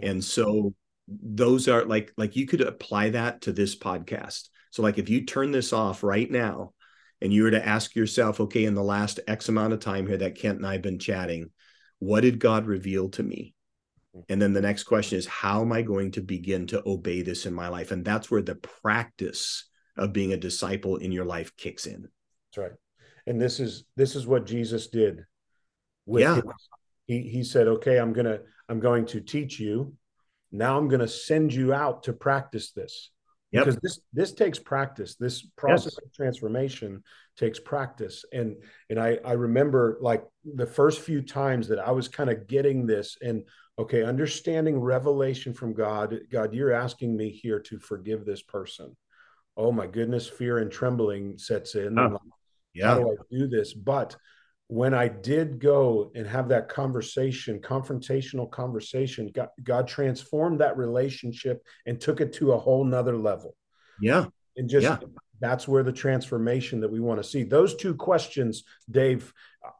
And 0.03 0.23
so 0.23 0.73
those 1.07 1.67
are 1.67 1.85
like 1.85 2.11
like 2.17 2.35
you 2.35 2.45
could 2.45 2.61
apply 2.61 3.11
that 3.11 3.41
to 3.41 3.51
this 3.51 3.77
podcast. 3.77 4.49
So 4.71 4.81
like 4.81 4.97
if 4.97 5.09
you 5.09 5.25
turn 5.25 5.51
this 5.51 5.71
off 5.71 6.03
right 6.03 6.29
now 6.29 6.73
and 7.21 7.31
you 7.31 7.43
were 7.43 7.51
to 7.51 7.65
ask 7.65 7.95
yourself, 7.95 8.39
okay, 8.39 8.65
in 8.65 8.75
the 8.75 8.83
last 8.83 9.19
X 9.27 9.47
amount 9.49 9.73
of 9.73 9.79
time 9.79 10.07
here 10.07 10.17
that 10.17 10.35
Kent 10.35 10.57
and 10.57 10.67
I 10.67 10.73
have 10.73 10.81
been 10.81 10.99
chatting, 10.99 11.51
what 11.99 12.21
did 12.21 12.39
God 12.39 12.65
reveal 12.65 13.09
to 13.09 13.23
me? 13.23 13.53
Hmm. 14.13 14.21
And 14.29 14.41
then 14.41 14.53
the 14.53 14.61
next 14.61 14.83
question 14.83 15.17
is, 15.17 15.25
how 15.25 15.61
am 15.61 15.71
I 15.71 15.81
going 15.81 16.11
to 16.11 16.21
begin 16.21 16.67
to 16.67 16.83
obey 16.85 17.21
this 17.21 17.45
in 17.45 17.53
my 17.53 17.69
life? 17.69 17.91
And 17.91 18.03
that's 18.03 18.29
where 18.29 18.41
the 18.41 18.55
practice 18.55 19.65
of 19.97 20.11
being 20.11 20.33
a 20.33 20.37
disciple 20.37 20.97
in 20.97 21.11
your 21.11 21.25
life 21.25 21.55
kicks 21.55 21.85
in. 21.85 22.07
That's 22.51 22.57
right. 22.57 22.77
And 23.27 23.41
this 23.41 23.59
is 23.59 23.85
this 23.95 24.15
is 24.15 24.27
what 24.27 24.45
Jesus 24.45 24.87
did. 24.87 25.25
With 26.05 26.21
yeah. 26.21 26.35
His, 26.35 26.43
he 27.05 27.21
he 27.21 27.43
said, 27.43 27.67
okay, 27.67 27.97
I'm 27.97 28.13
gonna 28.13 28.39
I'm 28.69 28.79
going 28.79 29.05
to 29.07 29.21
teach 29.21 29.59
you. 29.59 29.93
Now 30.51 30.77
I'm 30.77 30.87
going 30.87 31.01
to 31.01 31.07
send 31.07 31.53
you 31.53 31.73
out 31.73 32.03
to 32.03 32.13
practice 32.13 32.71
this. 32.71 33.11
Yep. 33.51 33.65
Because 33.65 33.79
this 33.81 33.99
this 34.11 34.33
takes 34.33 34.59
practice. 34.59 35.15
This 35.15 35.43
process 35.55 35.93
yes. 35.97 36.05
of 36.05 36.13
transformation 36.13 37.03
takes 37.37 37.59
practice. 37.59 38.25
And 38.33 38.57
and 38.89 38.99
I 38.99 39.19
I 39.23 39.33
remember 39.33 39.97
like 40.01 40.25
the 40.43 40.65
first 40.65 41.01
few 41.01 41.21
times 41.21 41.67
that 41.69 41.79
I 41.79 41.91
was 41.91 42.07
kind 42.07 42.29
of 42.29 42.47
getting 42.47 42.85
this 42.85 43.17
and 43.21 43.43
okay, 43.77 44.03
understanding 44.03 44.79
revelation 44.79 45.53
from 45.53 45.73
God. 45.73 46.19
God, 46.31 46.53
you're 46.53 46.71
asking 46.73 47.15
me 47.15 47.29
here 47.29 47.59
to 47.61 47.79
forgive 47.79 48.25
this 48.25 48.41
person. 48.41 48.95
Oh 49.55 49.71
my 49.71 49.87
goodness, 49.87 50.27
fear 50.27 50.57
and 50.57 50.71
trembling 50.71 51.37
sets 51.37 51.75
in. 51.75 51.97
Oh, 51.97 52.19
yeah. 52.73 52.87
How 52.87 52.99
do 52.99 53.11
I 53.11 53.15
do 53.31 53.47
this? 53.47 53.73
But 53.73 54.17
when 54.67 54.93
I 54.93 55.07
did 55.07 55.59
go 55.59 56.11
and 56.15 56.25
have 56.25 56.49
that 56.49 56.69
conversation, 56.69 57.59
confrontational 57.59 58.49
conversation, 58.49 59.31
God, 59.33 59.49
God 59.63 59.87
transformed 59.87 60.59
that 60.61 60.77
relationship 60.77 61.63
and 61.85 62.01
took 62.01 62.19
it 62.19 62.33
to 62.33 62.53
a 62.53 62.57
whole 62.57 62.83
nother 62.83 63.15
level. 63.15 63.55
Yeah. 64.01 64.25
And 64.57 64.67
just 64.67 64.83
yeah. 64.83 64.97
that's 65.39 65.67
where 65.67 65.83
the 65.83 65.91
transformation 65.91 66.79
that 66.79 66.91
we 66.91 66.99
want 66.99 67.21
to 67.21 67.29
see. 67.29 67.43
Those 67.43 67.75
two 67.75 67.93
questions, 67.93 68.63
Dave, 68.89 69.31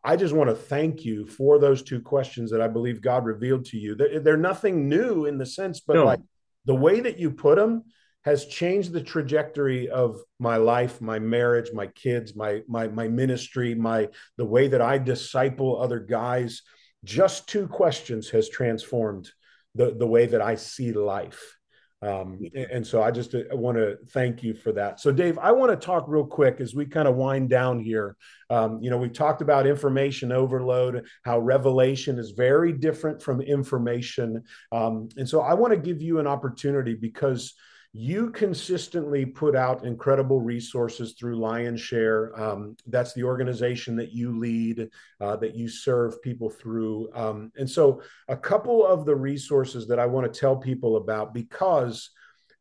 I 0.04 0.16
just 0.16 0.36
want 0.36 0.50
to 0.52 0.56
thank 0.56 1.04
you 1.04 1.26
for 1.26 1.58
those 1.58 1.82
two 1.82 2.02
questions 2.02 2.52
that 2.52 2.62
I 2.62 2.68
believe 2.68 3.02
God 3.02 3.26
revealed 3.26 3.66
to 3.66 3.78
you. 3.78 3.96
They're, 3.96 4.20
they're 4.20 4.38
nothing 4.38 4.88
new 4.88 5.26
in 5.26 5.38
the 5.40 5.46
sense, 5.46 5.80
but 5.80 5.96
no. 5.96 6.06
like 6.06 6.22
the 6.66 6.76
way 6.76 7.00
that 7.00 7.18
you 7.18 7.32
put 7.32 7.58
them 7.58 7.86
has 8.26 8.46
changed 8.46 8.92
the 8.92 9.02
trajectory 9.02 9.88
of 9.88 10.20
my 10.40 10.58
life, 10.58 11.00
my 11.00 11.20
marriage, 11.20 11.70
my 11.74 11.88
kids, 11.88 12.36
my 12.36 12.62
my 12.68 12.88
my 12.88 13.08
ministry, 13.08 13.76
my 13.76 14.10
the 14.38 14.46
way 14.46 14.68
that 14.68 14.82
I 14.82 14.98
disciple 14.98 15.80
other 15.80 16.00
guys. 16.00 16.64
Just 17.04 17.48
two 17.48 17.68
questions 17.68 18.30
has 18.32 18.50
transformed 18.50 19.30
the 19.76 19.96
the 19.96 20.08
way 20.08 20.26
that 20.26 20.42
I 20.42 20.56
see 20.56 20.92
life. 20.92 21.56
Um, 22.02 22.40
and 22.54 22.86
so 22.86 23.02
I 23.02 23.10
just 23.10 23.34
uh, 23.34 23.44
want 23.52 23.78
to 23.78 23.98
thank 24.10 24.44
you 24.44 24.54
for 24.54 24.72
that. 24.74 25.00
So, 25.00 25.12
Dave, 25.12 25.40
I 25.40 25.52
want 25.54 25.72
to 25.72 25.86
talk 25.86 26.06
real 26.08 26.26
quick 26.26 26.60
as 26.60 26.76
we 26.76 26.86
kind 26.86 27.08
of 27.08 27.16
wind 27.16 27.50
down 27.50 27.80
here. 27.80 28.16
Um, 28.50 28.80
you 28.82 28.90
know, 28.92 28.98
we've 28.98 29.14
talked 29.14 29.42
about 29.42 29.66
information 29.66 30.32
overload, 30.32 31.08
how 31.24 31.40
revelation 31.40 32.20
is 32.20 32.32
very 32.32 32.74
different 32.74 33.24
from 33.24 33.42
information. 33.42 34.44
Um, 34.72 35.10
and 35.18 35.28
so 35.28 35.42
I 35.42 35.54
want 35.56 35.74
to 35.74 35.80
give 35.80 36.02
you 36.02 36.20
an 36.20 36.28
opportunity 36.28 36.94
because 36.94 37.56
you 37.98 38.30
consistently 38.30 39.26
put 39.26 39.56
out 39.56 39.86
incredible 39.86 40.42
resources 40.42 41.14
through 41.14 41.40
Lionshare. 41.40 42.38
Um, 42.38 42.76
that's 42.88 43.14
the 43.14 43.24
organization 43.24 43.96
that 43.96 44.12
you 44.12 44.38
lead, 44.38 44.90
uh, 45.22 45.38
that 45.38 45.56
you 45.56 45.70
serve 45.70 46.22
people 46.22 46.50
through. 46.50 47.08
Um, 47.14 47.54
and 47.56 47.70
so, 47.70 48.02
a 48.28 48.36
couple 48.36 48.86
of 48.86 49.06
the 49.06 49.16
resources 49.16 49.88
that 49.88 49.98
I 49.98 50.08
want 50.08 50.32
to 50.32 50.40
tell 50.40 50.58
people 50.58 50.98
about 50.98 51.34
because, 51.34 52.10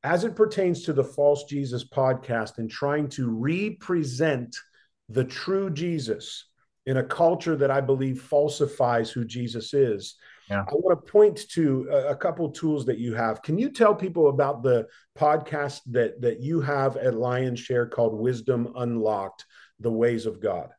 as 0.05 0.23
it 0.23 0.37
pertains 0.37 0.85
to 0.85 0.93
the 0.93 1.03
False 1.03 1.43
Jesus 1.49 1.83
podcast 1.83 2.59
and 2.59 2.71
trying 2.71 3.09
to 3.09 3.29
represent 3.29 4.55
the 5.09 5.25
true 5.25 5.69
Jesus 5.69 6.45
in 6.87 6.99
a 6.99 7.05
culture 7.05 7.57
that 7.57 7.73
I 7.73 7.81
believe 7.81 8.23
falsifies 8.23 9.11
who 9.11 9.25
Jesus 9.25 9.75
is, 9.75 10.15
yeah. 10.49 10.65
I 10.69 10.75
want 10.75 11.05
to 11.05 11.11
point 11.11 11.49
to 11.51 11.89
a, 11.91 12.09
a, 12.09 12.17
couple 12.17 12.51
tools 12.51 12.85
that 12.87 12.99
you 12.99 13.15
have. 13.15 13.43
Can 13.43 13.59
you 13.59 13.71
tell 13.71 13.95
people 13.95 14.29
about 14.29 14.63
the 14.63 14.87
podcast 15.17 15.81
that 15.87 16.21
that 16.21 16.41
you 16.41 16.61
have 16.61 16.97
at 16.97 17.15
Lionshare 17.15 17.91
called 17.91 18.19
Wisdom 18.19 18.73
Unlocked: 18.77 19.47
The 19.81 19.91
Ways 19.91 20.27
of 20.27 20.41
God? 20.41 20.71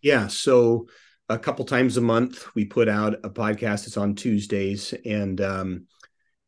Yeah, 0.00 0.28
so 0.28 0.88
a 1.28 1.38
couple 1.38 1.64
times 1.64 1.96
a 1.96 2.00
month 2.00 2.46
we 2.54 2.64
put 2.64 2.88
out 2.88 3.14
a 3.24 3.30
podcast. 3.30 3.86
It's 3.86 3.96
on 3.96 4.14
Tuesdays, 4.14 4.94
and 5.04 5.40
um, 5.40 5.86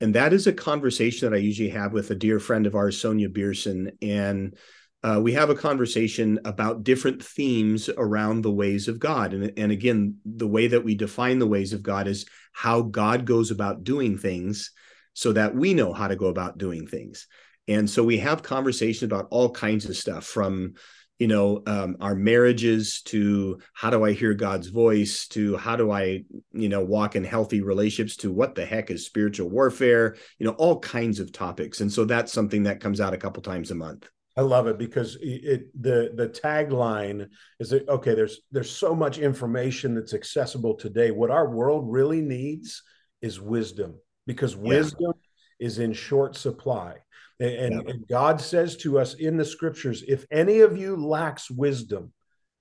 and 0.01 0.15
that 0.15 0.33
is 0.33 0.47
a 0.47 0.53
conversation 0.53 1.29
that 1.29 1.37
I 1.37 1.41
usually 1.41 1.71
have 1.71 1.93
with 1.93 2.11
a 2.11 2.15
dear 2.15 2.41
friend 2.41 2.67
of 2.67 2.75
ours, 2.75 3.01
Sonia 3.01 3.29
Beerson, 3.29 3.93
and 4.01 4.57
uh, 5.05 5.21
we 5.23 5.33
have 5.33 5.49
a 5.49 5.55
conversation 5.55 6.41
about 6.45 6.83
different 6.83 7.25
themes 7.25 7.89
around 7.97 8.43
the 8.43 8.51
ways 8.51 8.89
of 8.89 8.99
God. 8.99 9.33
And, 9.33 9.53
and 9.57 9.71
again, 9.71 10.17
the 10.25 10.49
way 10.49 10.67
that 10.67 10.85
we 10.85 10.95
define 10.97 11.39
the 11.39 11.47
ways 11.47 11.73
of 11.73 11.83
God 11.83 12.09
is 12.09 12.27
how 12.53 12.83
God 12.83 13.25
goes 13.25 13.51
about 13.51 13.85
doing 13.85 14.19
things 14.19 14.73
so 15.13 15.33
that 15.33 15.55
we 15.55 15.73
know 15.73 15.93
how 15.93 16.09
to 16.09 16.17
go 16.17 16.27
about 16.27 16.59
doing 16.59 16.87
things. 16.87 17.27
And 17.69 17.89
so 17.89 18.03
we 18.03 18.19
have 18.19 18.43
conversations 18.43 19.05
about 19.05 19.29
all 19.31 19.51
kinds 19.51 19.85
of 19.85 19.97
stuff 19.97 20.25
from, 20.25 20.75
you 21.21 21.29
know, 21.29 21.63
um, 21.67 21.97
our 22.01 22.17
marriages 22.17 23.03
to 23.03 23.61
how 23.75 23.91
do 23.91 24.05
I 24.05 24.13
hear 24.13 24.35
God's 24.35 24.69
voice 24.69 25.29
to 25.29 25.57
how 25.59 25.77
do 25.77 25.93
I, 25.93 26.25
you 26.53 26.69
know, 26.69 26.85
walk 26.85 27.15
in 27.15 27.23
healthy 27.23 27.61
relationships 27.61 28.17
to 28.19 28.33
what 28.33 28.57
the 28.57 28.67
heck 28.67 28.91
is 28.91 29.07
spiritual 29.07 29.51
warfare, 29.51 30.17
you 30.39 30.47
know, 30.47 30.55
all 30.55 30.81
kinds 30.81 31.21
of 31.21 31.31
topics. 31.31 31.81
And 31.81 31.93
so 31.93 32.05
that's 32.05 32.33
something 32.33 32.65
that 32.65 32.81
comes 32.81 33.01
out 33.01 33.15
a 33.15 33.19
couple 33.19 33.43
times 33.43 33.71
a 33.71 33.77
month. 33.77 34.09
I 34.39 34.43
love 34.43 34.69
it 34.69 34.79
because 34.79 35.19
it 35.21 35.67
the 35.83 36.13
the 36.15 36.29
tagline 36.29 37.29
is 37.59 37.71
that 37.71 37.89
okay. 37.89 38.15
There's 38.15 38.43
there's 38.53 38.71
so 38.71 38.95
much 38.95 39.19
information 39.19 39.97
that's 39.97 40.15
accessible 40.15 40.75
today. 40.75 41.11
What 41.11 41.33
our 41.33 41.51
world 41.51 41.91
really 41.91 42.21
needs 42.21 42.85
is 43.21 43.41
wisdom 43.41 43.97
because 44.29 44.55
wisdom 44.55 45.13
yeah. 45.59 45.67
is 45.67 45.81
in 45.81 45.93
short 45.93 46.37
supply. 46.37 46.99
And, 47.41 47.51
and, 47.51 47.73
yeah. 47.75 47.91
and, 47.91 48.09
God 48.09 48.41
says 48.41 48.77
to 48.79 49.01
us 49.01 49.15
in 49.15 49.37
the 49.37 49.45
scriptures, 49.45 50.05
if 50.07 50.25
any 50.31 50.61
of 50.61 50.79
you 50.79 50.97
lacks 50.97 51.51
wisdom, 51.51 52.13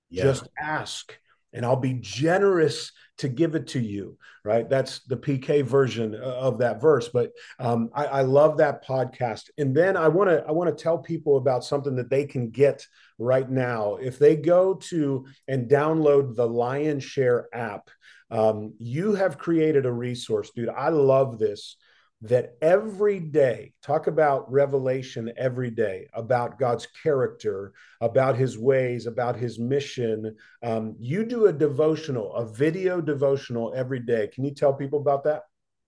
yeah. 0.10 0.24
just 0.24 0.48
ask 0.60 1.16
and 1.54 1.66
I'll 1.66 1.76
be 1.76 1.94
generous 1.94 2.92
to 3.18 3.30
give 3.30 3.56
it 3.56 3.68
to 3.68 3.80
you. 3.80 4.18
Right. 4.44 4.70
That's 4.70 5.00
the 5.00 5.18
PK 5.18 5.64
version 5.64 6.16
of 6.16 6.60
that 6.60 6.80
verse. 6.80 7.10
But 7.10 7.32
um, 7.60 7.90
I, 7.94 8.06
I 8.06 8.22
love 8.22 8.58
that 8.58 8.86
podcast. 8.86 9.50
And 9.58 9.76
then 9.76 9.98
I 9.98 10.08
want 10.08 10.30
to 10.30 10.46
I 10.48 10.52
want 10.52 10.76
to 10.76 10.84
tell 10.84 10.98
people 10.98 11.38
about 11.38 11.66
something 11.66 11.96
that 11.98 12.10
they 12.10 12.26
can 12.26 12.50
get 12.50 12.86
right 13.18 13.50
now. 13.50 13.96
If 13.96 14.20
they 14.20 14.36
go 14.36 14.76
to 14.76 15.26
and 15.48 15.70
download 15.70 16.36
the 16.36 16.48
Lionshare 16.48 17.46
app, 17.52 17.90
um, 18.30 18.74
you 18.80 19.16
have 19.16 19.38
created 19.38 19.86
a 19.86 19.92
resource, 19.92 20.52
dude. 20.56 20.70
I 20.70 20.90
love 20.90 21.40
this 21.40 21.76
that 22.22 22.58
every 22.62 23.20
day, 23.20 23.74
talk 23.84 24.08
about 24.08 24.52
revelation 24.52 25.32
every 25.38 25.70
day, 25.70 26.08
about 26.14 26.58
God's 26.58 26.88
character, 27.04 27.74
about 28.02 28.36
his 28.36 28.58
ways, 28.58 29.06
about 29.06 29.36
his 29.36 29.60
mission. 29.60 30.36
Um, 30.64 30.96
you 31.00 31.26
do 31.26 31.46
a 31.46 31.54
devotional, 31.54 32.34
a 32.34 32.46
video 32.46 33.02
devotional 33.02 33.74
every 33.76 34.00
day. 34.00 34.30
Can 34.34 34.46
you 34.46 34.54
tell 34.54 34.74
people 34.74 35.00
about 35.00 35.26
that? 35.26 35.44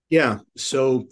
Yeah. 0.08 0.38
So, 0.56 1.08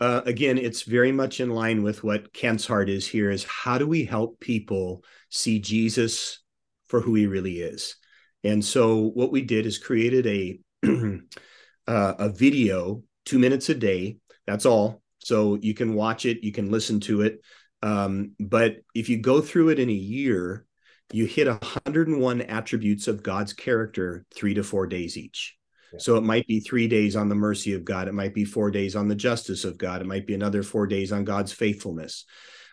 uh, 0.00 0.20
again, 0.26 0.58
it's 0.58 0.82
very 0.82 1.12
much 1.12 1.40
in 1.40 1.50
line 1.50 1.82
with 1.82 2.04
what 2.04 2.32
Kent's 2.32 2.66
heart 2.66 2.88
is 2.88 3.06
here 3.06 3.30
is 3.30 3.44
how 3.44 3.78
do 3.78 3.86
we 3.86 4.04
help 4.04 4.38
people 4.38 5.02
see 5.30 5.58
Jesus 5.58 6.40
for 6.88 7.00
who 7.00 7.14
he 7.14 7.26
really 7.26 7.60
is? 7.60 7.96
And 8.44 8.64
so 8.64 9.10
what 9.14 9.32
we 9.32 9.42
did 9.42 9.66
is 9.66 9.78
created 9.78 10.26
a 10.26 10.60
uh, 10.86 12.14
a 12.18 12.28
video, 12.28 13.02
two 13.24 13.38
minutes 13.38 13.68
a 13.70 13.74
day, 13.74 14.18
that's 14.48 14.66
all. 14.66 15.02
So 15.18 15.58
you 15.60 15.74
can 15.74 15.94
watch 15.94 16.24
it, 16.24 16.42
you 16.42 16.52
can 16.52 16.70
listen 16.70 17.00
to 17.00 17.20
it. 17.20 17.42
Um, 17.82 18.32
but 18.40 18.76
if 18.94 19.10
you 19.10 19.18
go 19.18 19.42
through 19.42 19.68
it 19.68 19.78
in 19.78 19.90
a 19.90 19.92
year, 19.92 20.64
you 21.12 21.26
hit 21.26 21.46
101 21.46 22.40
attributes 22.42 23.08
of 23.08 23.22
God's 23.22 23.52
character 23.52 24.24
three 24.34 24.54
to 24.54 24.62
four 24.62 24.86
days 24.86 25.18
each. 25.18 25.54
Yeah. 25.92 25.98
So 26.00 26.16
it 26.16 26.22
might 26.22 26.46
be 26.46 26.60
three 26.60 26.88
days 26.88 27.14
on 27.14 27.28
the 27.28 27.34
mercy 27.34 27.74
of 27.74 27.84
God. 27.84 28.08
It 28.08 28.14
might 28.14 28.34
be 28.34 28.44
four 28.46 28.70
days 28.70 28.96
on 28.96 29.08
the 29.08 29.14
justice 29.14 29.64
of 29.64 29.76
God. 29.76 30.00
It 30.00 30.06
might 30.06 30.26
be 30.26 30.34
another 30.34 30.62
four 30.62 30.86
days 30.86 31.12
on 31.12 31.24
God's 31.24 31.52
faithfulness. 31.52 32.24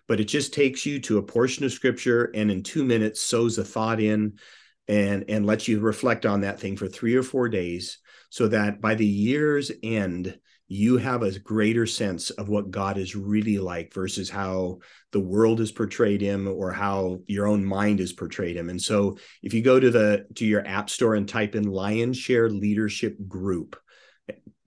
But 0.08 0.22
it 0.22 0.26
just 0.26 0.54
takes 0.54 0.86
you 0.86 1.00
to 1.02 1.18
a 1.18 1.24
portion 1.24 1.66
of 1.66 1.74
scripture 1.74 2.32
and 2.34 2.50
in 2.50 2.64
two 2.64 2.86
minutes 2.86 3.22
sows 3.22 3.58
a 3.58 3.66
thought 3.66 4.00
in 4.00 4.40
and, 4.88 5.26
and 5.28 5.46
lets 5.46 5.68
you 5.68 5.80
reflect 5.80 6.26
on 6.26 6.42
that 6.42 6.60
thing 6.60 6.78
for 6.78 6.88
three 6.88 7.16
or 7.16 7.24
four 7.24 7.50
days 7.50 7.98
so 8.30 8.48
that 8.48 8.80
by 8.80 8.96
the 8.96 9.06
year's 9.06 9.72
end, 9.84 10.38
you 10.68 10.98
have 10.98 11.22
a 11.22 11.38
greater 11.40 11.86
sense 11.86 12.32
of 12.32 12.50
what 12.50 12.72
God 12.72 12.98
is 12.98 13.16
really 13.16 13.60
like 13.60 13.94
versus 13.94 14.30
how 14.30 14.80
the 15.12 15.20
world 15.20 15.60
has 15.60 15.72
portrayed 15.72 16.22
him 16.22 16.48
or 16.48 16.72
how 16.72 17.20
your 17.28 17.48
own 17.48 17.64
mind 17.64 18.00
has 18.00 18.14
portrayed 18.14 18.58
him. 18.58 18.70
And 18.70 18.82
so 18.82 19.18
if 19.44 19.54
you 19.54 19.62
go 19.62 19.80
to 19.80 19.92
the 19.92 20.26
to 20.36 20.46
your 20.46 20.66
app 20.66 20.90
store 20.90 21.16
and 21.16 21.30
type 21.30 21.56
in 21.56 21.66
Lionshare 21.66 22.50
Leadership 22.50 23.16
Group, 23.28 23.76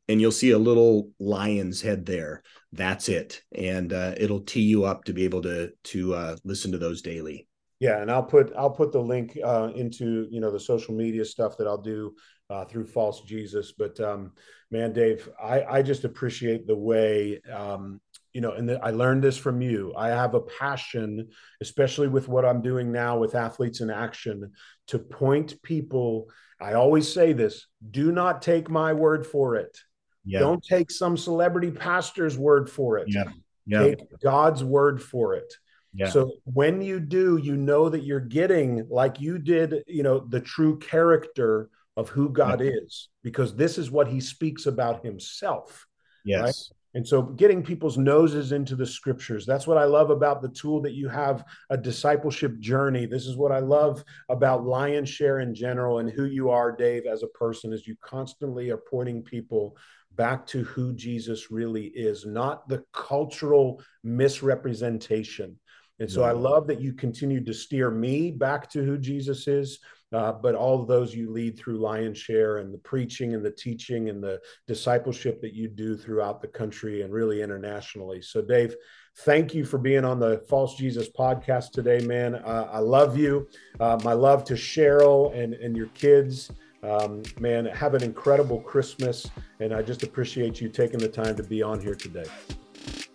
and 0.08 0.20
you'll 0.20 0.32
see 0.32 0.52
a 0.52 0.58
little 0.58 1.10
lion's 1.18 1.82
head 1.82 2.06
there. 2.06 2.42
That's 2.72 3.08
it, 3.08 3.42
and 3.54 3.92
uh, 3.92 4.14
it'll 4.16 4.40
tee 4.40 4.62
you 4.62 4.84
up 4.84 5.04
to 5.04 5.12
be 5.12 5.24
able 5.24 5.42
to 5.42 5.70
to 5.84 6.14
uh, 6.14 6.36
listen 6.44 6.72
to 6.72 6.78
those 6.78 7.02
daily. 7.02 7.46
Yeah, 7.80 8.00
and 8.00 8.10
I'll 8.10 8.24
put 8.24 8.52
I'll 8.56 8.70
put 8.70 8.92
the 8.92 9.00
link 9.00 9.38
uh, 9.42 9.70
into 9.74 10.26
you 10.30 10.40
know 10.40 10.50
the 10.50 10.60
social 10.60 10.94
media 10.94 11.24
stuff 11.24 11.56
that 11.58 11.66
I'll 11.66 11.80
do 11.80 12.14
uh, 12.50 12.64
through 12.64 12.86
False 12.86 13.22
Jesus. 13.22 13.72
But 13.72 14.00
um, 14.00 14.32
man, 14.70 14.92
Dave, 14.92 15.28
I, 15.42 15.62
I 15.62 15.82
just 15.82 16.04
appreciate 16.04 16.66
the 16.66 16.76
way, 16.76 17.40
um, 17.52 18.00
you 18.32 18.40
know, 18.40 18.52
and 18.52 18.68
the, 18.68 18.84
I 18.84 18.90
learned 18.90 19.22
this 19.22 19.36
from 19.36 19.60
you. 19.60 19.94
I 19.96 20.08
have 20.08 20.34
a 20.34 20.40
passion, 20.40 21.28
especially 21.60 22.08
with 22.08 22.28
what 22.28 22.44
I'm 22.44 22.62
doing 22.62 22.92
now 22.92 23.18
with 23.18 23.34
Athletes 23.34 23.80
in 23.80 23.90
Action, 23.90 24.52
to 24.88 24.98
point 24.98 25.60
people. 25.62 26.28
I 26.60 26.74
always 26.74 27.12
say 27.12 27.32
this 27.32 27.66
do 27.90 28.12
not 28.12 28.42
take 28.42 28.70
my 28.70 28.92
word 28.92 29.26
for 29.26 29.56
it. 29.56 29.76
Yeah. 30.24 30.40
Don't 30.40 30.62
take 30.62 30.90
some 30.90 31.16
celebrity 31.16 31.70
pastor's 31.70 32.36
word 32.36 32.68
for 32.68 32.98
it. 32.98 33.08
Yeah. 33.08 33.24
Yeah. 33.66 33.82
Take 33.84 34.20
God's 34.22 34.64
word 34.64 35.02
for 35.02 35.34
it. 35.34 35.52
Yeah. 35.94 36.08
So 36.10 36.32
when 36.44 36.82
you 36.82 37.00
do, 37.00 37.38
you 37.38 37.56
know 37.56 37.88
that 37.88 38.04
you're 38.04 38.20
getting, 38.20 38.86
like 38.90 39.20
you 39.20 39.38
did, 39.38 39.84
you 39.86 40.02
know, 40.02 40.18
the 40.18 40.40
true 40.40 40.78
character 40.78 41.70
of 41.98 42.08
who 42.08 42.30
God 42.30 42.60
yeah. 42.60 42.70
is, 42.82 43.08
because 43.24 43.56
this 43.56 43.76
is 43.76 43.90
what 43.90 44.06
he 44.06 44.20
speaks 44.20 44.66
about 44.66 45.04
himself. 45.04 45.84
Yes. 46.24 46.42
Right? 46.42 46.76
And 46.94 47.06
so 47.06 47.20
getting 47.20 47.62
people's 47.62 47.98
noses 47.98 48.52
into 48.52 48.76
the 48.76 48.86
scriptures. 48.86 49.44
That's 49.44 49.66
what 49.66 49.76
I 49.76 49.84
love 49.84 50.10
about 50.10 50.40
the 50.40 50.48
tool 50.48 50.80
that 50.82 50.94
you 50.94 51.08
have 51.08 51.44
a 51.70 51.76
discipleship 51.76 52.58
journey. 52.60 53.04
This 53.04 53.26
is 53.26 53.36
what 53.36 53.52
I 53.52 53.58
love 53.58 54.02
about 54.28 54.62
Lionshare 54.62 55.42
in 55.42 55.54
general 55.54 55.98
and 55.98 56.08
who 56.08 56.24
you 56.24 56.50
are, 56.50 56.72
Dave, 56.72 57.04
as 57.04 57.22
a 57.22 57.28
person, 57.28 57.72
is 57.72 57.86
you 57.86 57.96
constantly 58.00 58.70
are 58.70 58.82
pointing 58.90 59.22
people 59.22 59.76
back 60.12 60.46
to 60.46 60.62
who 60.64 60.94
Jesus 60.94 61.50
really 61.50 61.86
is, 61.86 62.24
not 62.24 62.68
the 62.68 62.84
cultural 62.92 63.82
misrepresentation. 64.04 65.58
And 66.00 66.10
so 66.10 66.22
I 66.22 66.30
love 66.30 66.68
that 66.68 66.80
you 66.80 66.92
continue 66.92 67.44
to 67.44 67.52
steer 67.52 67.90
me 67.90 68.30
back 68.30 68.70
to 68.70 68.84
who 68.84 68.98
Jesus 68.98 69.48
is, 69.48 69.80
uh, 70.12 70.32
but 70.32 70.54
all 70.54 70.80
of 70.80 70.88
those 70.88 71.14
you 71.14 71.30
lead 71.30 71.58
through 71.58 71.78
Lionshare 71.78 72.60
and 72.60 72.72
the 72.72 72.78
preaching 72.78 73.34
and 73.34 73.44
the 73.44 73.50
teaching 73.50 74.08
and 74.08 74.22
the 74.22 74.40
discipleship 74.66 75.40
that 75.42 75.52
you 75.52 75.68
do 75.68 75.96
throughout 75.96 76.40
the 76.40 76.48
country 76.48 77.02
and 77.02 77.12
really 77.12 77.42
internationally. 77.42 78.22
So, 78.22 78.40
Dave, 78.40 78.74
thank 79.18 79.54
you 79.54 79.64
for 79.64 79.78
being 79.78 80.04
on 80.04 80.18
the 80.18 80.44
False 80.48 80.76
Jesus 80.76 81.08
podcast 81.10 81.72
today, 81.72 82.00
man. 82.06 82.36
Uh, 82.36 82.68
I 82.72 82.78
love 82.78 83.18
you. 83.18 83.48
Uh, 83.78 83.98
my 84.02 84.14
love 84.14 84.44
to 84.44 84.54
Cheryl 84.54 85.36
and, 85.36 85.54
and 85.54 85.76
your 85.76 85.88
kids. 85.88 86.50
Um, 86.82 87.22
man, 87.38 87.66
have 87.66 87.94
an 87.94 88.02
incredible 88.02 88.60
Christmas. 88.60 89.28
And 89.60 89.74
I 89.74 89.82
just 89.82 90.04
appreciate 90.04 90.60
you 90.60 90.68
taking 90.68 91.00
the 91.00 91.08
time 91.08 91.36
to 91.36 91.42
be 91.42 91.62
on 91.62 91.80
here 91.80 91.94
today. 91.94 92.26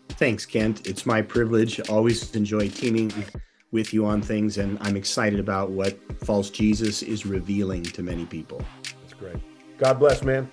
Thanks, 0.09 0.45
Kent. 0.45 0.85
It's 0.85 1.05
my 1.05 1.21
privilege. 1.21 1.79
Always 1.89 2.35
enjoy 2.35 2.69
teaming 2.69 3.11
with 3.73 3.93
you 3.93 4.05
on 4.05 4.21
things, 4.21 4.59
and 4.59 4.77
I'm 4.79 4.95
excited 4.95 5.39
about 5.39 5.71
what 5.71 5.97
false 6.23 6.49
Jesus 6.49 7.01
is 7.01 7.25
revealing 7.25 7.83
to 7.83 8.03
many 8.03 8.25
people. 8.25 8.61
That's 9.01 9.13
great. 9.13 9.35
God 9.77 9.99
bless, 9.99 10.23
man. 10.23 10.49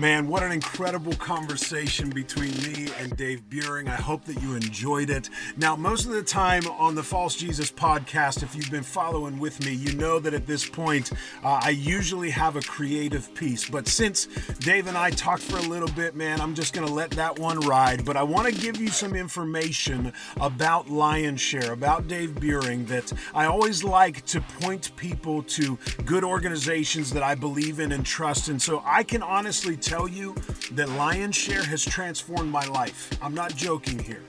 Man, 0.00 0.28
what 0.28 0.42
an 0.42 0.50
incredible 0.50 1.12
conversation 1.16 2.08
between 2.08 2.52
me 2.62 2.88
and 2.98 3.14
Dave 3.18 3.42
Buehring. 3.50 3.86
I 3.86 3.96
hope 3.96 4.24
that 4.24 4.40
you 4.40 4.54
enjoyed 4.54 5.10
it. 5.10 5.28
Now, 5.58 5.76
most 5.76 6.06
of 6.06 6.12
the 6.12 6.22
time 6.22 6.66
on 6.78 6.94
the 6.94 7.02
False 7.02 7.36
Jesus 7.36 7.70
podcast, 7.70 8.42
if 8.42 8.56
you've 8.56 8.70
been 8.70 8.82
following 8.82 9.38
with 9.38 9.62
me, 9.62 9.74
you 9.74 9.92
know 9.96 10.18
that 10.18 10.32
at 10.32 10.46
this 10.46 10.66
point 10.66 11.12
uh, 11.44 11.60
I 11.62 11.68
usually 11.68 12.30
have 12.30 12.56
a 12.56 12.62
creative 12.62 13.34
piece. 13.34 13.68
But 13.68 13.88
since 13.88 14.24
Dave 14.60 14.86
and 14.86 14.96
I 14.96 15.10
talked 15.10 15.42
for 15.42 15.58
a 15.58 15.68
little 15.68 15.90
bit, 15.90 16.16
man, 16.16 16.40
I'm 16.40 16.54
just 16.54 16.72
going 16.72 16.86
to 16.86 16.94
let 16.94 17.10
that 17.10 17.38
one 17.38 17.60
ride. 17.60 18.06
But 18.06 18.16
I 18.16 18.22
want 18.22 18.48
to 18.48 18.58
give 18.58 18.80
you 18.80 18.88
some 18.88 19.14
information 19.14 20.14
about 20.40 20.86
Lionshare, 20.86 21.72
about 21.72 22.08
Dave 22.08 22.30
Buehring, 22.36 22.86
that 22.86 23.12
I 23.34 23.44
always 23.44 23.84
like 23.84 24.24
to 24.26 24.40
point 24.40 24.96
people 24.96 25.42
to 25.42 25.78
good 26.06 26.24
organizations 26.24 27.12
that 27.12 27.22
I 27.22 27.34
believe 27.34 27.80
in 27.80 27.92
and 27.92 28.06
trust. 28.06 28.48
And 28.48 28.62
so 28.62 28.82
I 28.86 29.02
can 29.02 29.22
honestly 29.22 29.76
tell 29.76 29.89
you 29.90 30.34
that 30.72 30.88
Lionshare 30.88 31.64
has 31.64 31.84
transformed 31.84 32.50
my 32.50 32.64
life. 32.66 33.10
I'm 33.20 33.34
not 33.34 33.56
joking 33.56 33.98
here. 33.98 34.22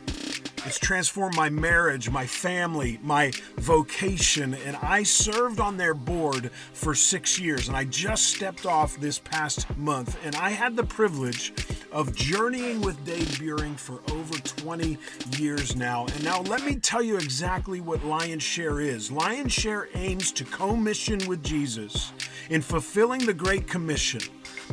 It's 0.66 0.80
transformed 0.80 1.36
my 1.36 1.50
marriage, 1.50 2.10
my 2.10 2.26
family, 2.26 3.00
my 3.04 3.32
vocation, 3.58 4.54
and 4.54 4.76
I 4.78 5.04
served 5.04 5.60
on 5.60 5.78
their 5.78 5.94
board 5.94 6.52
for 6.74 6.96
six 6.96 7.40
years. 7.40 7.68
And 7.68 7.78
I 7.78 7.84
just 7.86 8.28
stepped 8.28 8.66
off 8.66 8.98
this 8.98 9.20
past 9.20 9.76
month, 9.78 10.18
and 10.24 10.36
I 10.36 10.50
had 10.50 10.76
the 10.76 10.84
privilege 10.84 11.54
of 11.92 12.16
journeying 12.16 12.82
with 12.82 13.04
Dave 13.06 13.28
Buehring 13.40 13.78
for 13.78 14.02
over 14.12 14.34
20 14.40 14.98
years 15.38 15.76
now. 15.76 16.06
And 16.06 16.24
now 16.24 16.42
let 16.42 16.64
me 16.64 16.76
tell 16.76 17.02
you 17.04 17.18
exactly 17.18 17.82
what 17.82 18.00
Lionshare 18.02 18.84
is. 18.84 19.10
Lionshare 19.10 19.88
aims 19.96 20.32
to 20.34 20.44
co-mission 20.46 21.28
with 21.28 21.44
Jesus 21.44 22.14
in 22.50 22.62
fulfilling 22.62 23.26
the 23.26 23.34
Great 23.34 23.68
Commission 23.68 24.22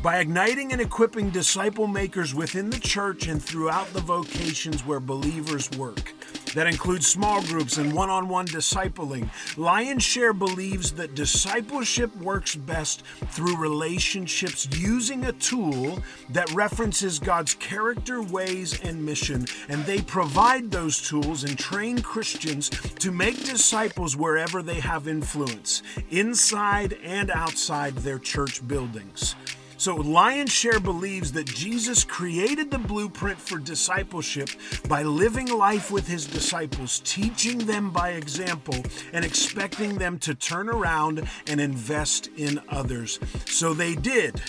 by 0.03 0.18
igniting 0.18 0.72
and 0.72 0.80
equipping 0.80 1.30
disciple 1.30 1.86
makers 1.86 2.34
within 2.34 2.70
the 2.70 2.78
church 2.80 3.26
and 3.26 3.43
throughout 3.43 3.93
the 3.93 4.01
vocations 4.01 4.84
where 4.86 5.01
believers 5.01 5.70
work. 5.72 6.14
That 6.55 6.66
includes 6.66 7.07
small 7.07 7.43
groups 7.43 7.76
and 7.76 7.93
one 7.93 8.11
on 8.11 8.28
one 8.28 8.47
discipling. 8.47 9.30
Lionshare 9.57 10.36
believes 10.36 10.93
that 10.93 11.14
discipleship 11.14 12.14
works 12.16 12.55
best 12.55 13.03
through 13.30 13.57
relationships 13.57 14.66
using 14.72 15.26
a 15.26 15.32
tool 15.32 16.03
that 16.30 16.51
references 16.53 17.18
God's 17.18 17.55
character, 17.55 18.22
ways, 18.22 18.80
and 18.82 19.05
mission. 19.05 19.47
And 19.68 19.84
they 19.84 20.01
provide 20.01 20.70
those 20.70 21.07
tools 21.07 21.45
and 21.45 21.59
train 21.59 22.01
Christians 22.01 22.70
to 22.70 23.12
make 23.12 23.45
disciples 23.45 24.16
wherever 24.16 24.62
they 24.62 24.80
have 24.80 25.07
influence, 25.07 25.82
inside 26.11 26.95
and 27.05 27.30
outside 27.30 27.95
their 27.97 28.18
church 28.18 28.66
buildings. 28.66 29.34
So, 29.78 29.96
Lionshare 29.96 30.82
believes 30.82 31.30
that 31.32 31.46
Jesus 31.46 32.02
created 32.02 32.68
the 32.68 32.78
blueprint 32.78 33.38
for 33.38 33.58
discipleship 33.58 34.50
by 34.88 35.04
living 35.04 35.46
life 35.46 35.92
with 35.92 36.08
his 36.08 36.26
disciples, 36.26 37.00
teaching 37.04 37.58
them 37.58 37.90
by 37.92 38.10
example, 38.10 38.74
and 39.12 39.24
expecting 39.24 39.96
them 39.96 40.18
to 40.18 40.34
turn 40.34 40.68
around 40.68 41.28
and 41.46 41.60
invest 41.60 42.28
in 42.36 42.60
others. 42.68 43.20
So 43.46 43.72
they 43.72 43.94
did 43.94 44.42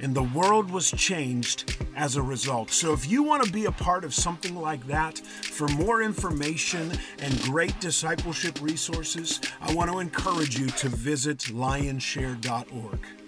and 0.00 0.12
the 0.12 0.22
world 0.22 0.70
was 0.72 0.90
changed 0.90 1.76
as 1.94 2.16
a 2.16 2.22
result. 2.22 2.70
So, 2.70 2.92
if 2.92 3.08
you 3.08 3.22
want 3.22 3.44
to 3.44 3.52
be 3.52 3.66
a 3.66 3.72
part 3.72 4.04
of 4.04 4.12
something 4.12 4.56
like 4.56 4.84
that, 4.88 5.18
for 5.18 5.68
more 5.68 6.02
information 6.02 6.92
and 7.20 7.40
great 7.42 7.78
discipleship 7.78 8.60
resources, 8.60 9.40
I 9.60 9.72
want 9.72 9.92
to 9.92 10.00
encourage 10.00 10.58
you 10.58 10.66
to 10.66 10.88
visit 10.88 11.38
lionshare.org. 11.38 13.23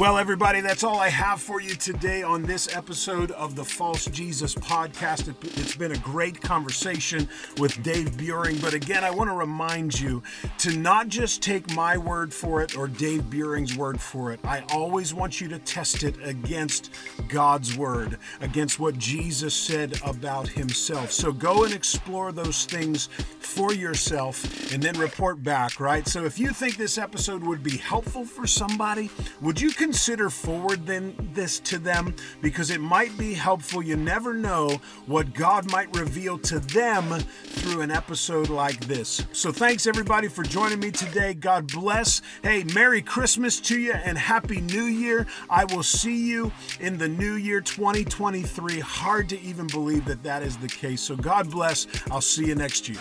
Well, 0.00 0.16
everybody, 0.16 0.62
that's 0.62 0.82
all 0.82 0.98
I 0.98 1.10
have 1.10 1.42
for 1.42 1.60
you 1.60 1.74
today 1.74 2.22
on 2.22 2.44
this 2.44 2.74
episode 2.74 3.32
of 3.32 3.54
the 3.54 3.66
False 3.66 4.06
Jesus 4.06 4.54
podcast. 4.54 5.28
It, 5.28 5.58
has 5.58 5.76
been 5.76 5.92
a 5.92 5.98
great 5.98 6.40
conversation 6.40 7.28
with 7.58 7.82
Dave 7.82 8.12
Buehring. 8.12 8.62
But 8.62 8.72
again, 8.72 9.04
I 9.04 9.10
want 9.10 9.28
to 9.28 9.36
remind 9.36 10.00
you 10.00 10.22
to 10.60 10.74
not 10.74 11.08
just 11.08 11.42
take 11.42 11.70
my 11.74 11.98
word 11.98 12.32
for 12.32 12.62
it 12.62 12.78
or 12.78 12.88
Dave 12.88 13.24
Buehring's 13.24 13.76
word 13.76 14.00
for 14.00 14.32
it. 14.32 14.40
I 14.42 14.64
always 14.72 15.12
want 15.12 15.38
you 15.38 15.48
to 15.48 15.58
test 15.58 16.02
it 16.02 16.16
against 16.24 16.94
God's 17.28 17.76
word, 17.76 18.16
against 18.40 18.80
what 18.80 18.96
Jesus 18.96 19.54
said 19.54 20.00
about 20.02 20.48
himself. 20.48 21.12
So 21.12 21.30
go 21.30 21.64
and 21.64 21.74
explore 21.74 22.32
those 22.32 22.64
things 22.64 23.10
for 23.38 23.74
yourself 23.74 24.72
and 24.72 24.82
then 24.82 24.98
report 24.98 25.42
back, 25.42 25.78
right? 25.78 26.08
So 26.08 26.24
if 26.24 26.38
you 26.38 26.54
think 26.54 26.78
this 26.78 26.96
episode 26.96 27.42
would 27.42 27.62
be 27.62 27.76
helpful 27.76 28.24
for 28.24 28.46
somebody, 28.46 29.10
would 29.42 29.60
you 29.60 29.68
consider 29.72 29.89
forward 30.30 30.86
then 30.86 31.14
this 31.34 31.60
to 31.60 31.78
them 31.78 32.14
because 32.40 32.70
it 32.70 32.80
might 32.80 33.16
be 33.18 33.34
helpful. 33.34 33.82
You 33.82 33.96
never 33.96 34.34
know 34.34 34.80
what 35.06 35.34
God 35.34 35.70
might 35.70 35.94
reveal 35.96 36.38
to 36.38 36.58
them 36.60 37.20
through 37.44 37.80
an 37.80 37.90
episode 37.90 38.48
like 38.48 38.80
this. 38.86 39.24
So 39.32 39.52
thanks 39.52 39.86
everybody 39.86 40.28
for 40.28 40.42
joining 40.42 40.80
me 40.80 40.90
today. 40.90 41.34
God 41.34 41.70
bless. 41.72 42.22
Hey, 42.42 42.64
Merry 42.74 43.02
Christmas 43.02 43.60
to 43.60 43.78
you 43.78 43.92
and 43.92 44.16
Happy 44.16 44.60
New 44.60 44.84
Year. 44.84 45.26
I 45.48 45.64
will 45.64 45.82
see 45.82 46.16
you 46.16 46.52
in 46.80 46.98
the 46.98 47.08
new 47.08 47.34
year 47.34 47.60
2023. 47.60 48.80
Hard 48.80 49.28
to 49.30 49.40
even 49.40 49.66
believe 49.66 50.04
that 50.06 50.22
that 50.22 50.42
is 50.42 50.56
the 50.56 50.68
case. 50.68 51.00
So 51.00 51.16
God 51.16 51.50
bless. 51.50 51.86
I'll 52.10 52.20
see 52.20 52.46
you 52.46 52.54
next 52.54 52.88
year. 52.88 53.00